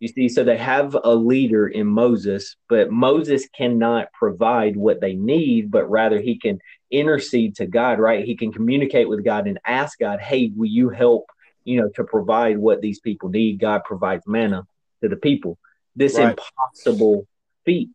You 0.00 0.08
see, 0.08 0.28
so 0.28 0.44
they 0.44 0.56
have 0.56 0.96
a 1.02 1.14
leader 1.14 1.66
in 1.66 1.88
Moses, 1.88 2.56
but 2.68 2.92
Moses 2.92 3.48
cannot 3.54 4.12
provide 4.12 4.76
what 4.76 5.00
they 5.00 5.14
need, 5.14 5.72
but 5.72 5.90
rather 5.90 6.20
he 6.20 6.38
can 6.38 6.60
intercede 6.90 7.56
to 7.56 7.66
God, 7.66 7.98
right? 7.98 8.24
He 8.24 8.36
can 8.36 8.52
communicate 8.52 9.08
with 9.08 9.24
God 9.24 9.48
and 9.48 9.58
ask 9.66 9.98
God, 9.98 10.20
hey, 10.20 10.52
will 10.54 10.68
you 10.68 10.88
help, 10.88 11.26
you 11.64 11.80
know, 11.80 11.88
to 11.96 12.04
provide 12.04 12.58
what 12.58 12.80
these 12.80 13.00
people 13.00 13.28
need? 13.28 13.58
God 13.58 13.82
provides 13.84 14.22
manna 14.26 14.62
to 15.02 15.08
the 15.08 15.16
people. 15.16 15.58
This 15.96 16.16
right. 16.16 16.38
impossible 16.38 17.26
feat 17.64 17.90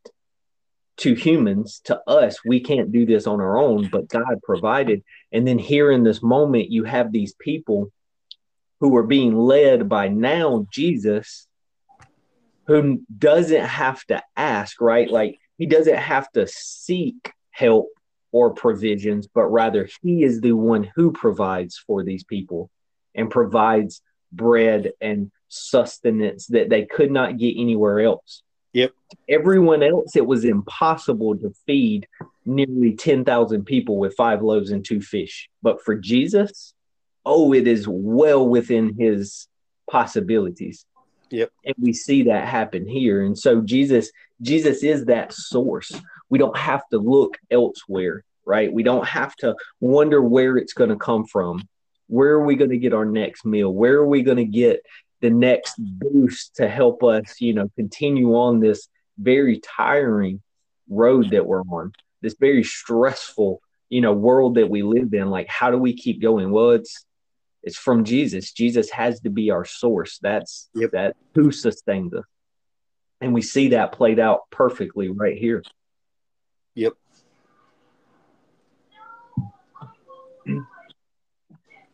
to 1.03 1.13
humans, 1.13 1.81
to 1.83 1.99
us, 2.07 2.37
we 2.45 2.61
can't 2.61 2.93
do 2.93 3.05
this 3.05 3.27
on 3.27 3.41
our 3.41 3.57
own, 3.57 3.89
but 3.89 4.07
God 4.07 4.41
provided. 4.41 5.03
And 5.33 5.45
then 5.45 5.59
here 5.59 5.91
in 5.91 6.05
this 6.05 6.23
moment, 6.23 6.71
you 6.71 6.85
have 6.85 7.11
these 7.11 7.33
people 7.33 7.91
who 8.79 8.95
are 8.95 9.03
being 9.03 9.35
led 9.35 9.89
by 9.89 10.07
now 10.07 10.65
Jesus, 10.71 11.45
who 12.67 13.01
doesn't 13.17 13.65
have 13.65 14.01
to 14.05 14.23
ask, 14.37 14.79
right? 14.79 15.09
Like 15.09 15.39
he 15.57 15.65
doesn't 15.65 15.97
have 15.97 16.31
to 16.31 16.47
seek 16.47 17.33
help 17.51 17.89
or 18.31 18.53
provisions, 18.53 19.27
but 19.27 19.47
rather 19.47 19.89
he 20.03 20.23
is 20.23 20.39
the 20.39 20.53
one 20.53 20.89
who 20.95 21.11
provides 21.11 21.77
for 21.85 22.05
these 22.05 22.23
people 22.23 22.69
and 23.13 23.29
provides 23.29 24.01
bread 24.31 24.93
and 25.01 25.31
sustenance 25.49 26.47
that 26.47 26.69
they 26.69 26.85
could 26.85 27.11
not 27.11 27.37
get 27.37 27.57
anywhere 27.57 27.99
else. 27.99 28.41
Yep. 28.73 28.93
Everyone 29.29 29.83
else, 29.83 30.15
it 30.15 30.25
was 30.25 30.43
impossible 30.45 31.37
to 31.37 31.53
feed 31.65 32.07
nearly 32.45 32.95
10,000 32.95 33.65
people 33.65 33.97
with 33.97 34.15
five 34.15 34.41
loaves 34.41 34.71
and 34.71 34.83
two 34.83 35.01
fish. 35.01 35.49
But 35.61 35.83
for 35.83 35.95
Jesus, 35.95 36.73
oh, 37.25 37.53
it 37.53 37.67
is 37.67 37.87
well 37.87 38.47
within 38.47 38.95
his 38.99 39.47
possibilities. 39.89 40.85
Yep. 41.29 41.51
And 41.65 41.75
we 41.79 41.93
see 41.93 42.23
that 42.23 42.47
happen 42.47 42.87
here. 42.87 43.23
And 43.23 43.37
so 43.37 43.61
Jesus, 43.61 44.11
Jesus 44.41 44.83
is 44.83 45.05
that 45.05 45.33
source. 45.33 45.91
We 46.29 46.37
don't 46.37 46.57
have 46.57 46.87
to 46.89 46.97
look 46.97 47.37
elsewhere, 47.49 48.23
right? 48.45 48.71
We 48.71 48.83
don't 48.83 49.07
have 49.07 49.35
to 49.37 49.55
wonder 49.79 50.21
where 50.21 50.57
it's 50.57 50.73
going 50.73 50.89
to 50.89 50.95
come 50.95 51.25
from. 51.25 51.67
Where 52.07 52.33
are 52.33 52.45
we 52.45 52.55
going 52.55 52.71
to 52.71 52.77
get 52.77 52.93
our 52.93 53.05
next 53.05 53.45
meal? 53.45 53.71
Where 53.71 53.95
are 53.95 54.07
we 54.07 54.23
going 54.23 54.37
to 54.37 54.45
get 54.45 54.81
the 55.23 55.29
next 55.29 55.75
boost 55.79 56.57
to 56.57 56.67
help 56.67 57.01
us, 57.01 57.39
you 57.39 57.53
know, 57.53 57.71
continue 57.77 58.33
on 58.35 58.59
this 58.59 58.89
very 59.17 59.57
tiring 59.59 60.41
road 60.89 61.29
that 61.31 61.45
we're 61.45 61.61
on, 61.61 61.93
this 62.21 62.35
very 62.37 62.61
stressful, 62.61 63.61
you 63.87 64.01
know, 64.01 64.11
world 64.11 64.55
that 64.55 64.69
we 64.69 64.83
live 64.83 65.13
in. 65.13 65.29
Like, 65.29 65.47
how 65.47 65.71
do 65.71 65.77
we 65.77 65.93
keep 65.93 66.21
going? 66.21 66.51
Well, 66.51 66.71
it's 66.71 67.05
it's 67.63 67.77
from 67.77 68.03
Jesus. 68.03 68.51
Jesus 68.51 68.89
has 68.89 69.21
to 69.21 69.29
be 69.29 69.49
our 69.49 69.63
source. 69.63 70.19
That's 70.21 70.69
yep. 70.75 70.91
that 70.91 71.15
who 71.35 71.53
sustains 71.53 72.13
us. 72.13 72.25
And 73.21 73.33
we 73.33 73.41
see 73.41 73.69
that 73.69 73.93
played 73.93 74.19
out 74.19 74.41
perfectly 74.51 75.07
right 75.07 75.37
here. 75.37 75.63
Yep. 76.75 76.93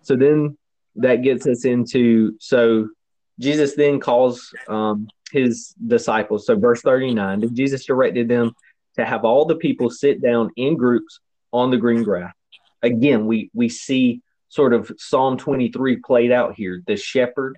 So 0.01 0.15
then 0.15 0.57
that 0.95 1.17
gets 1.17 1.45
us 1.45 1.63
into 1.63 2.35
so 2.39 2.89
Jesus 3.39 3.75
then 3.75 3.99
calls 3.99 4.53
um, 4.67 5.09
his 5.31 5.73
disciples. 5.85 6.45
So, 6.45 6.57
verse 6.57 6.81
39 6.81 7.41
then 7.41 7.55
Jesus 7.55 7.85
directed 7.85 8.27
them 8.27 8.53
to 8.97 9.05
have 9.05 9.23
all 9.25 9.45
the 9.45 9.55
people 9.55 9.89
sit 9.89 10.21
down 10.21 10.51
in 10.55 10.75
groups 10.75 11.19
on 11.51 11.71
the 11.71 11.77
green 11.77 12.03
grass. 12.03 12.33
Again, 12.81 13.25
we, 13.25 13.49
we 13.53 13.69
see 13.69 14.21
sort 14.49 14.73
of 14.73 14.91
Psalm 14.97 15.37
23 15.37 15.97
played 15.97 16.31
out 16.31 16.55
here 16.55 16.81
the 16.85 16.97
shepherd, 16.97 17.57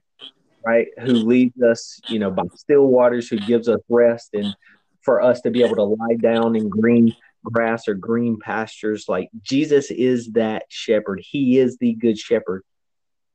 right, 0.66 0.88
who 1.00 1.14
leads 1.14 1.62
us, 1.62 2.02
you 2.08 2.20
know, 2.20 2.32
by 2.32 2.44
still 2.56 2.88
waters, 2.88 3.28
who 3.28 3.38
gives 3.40 3.68
us 3.68 3.80
rest, 3.90 4.30
and 4.34 4.54
for 5.02 5.22
us 5.22 5.42
to 5.42 5.50
be 5.50 5.64
able 5.64 5.76
to 5.76 5.84
lie 5.84 6.16
down 6.22 6.56
in 6.56 6.70
green 6.70 7.16
grass 7.44 7.88
or 7.88 7.96
green 7.96 8.38
pastures. 8.40 9.06
Like 9.08 9.30
Jesus 9.42 9.90
is 9.90 10.32
that 10.32 10.64
shepherd, 10.70 11.22
he 11.24 11.58
is 11.58 11.78
the 11.78 11.94
good 11.94 12.18
shepherd. 12.18 12.64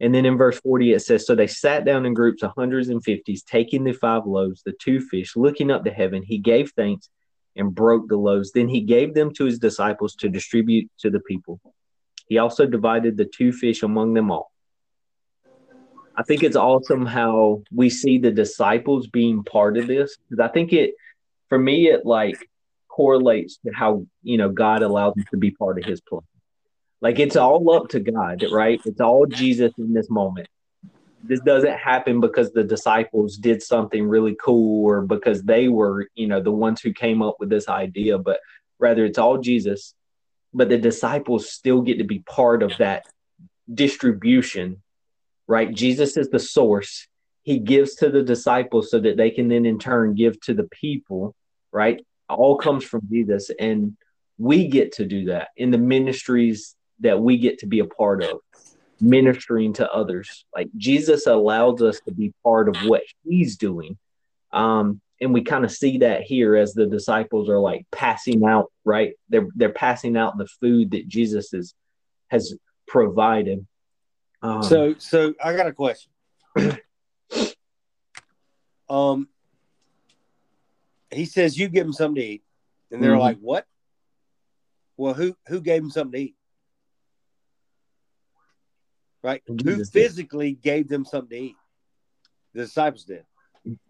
And 0.01 0.15
then 0.15 0.27
in 0.27 0.37
verse 0.37 0.61
40, 0.61 0.93
it 0.93 1.01
says, 1.01 1.27
So 1.27 1.35
they 1.35 1.47
sat 1.47 1.85
down 1.85 2.05
in 2.05 2.13
groups 2.13 2.43
of 2.43 2.53
hundreds 2.57 2.89
and 2.89 3.03
fifties, 3.03 3.43
taking 3.43 3.85
the 3.85 3.93
five 3.93 4.27
loaves, 4.27 4.63
the 4.63 4.75
two 4.81 5.01
fish, 5.01 5.37
looking 5.37 5.71
up 5.71 5.85
to 5.85 5.91
heaven. 5.91 6.23
He 6.23 6.39
gave 6.39 6.73
thanks 6.73 7.09
and 7.57 7.75
broke 7.75 8.09
the 8.09 8.17
loaves. 8.17 8.53
Then 8.53 8.69
he 8.69 8.83
gave 8.83 9.15
them 9.15 9.33
to 9.35 9.47
his 9.47 9.59
disciples 9.59 10.15
to 10.17 10.29
distribute 10.29 10.91
to 10.99 11.11
the 11.11 11.21
people. 11.21 11.61
He 12.29 12.39
also 12.39 12.67
divided 12.67 13.17
the 13.17 13.25
two 13.25 13.53
fish 13.53 13.83
among 13.83 14.15
them 14.15 14.31
all. 14.31 14.53
I 16.19 16.23
think 16.23 16.43
it's 16.43 16.57
awesome 16.57 17.05
how 17.05 17.63
we 17.71 17.91
see 17.91 18.19
the 18.19 18.31
disciples 18.31 19.07
being 19.07 19.45
part 19.45 19.77
of 19.77 19.87
this 19.87 20.17
because 20.29 20.43
I 20.43 20.49
think 20.49 20.73
it, 20.73 20.95
for 21.49 21.59
me, 21.59 21.89
it 21.89 22.07
like 22.07 22.37
correlates 22.89 23.59
to 23.59 23.73
how, 23.73 24.07
you 24.23 24.39
know, 24.39 24.49
God 24.49 24.83
allows 24.83 25.15
us 25.19 25.25
to 25.31 25.37
be 25.37 25.51
part 25.51 25.79
of 25.79 25.85
his 25.85 26.01
plan. 26.01 26.23
Like 27.01 27.19
it's 27.19 27.37
all 27.37 27.71
up 27.73 27.89
to 27.91 28.01
God, 28.01 28.45
right? 28.51 28.81
It's 28.85 29.01
all 29.01 29.27
Jesus 29.27 29.73
in 29.79 29.93
this 29.93 30.09
moment. 30.09 30.49
This 31.23 31.41
doesn't 31.41 31.77
happen 31.77 32.21
because 32.21 32.53
the 32.53 32.65
disciples 32.65 33.37
did 33.37 33.63
something 33.63 34.07
really 34.07 34.37
cool 34.43 34.87
or 34.87 35.03
because 35.03 35.43
they 35.43 35.69
were, 35.69 36.09
you 36.15 36.27
know, 36.27 36.41
the 36.41 36.53
ones 36.53 36.81
who 36.81 36.93
came 36.93 37.21
up 37.21 37.37
with 37.39 37.51
this 37.51 37.69
idea, 37.69 38.19
but 38.19 38.41
rather 38.79 39.05
it's 39.05 39.19
all 39.19 39.39
Jesus. 39.39 39.95
But 40.55 40.69
the 40.69 40.79
disciples 40.79 41.51
still 41.51 41.83
get 41.83 41.99
to 41.99 42.05
be 42.05 42.21
part 42.21 42.63
of 42.63 42.73
that 42.79 43.05
distribution, 43.73 44.83
right? 45.47 45.73
Jesus 45.73 46.17
is 46.17 46.29
the 46.29 46.39
source. 46.39 47.09
He 47.43 47.59
gives 47.59 47.97
to 47.97 48.09
the 48.09 48.23
disciples 48.23 48.91
so 48.91 49.01
that 49.01 49.17
they 49.17 49.31
can 49.31 49.49
then 49.49 49.67
in 49.67 49.79
turn 49.79 50.15
give 50.15 50.41
to 50.43 50.55
the 50.55 50.69
people, 50.73 51.35
right? 51.73 52.01
All 52.29 52.57
comes 52.57 52.85
from 52.85 53.03
Jesus. 53.11 53.51
And 53.59 53.97
we 54.39 54.69
get 54.69 54.93
to 54.93 55.05
do 55.05 55.27
that 55.27 55.49
in 55.57 55.71
the 55.71 55.79
ministries 55.79 56.75
that 57.01 57.21
we 57.21 57.39
get 57.39 57.59
to 57.59 57.67
be 57.67 57.81
a 57.81 57.85
part 57.85 58.23
of 58.23 58.41
ministering 59.01 59.75
to 59.75 59.91
others. 59.91 60.45
Like 60.55 60.69
jesus 60.77 61.27
allows 61.27 61.83
us 61.83 62.01
to 62.07 62.13
be 62.13 62.33
part 62.43 62.69
of 62.69 62.77
what 62.89 63.03
he's 63.25 63.57
doing. 63.57 63.99
Um 64.53 65.01
and 65.21 65.33
we 65.33 65.43
kind 65.43 65.65
of 65.65 65.73
see 65.73 65.99
that 65.99 66.23
here 66.23 66.57
as 66.57 66.75
the 66.75 66.87
disciples 66.87 67.49
are 67.49 67.59
like 67.59 67.87
passing 67.91 68.45
out 68.45 68.73
right? 68.85 69.15
They're 69.29 69.49
they're 69.55 69.73
passing 69.73 70.17
out 70.17 70.39
the 70.39 70.47
food 70.61 70.93
that 70.93 71.09
jesus 71.09 71.53
is 71.53 71.75
has 72.29 72.55
provided. 72.87 73.67
Um, 74.43 74.63
so 74.63 74.95
so 74.99 75.35
i 75.43 75.55
got 75.55 75.67
a 75.67 75.73
question. 75.73 76.11
Um 78.89 79.29
he 81.11 81.25
says 81.25 81.59
you 81.59 81.69
give 81.69 81.87
him 81.87 81.93
something 81.93 82.23
to 82.23 82.29
eat. 82.29 82.43
And 82.91 83.03
they're 83.03 83.13
mm-hmm. 83.13 83.21
like 83.21 83.39
what? 83.39 83.67
Well 84.97 85.15
who 85.15 85.37
who 85.49 85.61
gave 85.61 85.83
him 85.83 85.91
something 85.91 86.13
to 86.13 86.27
eat 86.27 86.36
right? 89.27 89.43
Who 89.49 89.85
physically 89.85 90.53
did. 90.53 90.63
gave 90.63 90.89
them 90.89 91.05
something 91.05 91.37
to 91.37 91.45
eat? 91.47 91.57
The 92.55 92.63
disciples 92.63 93.03
did. 93.03 93.25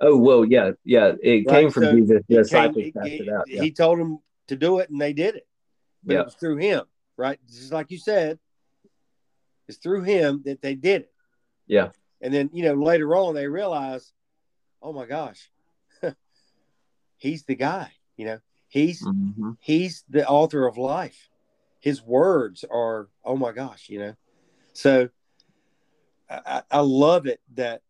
Oh 0.01 0.17
well, 0.17 0.47
yeah, 0.47 0.71
yeah. 0.83 1.13
It 1.23 1.47
right? 1.47 1.49
came 1.49 1.71
from 1.71 1.85
so 1.85 1.93
Jesus. 1.93 2.23
The 2.27 2.37
disciples 2.37 2.85
came, 2.95 3.05
he, 3.05 3.17
it 3.17 3.29
out. 3.29 3.45
Yeah. 3.47 3.63
He 3.63 3.71
told 3.71 3.99
them 3.99 4.19
to 4.49 4.57
do 4.57 4.79
it, 4.79 4.89
and 4.89 4.99
they 4.99 5.13
did 5.13 5.37
it. 5.37 5.47
But 6.03 6.15
yeah. 6.15 6.21
it 6.21 6.25
was 6.25 6.35
through 6.37 6.57
him, 6.57 6.85
right? 7.19 7.39
Just 7.51 7.71
like 7.71 7.91
you 7.91 7.99
said, 7.99 8.39
it's 9.69 9.77
through 9.77 10.05
him 10.05 10.41
that 10.47 10.63
they 10.63 10.75
did 10.75 11.03
it. 11.03 11.13
Yeah. 11.67 11.91
And 12.23 12.33
then 12.33 12.49
you 12.55 12.65
know 12.65 12.73
later 12.73 13.15
on 13.15 13.35
they 13.35 13.47
realize, 13.47 14.11
oh 14.81 14.95
my 14.95 15.05
gosh, 15.05 15.51
he's 17.19 17.45
the 17.45 17.57
guy. 17.57 17.93
You 18.17 18.25
know, 18.25 18.39
he's 18.69 19.05
mm-hmm. 19.05 19.51
he's 19.61 20.03
the 20.09 20.27
author 20.27 20.67
of 20.67 20.79
life. 20.79 21.29
His 21.81 22.03
words 22.03 22.65
are, 22.71 23.09
oh 23.23 23.37
my 23.37 23.53
gosh, 23.53 23.91
you 23.91 23.99
know. 23.99 24.15
So 24.73 25.11
I, 26.29 26.63
I 26.71 26.81
love 26.81 27.27
it 27.27 27.41
that 27.55 27.83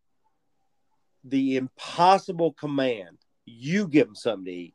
the 1.24 1.56
impossible 1.56 2.52
command, 2.52 3.18
you 3.44 3.88
give 3.88 4.06
them 4.06 4.14
something 4.14 4.44
to 4.44 4.52
eat, 4.52 4.74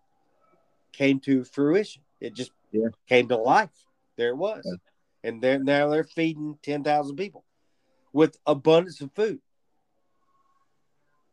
came 0.92 1.20
to 1.22 1.44
fruition. 1.44 2.02
It 2.20 2.36
just 2.36 2.52
yeah. 2.72 2.90
came 3.08 3.28
to 3.30 3.38
life. 3.38 3.70
There 4.18 4.30
it 4.30 4.38
was. 4.38 4.64
Yeah. 4.66 5.30
And 5.30 5.42
they're, 5.42 5.60
now 5.60 5.90
they're 5.90 6.04
feeding 6.04 6.58
10,000 6.64 7.16
people 7.16 7.44
with 8.14 8.38
abundance 8.46 9.02
of 9.02 9.12
food. 9.14 9.40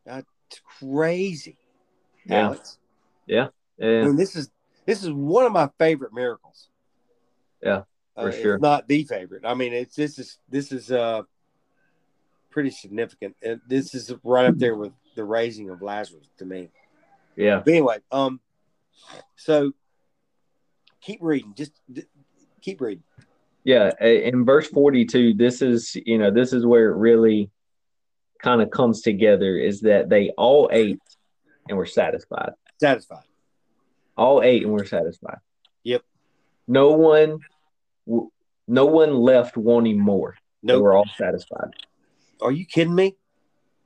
That's 0.05 0.27
crazy. 0.81 1.57
Yeah. 2.25 2.47
Alex. 2.47 2.79
Yeah. 3.27 3.49
yeah. 3.79 4.03
I 4.03 4.05
mean, 4.05 4.17
this 4.17 4.37
is 4.37 4.51
this 4.87 5.05
is 5.05 5.11
one 5.11 5.45
of 5.45 5.53
my 5.53 5.69
favorite 5.79 6.15
miracles. 6.15 6.71
Yeah, 7.63 7.83
for 8.15 8.29
uh, 8.29 8.33
sure. 8.33 8.59
Not 8.59 8.89
the 8.89 9.05
favorite. 9.05 9.45
I 9.45 9.53
mean, 9.53 9.75
it's 9.75 9.95
this 9.95 10.19
is 10.19 10.39
this 10.49 10.73
is 10.73 10.91
uh 10.91 11.23
pretty 12.59 12.71
significant. 12.71 13.37
And 13.41 13.61
this 13.69 13.95
is 13.95 14.13
right 14.25 14.47
up 14.47 14.59
there 14.59 14.75
with 14.75 14.91
the 15.15 15.23
raising 15.23 15.71
of 15.71 15.81
Lazarus 15.81 16.27
to 16.39 16.45
me. 16.45 16.71
Yeah. 17.37 17.61
But 17.65 17.69
anyway, 17.69 17.99
um, 18.11 18.41
so 19.37 19.71
keep 21.01 21.21
reading. 21.23 21.55
Just 21.57 21.71
keep 22.61 22.81
reading. 22.81 23.05
Yeah, 23.63 23.93
in 24.01 24.45
verse 24.45 24.67
forty-two, 24.67 25.35
this 25.35 25.63
is 25.63 25.95
you 26.05 26.19
know 26.19 26.33
this 26.33 26.53
is 26.53 26.67
where 26.67 26.91
it 26.91 26.97
really 26.97 27.49
kind 28.43 28.61
of 28.61 28.71
comes 28.71 29.03
together. 29.03 29.57
Is 29.57 29.83
that 29.83 30.09
they 30.09 30.31
all 30.31 30.69
ate 30.73 30.99
and 31.69 31.79
we're 31.79 31.87
satisfied. 31.87 32.55
Satisfied. 32.81 33.23
All 34.17 34.43
ate 34.43 34.65
and 34.65 34.73
we're 34.73 34.85
satisfied. 34.85 35.39
Yep. 35.85 36.03
No 36.67 36.91
one, 36.91 37.39
no 38.67 38.87
one 38.87 39.15
left 39.15 39.57
wanting 39.57 40.01
more. 40.01 40.35
No, 40.61 40.75
Nope. 40.75 40.83
we're 40.83 40.97
all 40.97 41.09
satisfied. 41.17 41.71
Are 42.41 42.53
you 42.53 42.65
kidding 42.67 42.95
me? 42.95 43.17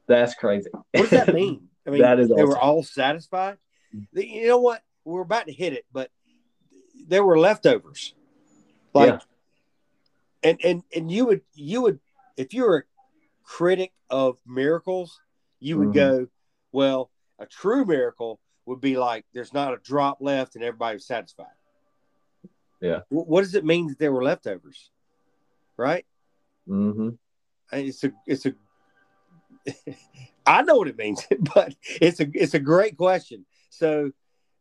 That's 0.09 0.35
crazy. 0.35 0.71
What 0.73 1.11
does 1.11 1.11
that 1.11 1.33
mean? 1.35 1.69
I 1.87 1.91
mean, 1.91 2.03
That 2.03 2.19
is 2.21 2.29
they 2.29 2.45
were 2.45 2.59
all 2.59 2.83
satisfied. 2.83 3.59
You 4.13 4.47
know 4.49 4.59
what? 4.59 4.83
We're 5.05 5.23
about 5.23 5.47
to 5.47 5.53
hit 5.53 5.73
it, 5.73 5.85
but 5.93 6.11
there 7.09 7.25
were 7.25 7.39
leftovers. 7.39 8.15
Like, 8.95 9.09
Yeah. 9.09 9.19
and 10.43 10.61
and 10.65 10.83
and 10.95 11.11
you 11.11 11.27
would 11.27 11.41
you 11.55 11.83
would 11.83 11.99
if 12.37 12.53
you 12.55 12.63
were 12.65 12.79
a 12.79 12.83
critic 13.45 13.93
of 14.11 14.37
miracles, 14.47 15.19
you 15.61 15.79
would 15.79 15.89
Mhm. 15.89 15.95
go, 15.95 16.27
well, 16.73 17.11
a 17.39 17.47
true 17.47 17.85
miracle 17.85 18.39
would 18.67 18.81
be 18.81 18.97
like 18.97 19.25
there's 19.33 19.53
not 19.53 19.75
a 19.75 19.79
drop 19.79 20.19
left 20.21 20.55
and 20.55 20.63
everybody's 20.65 21.07
satisfied. 21.07 21.47
Yeah. 22.81 23.01
Wh- 23.09 23.27
What 23.29 23.43
does 23.43 23.55
it 23.55 23.65
mean 23.65 23.89
that 23.89 23.99
there 23.99 24.13
were 24.13 24.23
leftovers? 24.23 24.91
Right? 25.77 26.07
hmm 26.67 27.01
And 27.01 27.19
it's 27.73 28.05
a 28.05 28.13
it's 28.27 28.47
a 28.47 28.55
I 30.47 30.63
know 30.63 30.77
what 30.77 30.89
it 30.89 30.97
means, 30.99 31.27
but 31.55 31.75
it's 32.01 32.21
a 32.21 32.27
it's 32.35 32.55
a 32.55 32.61
great 32.61 32.97
question. 32.97 33.47
So 33.71 34.11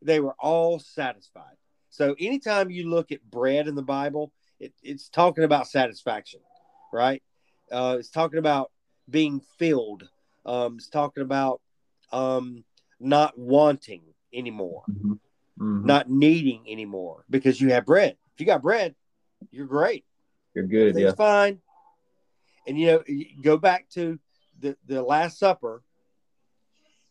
they 0.02 0.20
were 0.20 0.36
all 0.40 0.80
satisfied. 0.80 1.56
So 1.90 2.16
anytime 2.20 2.72
you 2.72 2.90
look 2.90 3.12
at 3.12 3.22
bread 3.30 3.68
in 3.68 3.76
the 3.76 3.82
Bible, 3.84 4.32
it, 4.60 4.74
it's 4.82 5.10
talking 5.10 5.44
about 5.44 5.68
satisfaction, 5.68 6.40
right? 6.94 7.22
Uh, 7.72 7.98
it's 8.00 8.10
talking 8.10 8.40
about 8.40 8.72
being 9.10 9.42
filled. 9.60 10.08
Um, 10.46 10.76
it's 10.78 10.90
talking 10.90 11.24
about 11.24 11.62
um, 12.12 12.64
not 13.00 13.38
wanting 13.38 14.02
anymore, 14.34 14.84
hmm 14.88 15.14
hmm 15.58 15.86
not 15.86 16.10
needing 16.10 16.64
anymore, 16.70 17.26
because 17.30 17.60
you 17.60 17.72
have 17.72 17.86
bread. 17.86 18.16
If 18.34 18.40
you 18.40 18.46
got 18.46 18.62
bread, 18.62 18.96
you're 19.52 19.66
great. 19.66 20.06
You're 20.54 20.66
good. 20.66 20.90
Everything's 20.90 21.12
Yeah. 21.12 21.16
fine. 21.16 21.60
And 22.68 22.80
you 22.80 22.88
know, 22.88 23.04
you 23.08 23.26
go 23.42 23.58
back 23.58 23.90
to 23.92 24.20
the 24.60 24.78
the 24.86 25.02
Last 25.02 25.40
Supper. 25.40 25.84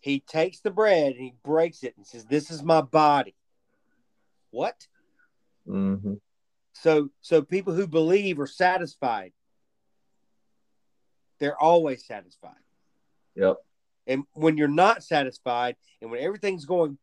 He 0.01 0.21
takes 0.21 0.61
the 0.61 0.71
bread 0.71 1.13
and 1.13 1.21
he 1.21 1.35
breaks 1.45 1.83
it 1.83 1.95
and 1.97 2.07
says, 2.07 2.25
"This 2.25 2.51
is 2.51 2.63
my 2.63 2.81
body." 2.81 3.35
What? 4.51 4.87
hmm 5.67 6.15
So 6.73 7.11
so 7.21 7.43
people 7.43 7.75
who 7.75 7.87
believe 7.87 8.41
are 8.41 8.47
satisfied. 8.47 9.33
They're 11.39 11.61
always 11.61 12.05
satisfied. 12.05 12.53
Yep. 13.35 13.57
And 14.07 14.25
when 14.35 14.57
you're 14.57 14.69
not 14.69 15.03
satisfied 15.03 15.77
and 16.01 16.11
when 16.11 16.21
everything's 16.21 16.65
going 16.65 16.99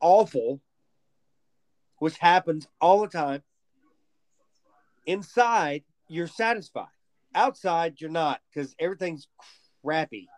awful, 0.00 0.60
which 1.98 2.18
happens 2.18 2.66
all 2.80 3.00
the 3.00 3.08
time, 3.08 3.42
inside 5.06 5.84
you're 6.10 6.26
satisfied. 6.26 6.88
Outside 7.34 8.00
you're 8.00 8.10
not 8.10 8.40
because 8.52 8.74
everything's 8.78 9.28
crappy. 9.84 10.28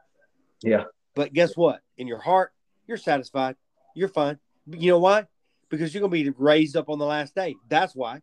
Yeah. 0.63 0.85
But 1.15 1.33
guess 1.33 1.57
what? 1.57 1.81
In 1.97 2.07
your 2.07 2.21
heart, 2.21 2.53
you're 2.87 2.99
satisfied. 2.99 3.57
You're 3.95 4.09
fine. 4.09 4.39
You 4.67 4.93
know 4.93 4.99
why? 4.99 5.27
Because 5.71 5.93
you're 5.93 6.01
going 6.01 6.25
to 6.25 6.31
be 6.31 6.37
raised 6.39 6.77
up 6.77 6.91
on 6.91 6.99
the 6.99 7.07
last 7.07 7.35
day. 7.35 7.57
That's 7.69 7.95
why. 7.95 8.21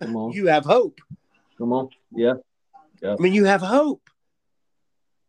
Come 0.00 0.16
on. 0.16 0.32
You 0.34 0.46
have 0.46 0.64
hope. 0.64 0.98
Come 1.58 1.72
on. 1.72 1.90
Yeah. 2.10 2.34
I 3.04 3.16
mean, 3.18 3.34
you 3.34 3.44
have 3.44 3.60
hope. 3.60 4.08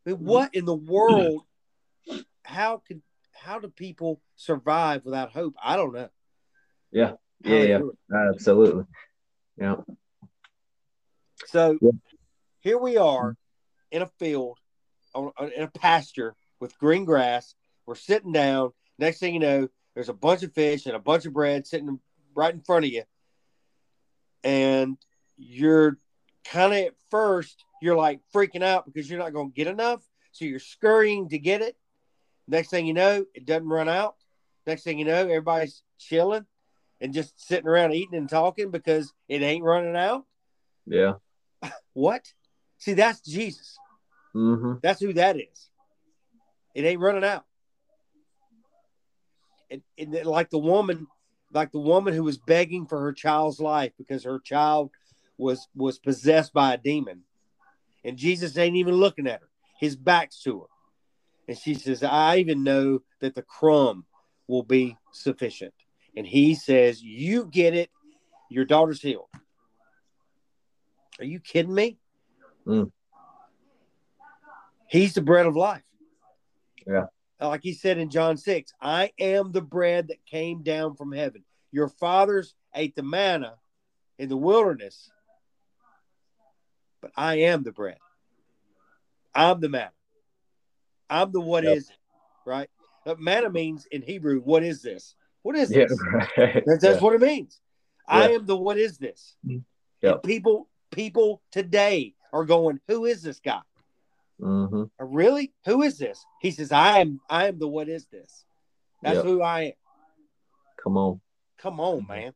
I 0.05 0.11
mean, 0.11 0.19
what 0.19 0.53
in 0.53 0.65
the 0.65 0.75
world? 0.75 1.43
How 2.43 2.81
can 2.85 3.01
how 3.31 3.59
do 3.59 3.67
people 3.67 4.21
survive 4.35 5.05
without 5.05 5.31
hope? 5.31 5.55
I 5.61 5.75
don't 5.75 5.93
know. 5.93 6.09
Yeah. 6.91 7.11
How 7.43 7.51
Yeah. 7.51 7.79
Yeah. 8.11 8.29
Absolutely. 8.33 8.83
Yeah. 9.57 9.75
So 11.53 11.77
Yeah. 11.81 11.91
here 12.61 12.79
we 12.79 12.97
are 12.97 13.37
in 13.91 14.01
a 14.01 14.07
field, 14.07 14.57
on, 15.13 15.31
on- 15.37 15.51
in 15.51 15.61
a 15.61 15.67
pasture 15.67 16.35
with 16.59 16.77
green 16.79 17.05
grass. 17.05 17.53
We're 17.85 17.93
sitting 17.93 18.31
down. 18.31 18.71
Next 18.97 19.19
thing 19.19 19.35
you 19.35 19.39
know, 19.39 19.69
there's 19.93 20.09
a 20.09 20.13
bunch 20.15 20.41
of 20.41 20.51
fish 20.53 20.87
and 20.87 20.95
a 20.95 20.99
bunch 20.99 21.27
of 21.27 21.33
bread 21.33 21.67
sitting 21.67 21.99
right 22.33 22.51
in 22.53 22.61
front 22.61 22.85
of 22.85 22.91
you. 22.91 23.03
And 24.43 24.97
you're 25.37 25.99
kind 26.43 26.73
of 26.73 26.79
at 26.79 26.95
first, 27.11 27.63
you're 27.83 27.95
like 27.95 28.21
freaking 28.33 28.63
out 28.63 28.85
because 28.87 29.07
you're 29.07 29.19
not 29.19 29.33
going 29.33 29.51
to 29.51 29.55
get 29.55 29.67
enough. 29.67 30.01
So 30.31 30.45
you're 30.45 30.57
scurrying 30.57 31.29
to 31.29 31.37
get 31.37 31.61
it. 31.61 31.77
Next 32.47 32.69
thing 32.69 32.87
you 32.87 32.95
know, 32.95 33.25
it 33.35 33.45
doesn't 33.45 33.69
run 33.69 33.87
out. 33.87 34.15
Next 34.65 34.83
thing 34.83 34.97
you 34.97 35.05
know, 35.05 35.19
everybody's 35.21 35.83
chilling 35.99 36.47
and 36.99 37.13
just 37.13 37.39
sitting 37.45 37.67
around 37.67 37.93
eating 37.93 38.17
and 38.17 38.27
talking 38.27 38.71
because 38.71 39.13
it 39.29 39.43
ain't 39.43 39.63
running 39.63 39.95
out. 39.95 40.25
Yeah. 40.87 41.13
What? 41.93 42.25
See, 42.79 42.93
that's 42.93 43.21
Jesus. 43.21 43.77
hmm 44.33 44.73
That's 44.81 44.99
who 44.99 45.13
that 45.13 45.37
is. 45.37 45.69
It 46.75 46.85
ain't 46.85 46.99
running 46.99 47.23
out. 47.23 47.45
And, 49.69 49.81
and 49.97 50.13
like 50.25 50.49
the 50.49 50.59
woman, 50.59 51.07
like 51.51 51.71
the 51.71 51.79
woman 51.79 52.13
who 52.13 52.23
was 52.23 52.37
begging 52.37 52.85
for 52.85 52.99
her 53.01 53.13
child's 53.13 53.59
life 53.59 53.93
because 53.97 54.23
her 54.23 54.39
child 54.39 54.91
was 55.37 55.67
was 55.75 55.97
possessed 55.99 56.53
by 56.53 56.73
a 56.73 56.77
demon, 56.77 57.21
and 58.03 58.17
Jesus 58.17 58.57
ain't 58.57 58.75
even 58.75 58.95
looking 58.95 59.27
at 59.27 59.41
her. 59.41 59.49
His 59.79 59.95
back's 59.95 60.41
to 60.43 60.61
her, 60.61 60.67
and 61.47 61.57
she 61.57 61.73
says, 61.73 62.03
"I 62.03 62.37
even 62.37 62.63
know 62.63 62.99
that 63.21 63.33
the 63.33 63.41
crumb 63.41 64.05
will 64.47 64.63
be 64.63 64.97
sufficient." 65.11 65.73
And 66.15 66.27
he 66.27 66.53
says, 66.53 67.01
"You 67.01 67.45
get 67.45 67.73
it. 67.73 67.89
Your 68.49 68.65
daughter's 68.65 69.01
healed." 69.01 69.29
Are 71.19 71.25
you 71.25 71.39
kidding 71.39 71.73
me? 71.73 71.97
Mm. 72.67 72.91
He's 74.87 75.13
the 75.13 75.21
bread 75.21 75.45
of 75.45 75.55
life. 75.55 75.83
Yeah. 76.85 77.05
Like 77.39 77.61
he 77.63 77.73
said 77.73 77.97
in 77.97 78.09
John 78.09 78.37
6, 78.37 78.71
I 78.81 79.11
am 79.19 79.51
the 79.51 79.61
bread 79.61 80.07
that 80.07 80.25
came 80.25 80.63
down 80.63 80.95
from 80.95 81.11
heaven. 81.11 81.43
Your 81.71 81.89
fathers 81.89 82.55
ate 82.73 82.95
the 82.95 83.03
manna 83.03 83.55
in 84.17 84.29
the 84.29 84.37
wilderness, 84.37 85.09
but 87.01 87.11
I 87.17 87.39
am 87.39 87.63
the 87.63 87.71
bread. 87.71 87.97
I'm 89.35 89.59
the 89.59 89.69
manna. 89.69 89.91
I'm 91.09 91.31
the 91.31 91.41
what 91.41 91.65
is 91.65 91.89
Yep. 91.89 91.97
it, 91.97 92.49
right? 92.49 92.69
But 93.05 93.19
manna 93.19 93.49
means 93.49 93.85
in 93.87 94.01
Hebrew, 94.01 94.39
what 94.41 94.63
is 94.63 94.81
this? 94.81 95.15
What 95.41 95.55
is 95.57 95.71
Yeah. 95.71 95.85
this? 95.87 96.01
Right. 96.37 96.63
That's, 96.65 96.81
that's 96.81 96.97
yeah. 96.97 96.99
what 96.99 97.15
it 97.15 97.21
means. 97.21 97.59
I 98.07 98.29
am 98.31 98.45
the 98.45 98.55
what 98.55 98.77
is 98.77 98.97
this? 98.97 99.35
Yep. 99.43 99.63
And 100.03 100.23
people 100.23 100.69
people 100.93 101.41
today 101.51 102.13
are 102.31 102.45
going, 102.45 102.79
who 102.87 103.05
is 103.05 103.21
this 103.21 103.39
guy? 103.39 103.61
hmm 104.39 104.83
Uh, 104.99 105.05
Really? 105.05 105.53
Who 105.65 105.81
is 105.83 105.97
this? 105.97 106.23
He 106.41 106.51
says, 106.51 106.71
I 106.71 106.99
am 106.99 107.19
I 107.29 107.47
am 107.47 107.59
the 107.59 107.67
what 107.67 107.89
is 107.89 108.05
this? 108.07 108.45
That's 109.01 109.17
Yep. 109.17 109.25
who 109.25 109.41
I 109.41 109.61
am. 109.61 109.71
Come 110.81 110.97
on. 110.97 111.21
Come 111.57 111.79
on, 111.79 112.05
man. 112.07 112.33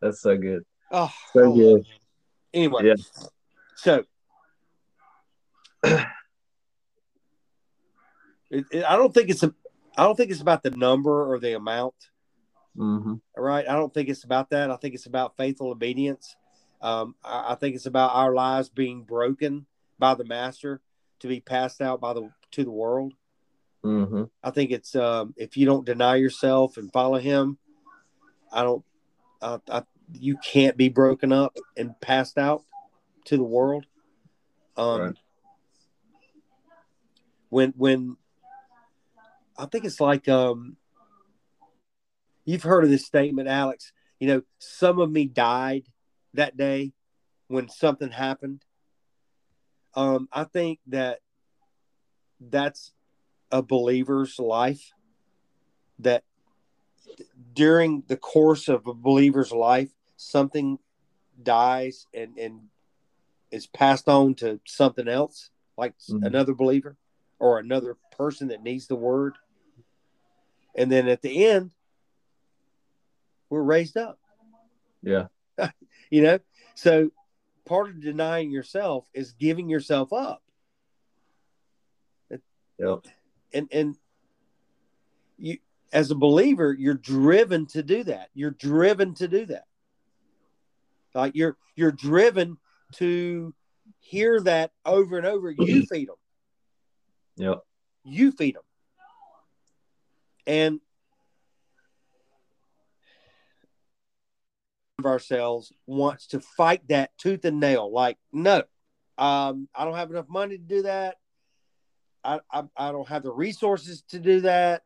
That's 0.00 0.20
so 0.20 0.36
good. 0.36 0.62
Oh, 0.90 1.12
So 1.32 1.52
I 1.52 1.56
good. 1.56 1.86
Anyway, 2.54 2.84
Yeah. 2.86 2.94
so 3.76 4.04
it, 8.50 8.64
it- 8.70 8.84
I 8.84 8.96
don't 8.96 9.12
think 9.12 9.30
it's 9.30 9.42
a 9.42 9.52
I 9.98 10.04
don't 10.04 10.14
think 10.14 10.30
it's 10.30 10.42
about 10.42 10.62
the 10.62 10.70
number 10.70 11.32
or 11.32 11.38
the 11.38 11.54
amount. 11.56 11.94
hmm 12.76 13.14
All 13.36 13.42
right. 13.44 13.66
I 13.68 13.72
don't 13.72 13.92
think 13.92 14.08
it's 14.10 14.24
about 14.24 14.50
that. 14.50 14.70
I 14.70 14.76
think 14.76 14.94
it's 14.94 15.06
about 15.06 15.36
faithful 15.36 15.70
obedience. 15.70 16.36
Um, 16.80 17.14
I, 17.24 17.52
I 17.52 17.54
think 17.54 17.74
it's 17.74 17.86
about 17.86 18.14
our 18.14 18.34
lives 18.34 18.68
being 18.68 19.02
broken 19.02 19.66
by 19.98 20.14
the 20.14 20.24
master 20.24 20.80
to 21.20 21.28
be 21.28 21.40
passed 21.40 21.80
out 21.80 22.00
by 22.00 22.12
the 22.12 22.30
to 22.52 22.64
the 22.64 22.70
world. 22.70 23.14
hmm 23.82 24.24
I 24.42 24.50
think 24.50 24.70
it's 24.70 24.94
um, 24.94 25.34
if 25.36 25.56
you 25.56 25.66
don't 25.66 25.84
deny 25.86 26.16
yourself 26.16 26.76
and 26.76 26.92
follow 26.92 27.18
him, 27.18 27.58
I 28.52 28.62
don't. 28.62 28.84
I, 29.42 29.58
I, 29.68 29.82
you 30.12 30.36
can't 30.38 30.76
be 30.76 30.88
broken 30.88 31.32
up 31.32 31.56
and 31.76 32.00
passed 32.00 32.38
out 32.38 32.62
to 33.24 33.36
the 33.36 33.42
world. 33.42 33.86
Um, 34.76 35.00
Right. 35.00 35.14
When 37.48 37.74
when 37.76 38.16
I 39.58 39.66
think 39.66 39.84
it's 39.84 40.00
like 40.00 40.28
um, 40.28 40.76
you've 42.44 42.62
heard 42.62 42.84
of 42.84 42.90
this 42.90 43.06
statement, 43.06 43.48
Alex. 43.48 43.92
You 44.20 44.28
know, 44.28 44.42
some 44.58 44.98
of 44.98 45.10
me 45.10 45.26
died 45.26 45.84
that 46.36 46.56
day 46.56 46.92
when 47.48 47.68
something 47.68 48.10
happened. 48.10 48.64
Um, 49.94 50.28
I 50.32 50.44
think 50.44 50.80
that 50.88 51.20
that's 52.40 52.92
a 53.50 53.62
believer's 53.62 54.38
life 54.38 54.92
that 55.98 56.24
during 57.54 58.02
the 58.08 58.16
course 58.16 58.68
of 58.68 58.86
a 58.86 58.92
believer's 58.92 59.52
life 59.52 59.90
something 60.16 60.78
dies 61.42 62.06
and 62.12 62.36
and 62.38 62.60
is 63.50 63.66
passed 63.66 64.08
on 64.08 64.34
to 64.34 64.60
something 64.66 65.08
else 65.08 65.50
like 65.78 65.94
Mhm. 66.10 66.26
another 66.26 66.54
believer 66.54 66.96
or 67.38 67.58
another 67.58 67.96
person 68.10 68.48
that 68.48 68.62
needs 68.62 68.86
the 68.86 68.96
word. 68.96 69.38
And 70.74 70.90
then 70.90 71.08
at 71.08 71.22
the 71.22 71.46
end, 71.46 71.74
we're 73.48 73.62
raised 73.62 73.96
up. 73.96 74.18
Yeah. 75.02 75.28
you 76.10 76.22
know, 76.22 76.38
so 76.74 77.10
part 77.66 77.88
of 77.88 78.00
denying 78.00 78.50
yourself 78.50 79.08
is 79.12 79.32
giving 79.32 79.68
yourself 79.68 80.12
up. 80.12 80.42
Yep. 82.78 83.06
And 83.54 83.68
and 83.72 83.96
you 85.38 85.58
as 85.92 86.10
a 86.10 86.14
believer, 86.14 86.74
you're 86.78 86.94
driven 86.94 87.66
to 87.66 87.82
do 87.82 88.04
that. 88.04 88.28
You're 88.34 88.50
driven 88.50 89.14
to 89.14 89.28
do 89.28 89.46
that. 89.46 89.64
Like 91.14 91.34
you're 91.34 91.56
you're 91.74 91.92
driven 91.92 92.58
to 92.94 93.54
hear 94.00 94.40
that 94.40 94.72
over 94.84 95.16
and 95.16 95.26
over. 95.26 95.50
You 95.50 95.86
feed 95.90 96.08
them. 96.08 96.16
Yep. 97.36 97.60
You 98.04 98.32
feed 98.32 98.56
them. 98.56 98.62
And 100.46 100.80
of 105.06 105.12
ourselves 105.12 105.72
wants 105.86 106.28
to 106.28 106.40
fight 106.40 106.86
that 106.88 107.16
tooth 107.18 107.44
and 107.44 107.60
nail. 107.60 107.92
Like, 107.92 108.18
no, 108.32 108.62
um, 109.16 109.68
I 109.74 109.84
don't 109.84 109.94
have 109.94 110.10
enough 110.10 110.28
money 110.28 110.58
to 110.58 110.62
do 110.62 110.82
that. 110.82 111.16
I, 112.24 112.40
I, 112.50 112.64
I 112.76 112.92
don't 112.92 113.08
have 113.08 113.22
the 113.22 113.32
resources 113.32 114.02
to 114.10 114.18
do 114.18 114.42
that. 114.42 114.82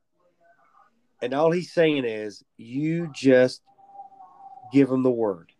And 1.22 1.34
all 1.34 1.50
he's 1.50 1.72
saying 1.72 2.04
is, 2.04 2.42
you 2.56 3.10
just 3.14 3.62
give 4.72 4.90
him 4.90 5.02
the 5.02 5.10
word. 5.10 5.52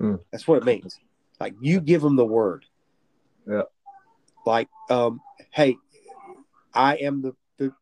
Mm. 0.00 0.20
That's 0.30 0.46
what 0.46 0.58
it 0.58 0.64
means. 0.64 0.98
Like 1.40 1.54
you 1.60 1.80
give 1.80 2.02
him 2.02 2.16
the 2.16 2.24
word. 2.24 2.66
Yeah. 3.48 3.62
Like, 4.46 4.68
um, 4.90 5.20
hey, 5.50 5.76
I 6.74 6.96
am 6.96 7.22
the, 7.22 7.34
the 7.58 7.72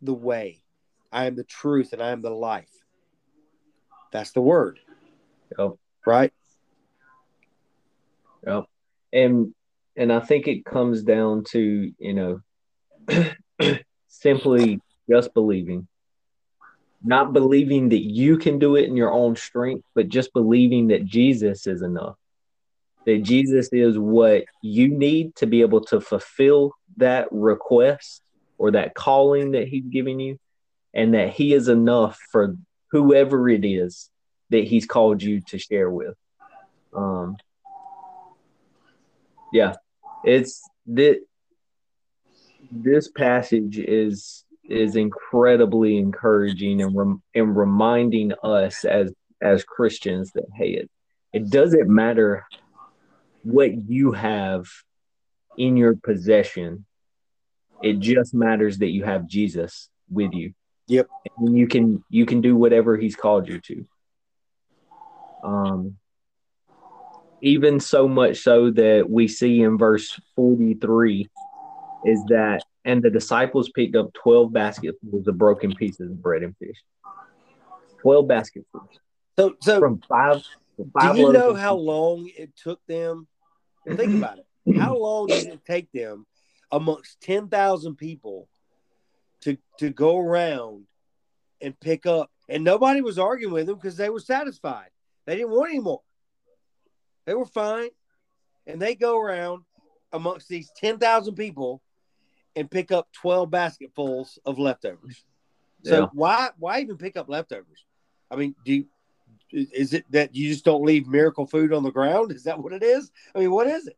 the 0.00 0.14
way, 0.14 0.62
I 1.10 1.26
am 1.26 1.36
the 1.36 1.44
truth, 1.44 1.92
and 1.92 2.02
I 2.02 2.10
am 2.10 2.22
the 2.22 2.30
life. 2.30 2.70
That's 4.12 4.32
the 4.32 4.40
word. 4.40 4.78
Yep. 5.58 5.72
Right. 6.06 6.32
Yep. 8.46 8.64
And 9.12 9.54
and 9.96 10.12
I 10.12 10.20
think 10.20 10.48
it 10.48 10.64
comes 10.64 11.02
down 11.02 11.44
to, 11.50 11.92
you 11.98 12.14
know, 12.14 12.40
simply 14.08 14.80
just 15.10 15.34
believing. 15.34 15.86
Not 17.04 17.32
believing 17.32 17.88
that 17.90 18.02
you 18.02 18.38
can 18.38 18.58
do 18.58 18.76
it 18.76 18.84
in 18.84 18.96
your 18.96 19.12
own 19.12 19.36
strength, 19.36 19.84
but 19.94 20.08
just 20.08 20.32
believing 20.32 20.88
that 20.88 21.04
Jesus 21.04 21.66
is 21.66 21.82
enough. 21.82 22.16
That 23.06 23.22
Jesus 23.22 23.68
is 23.72 23.98
what 23.98 24.44
you 24.62 24.88
need 24.88 25.34
to 25.36 25.46
be 25.46 25.62
able 25.62 25.82
to 25.86 26.00
fulfill 26.00 26.72
that 26.96 27.26
request 27.32 28.22
or 28.56 28.70
that 28.70 28.94
calling 28.94 29.50
that 29.52 29.66
he's 29.66 29.84
giving 29.90 30.20
you, 30.20 30.38
and 30.94 31.14
that 31.14 31.30
he 31.30 31.52
is 31.52 31.68
enough 31.68 32.18
for 32.30 32.56
whoever 32.92 33.48
it 33.48 33.64
is 33.64 34.11
that 34.52 34.64
he's 34.64 34.86
called 34.86 35.22
you 35.22 35.40
to 35.48 35.58
share 35.58 35.90
with. 35.90 36.14
Um, 36.94 37.36
yeah, 39.52 39.74
it's 40.24 40.62
this, 40.86 41.18
this 42.70 43.08
passage 43.08 43.78
is 43.78 44.44
is 44.68 44.96
incredibly 44.96 45.98
encouraging 45.98 46.80
and 46.80 46.96
rem, 46.96 47.22
and 47.34 47.56
reminding 47.56 48.32
us 48.42 48.84
as 48.84 49.12
as 49.40 49.64
Christians 49.64 50.32
that 50.32 50.46
hey, 50.56 50.70
it 50.70 50.90
it 51.32 51.50
doesn't 51.50 51.88
matter 51.88 52.46
what 53.42 53.90
you 53.90 54.12
have 54.12 54.66
in 55.58 55.76
your 55.76 55.96
possession. 55.96 56.86
It 57.82 57.98
just 57.98 58.32
matters 58.32 58.78
that 58.78 58.90
you 58.90 59.04
have 59.04 59.26
Jesus 59.26 59.88
with 60.08 60.32
you. 60.32 60.52
Yep. 60.86 61.08
And 61.38 61.56
you 61.56 61.66
can 61.66 62.04
you 62.08 62.26
can 62.26 62.40
do 62.40 62.54
whatever 62.54 62.96
he's 62.96 63.16
called 63.16 63.48
you 63.48 63.60
to. 63.60 63.86
Um 65.42 65.96
even 67.42 67.80
so 67.80 68.06
much 68.06 68.38
so 68.38 68.70
that 68.70 69.10
we 69.10 69.26
see 69.26 69.62
in 69.62 69.76
verse 69.76 70.18
43 70.36 71.28
is 72.06 72.24
that 72.26 72.62
and 72.84 73.02
the 73.02 73.10
disciples 73.10 73.68
picked 73.70 73.96
up 73.96 74.12
12 74.14 74.52
basketfuls 74.52 75.26
of 75.26 75.38
broken 75.38 75.74
pieces 75.74 76.10
of 76.10 76.22
bread 76.22 76.42
and 76.42 76.56
fish 76.56 76.76
12 78.02 78.28
basketfuls 78.28 78.88
So, 79.36 79.54
so 79.60 79.80
from 79.80 80.00
five, 80.08 80.42
five 80.92 81.14
do 81.14 81.22
you 81.22 81.32
know 81.32 81.54
how 81.54 81.74
long 81.74 82.30
it 82.36 82.54
took 82.56 82.80
them? 82.86 83.26
Think 83.96 84.14
about 84.14 84.38
it. 84.38 84.46
How 84.76 84.96
long 84.96 85.28
did 85.28 85.48
it 85.48 85.64
take 85.64 85.90
them 85.92 86.26
amongst 86.70 87.20
10,000 87.22 87.96
people 87.96 88.48
to, 89.42 89.58
to 89.78 89.90
go 89.90 90.18
around 90.18 90.84
and 91.60 91.78
pick 91.78 92.06
up? 92.06 92.30
And 92.48 92.64
nobody 92.64 93.00
was 93.00 93.18
arguing 93.18 93.52
with 93.52 93.66
them 93.66 93.76
because 93.76 93.96
they 93.96 94.10
were 94.10 94.20
satisfied. 94.20 94.88
They 95.26 95.36
didn't 95.36 95.50
want 95.50 95.70
any 95.70 95.80
more. 95.80 96.02
They 97.26 97.34
were 97.34 97.46
fine. 97.46 97.90
And 98.66 98.80
they 98.80 98.94
go 98.94 99.18
around 99.18 99.64
amongst 100.12 100.48
these 100.48 100.70
10,000 100.76 101.34
people 101.34 101.82
and 102.54 102.70
pick 102.70 102.92
up 102.92 103.08
12 103.12 103.50
basketfuls 103.50 104.38
of 104.44 104.58
leftovers. 104.58 105.24
So 105.84 106.02
Yeah. 106.02 106.06
why 106.12 106.50
why 106.58 106.80
even 106.80 106.96
pick 106.96 107.16
up 107.16 107.28
leftovers? 107.28 107.84
I 108.30 108.36
mean, 108.36 108.54
do 108.64 108.74
you, 108.74 108.86
is 109.50 109.92
it 109.92 110.04
that 110.10 110.34
you 110.34 110.48
just 110.48 110.64
don't 110.64 110.84
leave 110.84 111.06
miracle 111.08 111.46
food 111.46 111.72
on 111.72 111.82
the 111.82 111.90
ground? 111.90 112.30
Is 112.32 112.44
that 112.44 112.62
what 112.62 112.72
it 112.72 112.82
is? 112.82 113.10
I 113.34 113.40
mean, 113.40 113.50
what 113.50 113.66
is 113.66 113.86
it? 113.88 113.96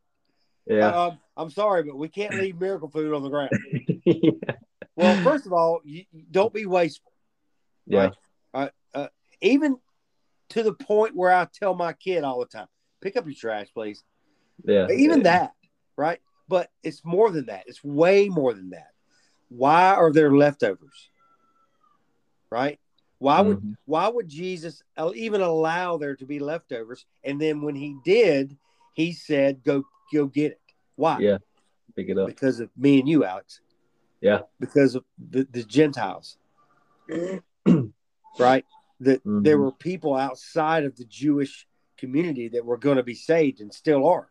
yeah 0.66 0.88
Um, 0.96 1.18
I'm 1.36 1.50
sorry, 1.50 1.82
but 1.82 1.96
we 1.96 2.08
can't 2.08 2.38
leave 2.38 2.58
miracle 2.58 2.88
food 2.88 3.12
on 3.14 3.22
the 3.22 3.28
ground. 3.28 3.50
yeah 4.04 4.30
Well, 4.96 5.16
first 5.22 5.46
of 5.46 5.52
all, 5.52 5.80
you, 5.84 6.04
don't 6.30 6.52
be 6.52 6.66
wasteful. 6.66 7.12
yeah 7.86 8.10
Right? 8.54 8.70
Uh, 8.94 9.08
even 9.40 9.76
to 10.50 10.62
the 10.62 10.74
point 10.74 11.16
where 11.16 11.32
I 11.32 11.46
tell 11.52 11.74
my 11.74 11.92
kid 11.92 12.24
all 12.24 12.40
the 12.40 12.46
time, 12.46 12.66
pick 13.00 13.16
up 13.16 13.26
your 13.26 13.34
trash, 13.34 13.68
please. 13.72 14.04
yeah 14.64 14.86
Even 14.90 15.18
yeah. 15.18 15.24
that, 15.24 15.52
right? 15.96 16.20
But 16.48 16.70
it's 16.82 17.04
more 17.04 17.30
than 17.30 17.46
that. 17.46 17.64
It's 17.66 17.82
way 17.82 18.28
more 18.28 18.52
than 18.52 18.70
that. 18.70 18.90
Why 19.48 19.94
are 19.94 20.12
there 20.12 20.34
leftovers? 20.34 21.10
Right? 22.50 22.78
Why 23.18 23.40
would 23.40 23.58
Mhm. 23.58 23.76
why 23.86 24.08
would 24.08 24.28
Jesus 24.28 24.82
even 25.14 25.40
allow 25.40 25.96
there 25.96 26.16
to 26.16 26.26
be 26.26 26.38
leftovers? 26.38 27.06
And 27.22 27.40
then 27.40 27.62
when 27.62 27.74
he 27.74 27.96
did, 28.04 28.56
he 28.94 29.12
said, 29.12 29.62
"Go 29.64 29.84
go 30.12 30.26
get 30.26 30.52
it." 30.52 30.60
Why? 30.96 31.18
Yeah. 31.20 31.38
pick 31.96 32.08
it 32.08 32.18
up 32.18 32.26
Because 32.26 32.60
of 32.60 32.70
me 32.76 32.98
and 33.00 33.08
you, 33.08 33.24
Alex. 33.24 33.60
Yeah. 34.20 34.42
Because 34.58 34.94
of 34.96 35.04
the, 35.30 35.46
the 35.52 35.62
Gentiles. 35.62 36.38
right? 38.38 38.64
That 39.04 39.22
there 39.24 39.58
Mhm. 39.58 39.60
were 39.64 39.72
people 39.72 40.14
outside 40.14 40.84
of 40.84 40.96
the 40.96 41.04
Jewish 41.04 41.66
community 41.96 42.48
that 42.48 42.64
were 42.64 42.76
going 42.78 42.96
to 42.96 43.02
be 43.02 43.14
saved 43.14 43.60
and 43.60 43.72
still 43.72 44.06
are. 44.06 44.30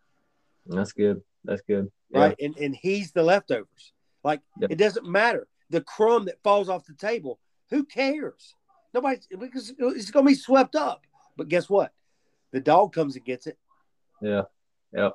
that's 0.66 0.94
good 0.94 1.22
that's 1.44 1.62
good 1.64 1.92
Yeah. 2.10 2.20
right? 2.20 2.36
And 2.40 2.58
and 2.58 2.74
he's 2.76 3.12
the 3.12 3.22
leftovers. 3.24 3.94
Like 4.24 4.42
Yep. 4.62 4.72
it 4.72 4.78
doesn't 4.78 5.06
matter 5.06 5.48
the 5.70 5.82
crumb 5.82 6.26
that 6.26 6.42
falls 6.44 6.70
off 6.70 6.86
the 6.86 6.94
table. 6.94 7.40
Who 7.70 7.84
cares? 7.84 8.56
Nobody 8.94 9.20
because 9.38 9.72
it's 9.78 10.12
going 10.12 10.26
to 10.26 10.30
be 10.32 10.36
swept 10.36 10.76
up. 10.76 11.02
But 11.36 11.50
guess 11.50 11.70
what? 11.70 11.92
The 12.52 12.62
dog 12.62 12.94
comes 12.94 13.16
and 13.18 13.26
gets 13.26 13.46
it. 13.48 13.58
Yeah. 14.22 14.44
Yeah. 14.94 15.12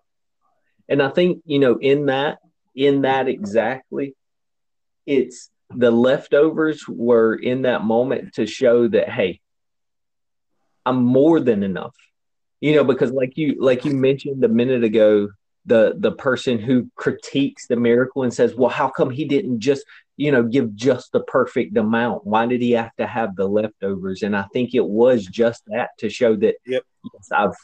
And 0.89 1.01
I 1.03 1.09
think, 1.11 1.43
you 1.47 1.59
know, 1.61 1.79
in 1.79 2.07
that, 2.07 2.41
in 2.75 3.03
that 3.03 3.27
exactly, 3.29 4.15
it's 5.07 5.51
the 5.71 5.91
leftovers 5.91 6.87
were 6.89 7.35
in 7.37 7.63
that 7.63 7.85
moment 7.85 8.35
to 8.35 8.47
show 8.47 8.89
that, 8.89 9.09
hey, 9.09 9.41
I'm 10.89 11.05
more 11.05 11.41
than 11.41 11.63
enough. 11.63 11.95
You 12.61 12.75
know, 12.75 12.85
because 12.85 13.13
like 13.13 13.37
you 13.37 13.57
like 13.61 13.85
you 13.85 13.93
mentioned 13.95 14.43
a 14.43 14.49
minute 14.49 14.83
ago, 14.83 15.29
the 15.67 15.95
the 15.97 16.13
person 16.13 16.59
who 16.59 16.91
critiques 16.97 17.67
the 17.69 17.77
miracle 17.77 18.23
and 18.25 18.35
says, 18.35 18.55
Well, 18.57 18.71
how 18.71 18.89
come 18.89 19.11
he 19.11 19.25
didn't 19.27 19.61
just, 19.61 19.85
you 20.17 20.33
know, 20.33 20.43
give 20.43 20.75
just 20.75 21.13
the 21.13 21.21
perfect 21.21 21.77
amount? 21.77 22.27
Why 22.27 22.47
did 22.47 22.61
he 22.61 22.73
have 22.73 22.95
to 22.97 23.07
have 23.07 23.37
the 23.37 23.47
leftovers? 23.47 24.23
And 24.23 24.35
I 24.35 24.45
think 24.53 24.75
it 24.75 24.85
was 24.85 25.25
just 25.27 25.63
that 25.67 25.91
to 25.99 26.09
show 26.11 26.35
that 26.37 26.57
Yep. 26.67 26.83
yes, 27.15 27.29
I've 27.33 27.57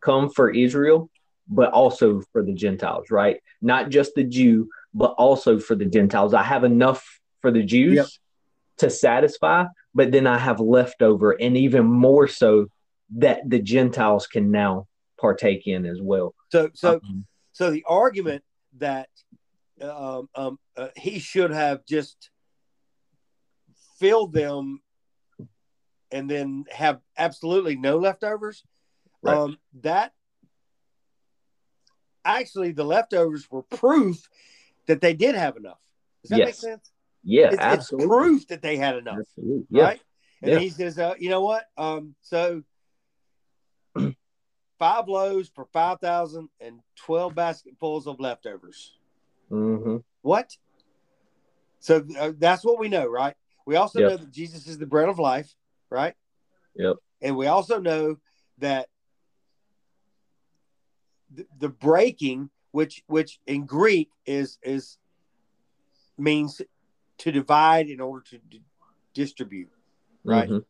come 0.00 0.30
for 0.30 0.50
Israel, 0.50 1.10
but 1.46 1.70
also 1.72 2.22
for 2.32 2.42
the 2.42 2.54
Gentiles, 2.54 3.10
right? 3.10 3.40
Not 3.62 3.90
just 3.90 4.14
the 4.16 4.24
Jew, 4.24 4.68
but 4.94 5.12
also 5.12 5.58
for 5.60 5.76
the 5.76 5.84
Gentiles. 5.84 6.34
I 6.34 6.42
have 6.42 6.64
enough 6.64 7.04
for 7.42 7.52
the 7.52 7.62
Jews 7.62 7.96
Yep. 7.96 8.06
to 8.78 8.90
satisfy, 8.90 9.66
but 9.94 10.12
then 10.12 10.26
I 10.26 10.38
have 10.38 10.60
leftover, 10.60 11.32
and 11.32 11.56
even 11.56 11.86
more 11.86 12.28
so 12.28 12.66
that 13.16 13.48
the 13.48 13.58
Gentiles 13.58 14.26
can 14.26 14.50
now 14.50 14.86
partake 15.20 15.66
in 15.66 15.86
as 15.86 16.00
well. 16.00 16.34
So 16.50 16.70
so 16.74 17.00
Um, 17.04 17.26
so 17.52 17.70
the 17.70 17.84
argument 17.86 18.42
that 18.78 19.08
um, 19.82 20.28
um, 20.34 20.58
uh, 20.76 20.88
he 20.96 21.18
should 21.18 21.50
have 21.50 21.84
just 21.86 22.30
filled 23.98 24.32
them 24.32 24.80
and 26.10 26.28
then 26.28 26.64
have 26.70 27.00
absolutely 27.16 27.76
no 27.76 27.98
leftovers. 27.98 28.64
Right. 29.22 29.36
Um, 29.36 29.58
that 29.82 30.12
actually 32.24 32.72
the 32.72 32.84
leftovers 32.84 33.50
were 33.50 33.62
proof 33.62 34.28
that 34.86 35.00
they 35.00 35.14
did 35.14 35.34
have 35.34 35.56
enough. 35.56 35.80
Does 36.22 36.30
that 36.30 36.38
yes. 36.38 36.46
make 36.46 36.54
sense? 36.54 36.92
Yeah, 37.22 37.50
it's, 37.52 37.58
absolutely. 37.60 38.04
it's 38.04 38.24
proof 38.26 38.46
that 38.48 38.62
they 38.62 38.76
had 38.76 38.96
enough, 38.96 39.18
Absolutely. 39.18 39.66
Yeah. 39.70 39.82
right? 39.82 40.00
And 40.42 40.52
Yeah. 40.52 40.58
he 40.58 40.70
says, 40.70 40.98
uh, 40.98 41.14
you 41.18 41.28
know 41.28 41.42
what? 41.42 41.64
Um, 41.76 42.14
so 42.22 42.62
five 44.78 45.08
loaves 45.08 45.50
for 45.54 45.66
5,000 45.66 46.48
and 46.60 46.80
12 46.96 47.34
basketfuls 47.34 48.06
of 48.06 48.20
leftovers. 48.20 48.96
hmm 49.48 49.98
What? 50.22 50.56
So 51.80 52.04
uh, 52.18 52.32
that's 52.38 52.64
what 52.64 52.78
we 52.78 52.88
know, 52.88 53.06
right? 53.06 53.34
We 53.66 53.76
also 53.76 54.00
Yep. 54.00 54.08
know 54.10 54.16
that 54.16 54.30
Jesus 54.30 54.66
is 54.66 54.78
the 54.78 54.86
bread 54.86 55.08
of 55.08 55.18
life, 55.18 55.54
right? 55.90 56.14
Yep. 56.74 56.96
And 57.22 57.36
we 57.36 57.46
also 57.46 57.78
know 57.78 58.16
that 58.58 58.88
the, 61.32 61.46
the 61.58 61.68
breaking, 61.68 62.50
which 62.72 63.02
which 63.06 63.38
in 63.46 63.66
Greek 63.66 64.10
is 64.26 64.58
is 64.62 64.98
means 66.18 66.60
to 67.20 67.32
divide 67.32 67.88
in 67.88 68.00
order 68.00 68.22
to 68.30 68.38
d- 68.38 68.62
distribute. 69.14 69.70
Right. 70.24 70.48
Mhm. 70.48 70.64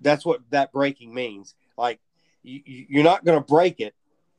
That's 0.00 0.24
what 0.24 0.40
that 0.50 0.72
breaking 0.72 1.14
means. 1.14 1.54
Like 1.76 2.00
you, 2.42 2.62
you- 2.66 2.86
you're 2.88 3.04
not 3.04 3.24
going 3.24 3.38
to 3.40 3.44
break 3.46 3.80
it 3.80 3.94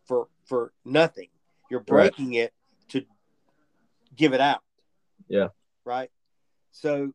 for 0.05 0.27
for 0.45 0.73
nothing. 0.83 1.29
You're 1.69 1.79
Right. 1.79 2.11
breaking 2.11 2.33
it 2.35 2.53
to 2.89 3.05
give 4.15 4.33
it 4.33 4.41
out. 4.41 4.63
Yeah. 5.27 5.49
Right. 5.83 6.11
So 6.71 7.13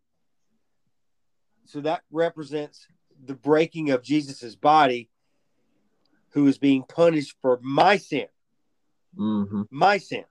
so 1.67 1.81
that 1.83 2.03
represents 2.11 2.87
the 3.25 3.35
breaking 3.35 3.91
of 3.91 4.03
Jesus's 4.03 4.57
body 4.57 5.09
who 6.31 6.47
is 6.47 6.59
being 6.59 6.83
punished 6.85 7.37
for 7.41 7.59
my 7.63 7.97
sin, 7.97 8.29
Mhm. 9.17 9.67
my 9.71 9.99
sin. 9.99 10.25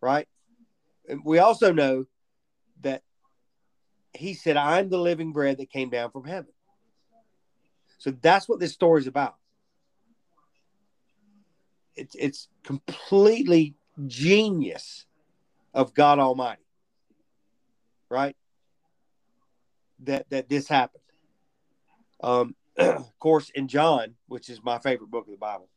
Right? 0.00 0.28
And 1.08 1.24
we 1.24 1.38
also 1.38 1.72
know 1.72 2.06
he 4.14 4.34
said, 4.34 4.56
I'm 4.56 4.88
the 4.88 4.98
living 4.98 5.32
bread 5.32 5.58
that 5.58 5.70
came 5.70 5.90
down 5.90 6.10
from 6.10 6.24
heaven. 6.24 6.52
So 7.98 8.10
that's 8.10 8.48
what 8.48 8.60
this 8.60 8.72
story 8.72 9.00
is 9.00 9.06
about. 9.06 9.36
It's 11.94 12.14
it's 12.18 12.48
completely 12.64 13.74
genius 14.06 15.06
of 15.74 15.94
God 15.94 16.18
Almighty. 16.18 16.62
Right? 18.08 18.36
That 20.00 20.28
that 20.30 20.48
this 20.48 20.68
happened. 20.68 21.02
Um 22.22 22.54
of 22.78 23.18
course 23.18 23.50
in 23.54 23.68
John, 23.68 24.14
which 24.26 24.48
is 24.48 24.62
my 24.64 24.78
favorite 24.78 25.10
book 25.10 25.26
of 25.26 25.32
the 25.32 25.36
Bible. 25.38 25.68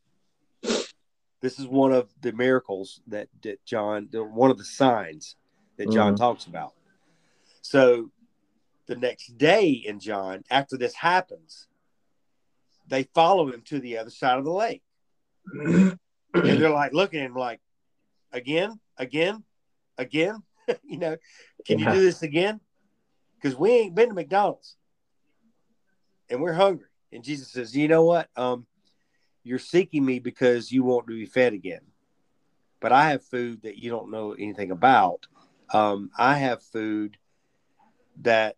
This 1.42 1.58
is 1.58 1.66
one 1.66 1.92
of 1.92 2.08
the 2.22 2.32
miracles 2.32 3.02
that, 3.08 3.28
that 3.42 3.64
John, 3.64 4.08
one 4.12 4.50
of 4.50 4.58
the 4.58 4.64
signs 4.64 5.36
that 5.76 5.90
John 5.90 6.14
Mhm. 6.14 6.18
talks 6.18 6.46
about. 6.46 6.72
So 7.60 8.10
the 8.86 8.96
next 8.96 9.36
day 9.38 9.70
in 9.70 10.00
John, 10.00 10.42
after 10.50 10.76
this 10.76 10.94
happens, 10.94 11.66
they 12.86 13.04
follow 13.14 13.48
him 13.52 13.62
to 13.66 13.80
the 13.80 13.98
other 13.98 14.10
side 14.10 14.38
of 14.38 14.44
the 14.44 14.52
lake. 14.52 14.82
And 16.44 16.60
they're 16.60 16.70
like 16.70 16.92
looking 16.92 17.20
at 17.20 17.26
him 17.26 17.34
like, 17.34 17.60
again, 18.30 18.78
again, 18.98 19.42
again. 19.96 20.42
you 20.84 20.98
know, 20.98 21.16
can 21.64 21.78
Yeah. 21.78 21.92
you 21.92 21.98
do 21.98 22.04
this 22.04 22.22
again? 22.22 22.60
Because 23.36 23.56
we 23.56 23.70
ain't 23.70 23.94
been 23.94 24.10
to 24.10 24.14
McDonald's 24.14 24.76
and 26.28 26.42
we're 26.42 26.52
hungry. 26.52 26.88
And 27.12 27.24
Jesus 27.24 27.48
says, 27.48 27.76
You 27.76 27.88
know 27.88 28.04
what? 28.04 28.28
Um, 28.36 28.66
you're 29.44 29.58
seeking 29.58 30.04
me 30.04 30.18
because 30.18 30.70
you 30.70 30.84
want 30.84 31.06
to 31.06 31.14
be 31.14 31.24
fed 31.26 31.52
again. 31.52 31.82
But 32.80 32.92
I 32.92 33.10
have 33.10 33.24
food 33.24 33.62
that 33.62 33.78
you 33.78 33.90
don't 33.90 34.10
know 34.10 34.32
anything 34.32 34.70
about. 34.70 35.26
Um, 35.72 36.10
I 36.18 36.36
have 36.36 36.62
food 36.62 37.16
that 38.22 38.56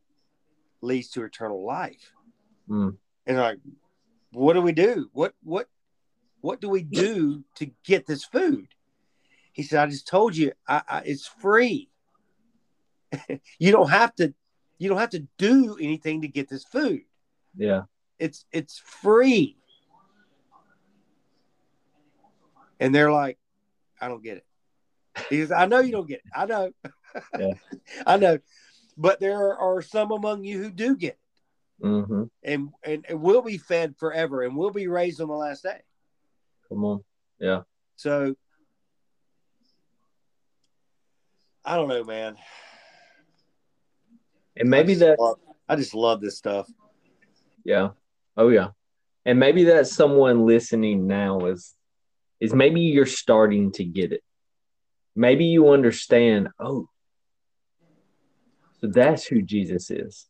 leads 0.81 1.09
to 1.11 1.25
eternal 1.25 1.65
life. 1.65 2.13
Mm. 2.69 2.97
And 3.27 3.37
like, 3.37 3.59
what 4.33 4.55
do 4.55 4.63
we 4.63 4.73
do? 4.73 5.09
What 5.13 5.35
what 5.43 5.69
what 6.41 6.61
do 6.61 6.69
we 6.69 6.83
do 6.83 7.45
to 7.57 7.71
get 7.85 8.07
this 8.07 8.25
food? 8.25 8.69
He 9.53 9.63
said, 9.63 9.81
I 9.81 9.91
just 9.91 10.07
told 10.07 10.37
you, 10.37 10.53
I, 10.69 10.83
I, 10.89 10.99
it's 11.05 11.27
free. 11.27 11.91
you 13.59 13.73
don't 13.73 13.91
have 13.91 14.15
to 14.17 14.33
you 14.79 14.89
don't 14.89 14.99
have 14.99 15.11
to 15.11 15.27
do 15.37 15.77
anything 15.81 16.23
to 16.23 16.29
get 16.29 16.49
this 16.49 16.65
food. 16.65 17.03
Yeah. 17.57 17.83
It's 18.19 18.45
it's 18.53 18.79
free. 18.79 19.57
And 22.81 22.95
they're 22.95 23.11
like, 23.11 23.39
I 24.01 24.09
don't 24.09 24.23
get 24.23 24.37
it. 24.37 24.45
He 25.29 25.41
says, 25.41 25.51
I 25.51 25.67
know 25.67 25.81
you 25.81 25.91
don't 25.91 26.07
get 26.07 26.19
it. 26.19 26.31
I 26.35 26.47
know. 26.47 26.73
Yeah. 27.37 27.55
I 28.07 28.17
know. 28.17 28.39
But 28.99 29.21
there 29.21 29.57
are 29.57 29.81
some 29.81 30.11
among 30.11 30.43
you 30.45 30.61
who 30.61 30.71
do 30.71 30.97
get 30.97 31.13
it 31.13 31.19
hmm 31.81 32.25
and, 32.43 32.71
and 32.83 33.07
and 33.09 33.23
will 33.23 33.41
be 33.43 33.57
fed 33.57 33.95
forever 33.97 34.43
and 34.43 34.57
will 34.57 34.73
be 34.73 34.89
raised 34.89 35.21
on 35.21 35.29
the 35.29 35.35
last 35.35 35.63
day. 35.63 35.81
Come 36.69 36.85
on. 36.85 37.05
Yeah. 37.39 37.63
So 37.97 38.35
I 41.65 41.77
don't 41.77 41.89
know, 41.89 42.03
man. 42.03 42.37
And 44.57 44.69
maybe 44.69 44.95
I 44.95 44.97
that 44.97 45.21
love- 45.21 45.39
I 45.69 45.77
just 45.77 45.95
love 45.95 46.21
this 46.21 46.37
stuff. 46.37 46.69
Yeah. 47.65 47.91
Oh 48.37 48.49
yeah. 48.49 48.71
And 49.25 49.39
maybe 49.39 49.65
that 49.65 49.87
someone 49.87 50.47
listening 50.47 51.07
now 51.07 51.47
is 51.47 51.75
is 52.41 52.55
maybe 52.55 52.81
you're 52.81 53.07
starting 53.07 53.71
to 53.73 53.85
get 53.85 54.13
it. 54.13 54.23
Maybe 55.15 55.47
you 55.47 55.71
understand, 55.71 56.49
oh, 56.59 56.89
so 58.81 58.87
that's 58.89 59.27
who 59.27 59.43
Jesus 59.43 59.91
is. 59.91 60.27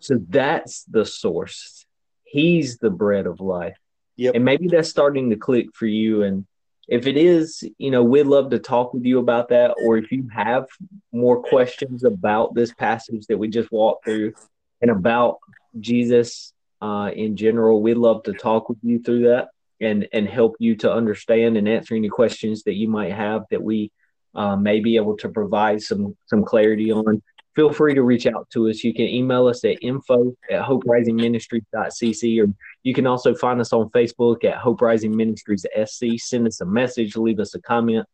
So 0.00 0.20
that's 0.28 0.84
the 0.84 1.04
source. 1.04 1.86
He's 2.24 2.78
the 2.78 2.90
bread 2.90 3.26
of 3.26 3.40
life. 3.40 3.76
Yep. 4.16 4.34
And 4.34 4.44
maybe 4.44 4.68
that's 4.68 4.88
starting 4.88 5.30
to 5.30 5.36
click 5.36 5.68
for 5.74 5.86
you. 5.86 6.22
And 6.22 6.46
if 6.88 7.06
it 7.06 7.16
is, 7.16 7.62
you 7.78 7.90
know, 7.90 8.02
we'd 8.02 8.24
love 8.24 8.50
to 8.50 8.58
talk 8.58 8.94
with 8.94 9.04
you 9.04 9.18
about 9.18 9.48
that. 9.50 9.74
Or 9.84 9.96
if 9.96 10.10
you 10.10 10.28
have 10.32 10.66
more 11.12 11.42
questions 11.42 12.04
about 12.04 12.54
this 12.54 12.72
passage 12.74 13.26
that 13.26 13.38
we 13.38 13.48
just 13.48 13.70
walked 13.70 14.04
through 14.04 14.34
and 14.80 14.90
about 14.90 15.38
Jesus 15.78 16.52
uh, 16.80 17.10
in 17.14 17.36
general, 17.36 17.82
we'd 17.82 17.94
love 17.94 18.22
to 18.24 18.32
talk 18.32 18.68
with 18.68 18.78
you 18.82 19.00
through 19.00 19.28
that 19.28 19.48
and 19.80 20.08
and 20.12 20.28
help 20.28 20.56
you 20.58 20.74
to 20.74 20.92
understand 20.92 21.56
and 21.56 21.68
answer 21.68 21.94
any 21.94 22.08
questions 22.08 22.64
that 22.64 22.74
you 22.74 22.88
might 22.88 23.12
have 23.12 23.44
that 23.50 23.62
we 23.62 23.92
uh, 24.38 24.54
may 24.54 24.78
be 24.78 24.94
able 24.94 25.16
to 25.16 25.28
provide 25.28 25.82
some 25.82 26.16
some 26.26 26.44
clarity 26.44 26.92
on. 26.92 27.20
Feel 27.56 27.72
free 27.72 27.92
to 27.92 28.02
reach 28.02 28.26
out 28.28 28.48
to 28.50 28.68
us. 28.68 28.84
You 28.84 28.94
can 28.94 29.06
email 29.06 29.48
us 29.48 29.64
at 29.64 29.82
info 29.82 30.32
at 30.48 30.62
hoperisingministries.cc 30.62 32.42
or 32.44 32.54
you 32.84 32.94
can 32.94 33.04
also 33.04 33.34
find 33.34 33.60
us 33.60 33.72
on 33.72 33.90
Facebook 33.90 34.44
at 34.44 34.58
Hope 34.58 34.80
Rising 34.80 35.16
Ministries 35.16 35.66
SC. 35.86 36.04
Send 36.18 36.46
us 36.46 36.60
a 36.60 36.64
message, 36.64 37.16
leave 37.16 37.40
us 37.40 37.56
a 37.56 37.60
comment. 37.60 38.06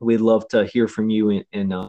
We'd 0.00 0.22
love 0.22 0.48
to 0.48 0.64
hear 0.64 0.88
from 0.88 1.10
you 1.10 1.28
and, 1.28 1.44
and 1.52 1.74
uh, 1.74 1.88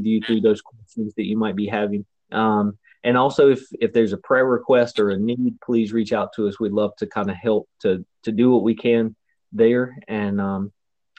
you 0.00 0.20
through 0.20 0.42
those 0.42 0.62
questions 0.62 1.12
that 1.16 1.26
you 1.26 1.36
might 1.36 1.56
be 1.56 1.66
having. 1.66 2.06
Um, 2.30 2.78
and 3.02 3.18
also, 3.18 3.50
if 3.50 3.64
if 3.80 3.92
there's 3.92 4.12
a 4.12 4.18
prayer 4.18 4.46
request 4.46 5.00
or 5.00 5.10
a 5.10 5.16
need, 5.16 5.60
please 5.60 5.92
reach 5.92 6.12
out 6.12 6.32
to 6.34 6.46
us. 6.46 6.60
We'd 6.60 6.70
love 6.70 6.94
to 6.98 7.06
kind 7.08 7.30
of 7.30 7.36
help 7.36 7.68
to 7.80 8.06
to 8.22 8.30
do 8.30 8.52
what 8.52 8.62
we 8.62 8.76
can 8.76 9.16
there 9.52 9.96
and 10.06 10.40
um, 10.40 10.72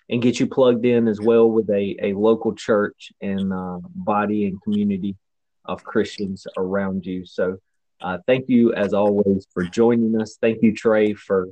and 0.10 0.22
get 0.22 0.40
you 0.40 0.48
plugged 0.48 0.86
in 0.86 1.08
as 1.08 1.20
well 1.20 1.50
with 1.50 1.70
a 1.70 1.98
a 2.02 2.14
local 2.14 2.54
church 2.54 3.12
and 3.22 3.52
uh, 3.52 3.80
body 3.96 4.48
and 4.48 4.62
community 4.62 5.16
of 5.66 5.84
Christians 5.84 6.46
around 6.58 7.06
you. 7.06 7.26
So, 7.26 7.58
uh, 8.02 8.20
thank 8.28 8.50
you 8.50 8.74
as 8.74 8.94
always 8.94 9.48
for 9.54 9.64
joining 9.66 10.20
us. 10.22 10.38
Thank 10.40 10.62
you, 10.62 10.76
Trey, 10.76 11.14
for 11.14 11.50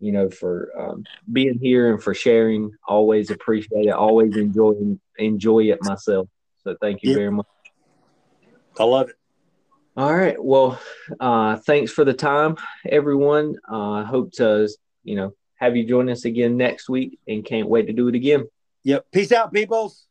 you 0.00 0.12
know 0.12 0.28
for 0.28 0.70
um, 0.78 1.06
being 1.32 1.58
here 1.58 1.92
and 1.92 2.02
for 2.02 2.14
sharing. 2.14 2.72
Always 2.86 3.30
appreciate 3.30 3.86
it. 3.86 3.94
Always 3.94 4.36
enjoy 4.36 4.74
enjoy 5.18 5.64
it 5.64 5.82
myself. 5.82 6.28
So, 6.62 6.76
thank 6.80 7.02
you 7.02 7.14
very 7.14 7.30
much. 7.30 7.46
I 8.78 8.84
love 8.84 9.10
it. 9.10 9.16
All 9.96 10.12
right. 10.12 10.42
Well, 10.42 10.80
uh, 11.20 11.56
thanks 11.56 11.92
for 11.92 12.04
the 12.04 12.14
time, 12.14 12.56
everyone. 12.84 13.54
Uh, 13.70 13.90
I 13.90 14.02
hope 14.02 14.32
to, 14.32 14.68
you 15.04 15.14
know, 15.14 15.34
have 15.56 15.76
you 15.76 15.86
join 15.86 16.08
us 16.08 16.24
again 16.24 16.56
next 16.56 16.88
week 16.88 17.18
and 17.28 17.44
can't 17.44 17.68
wait 17.68 17.86
to 17.86 17.92
do 17.92 18.08
it 18.08 18.14
again. 18.14 18.48
Yep. 18.84 19.06
Peace 19.12 19.32
out, 19.32 19.52
peoples. 19.52 20.06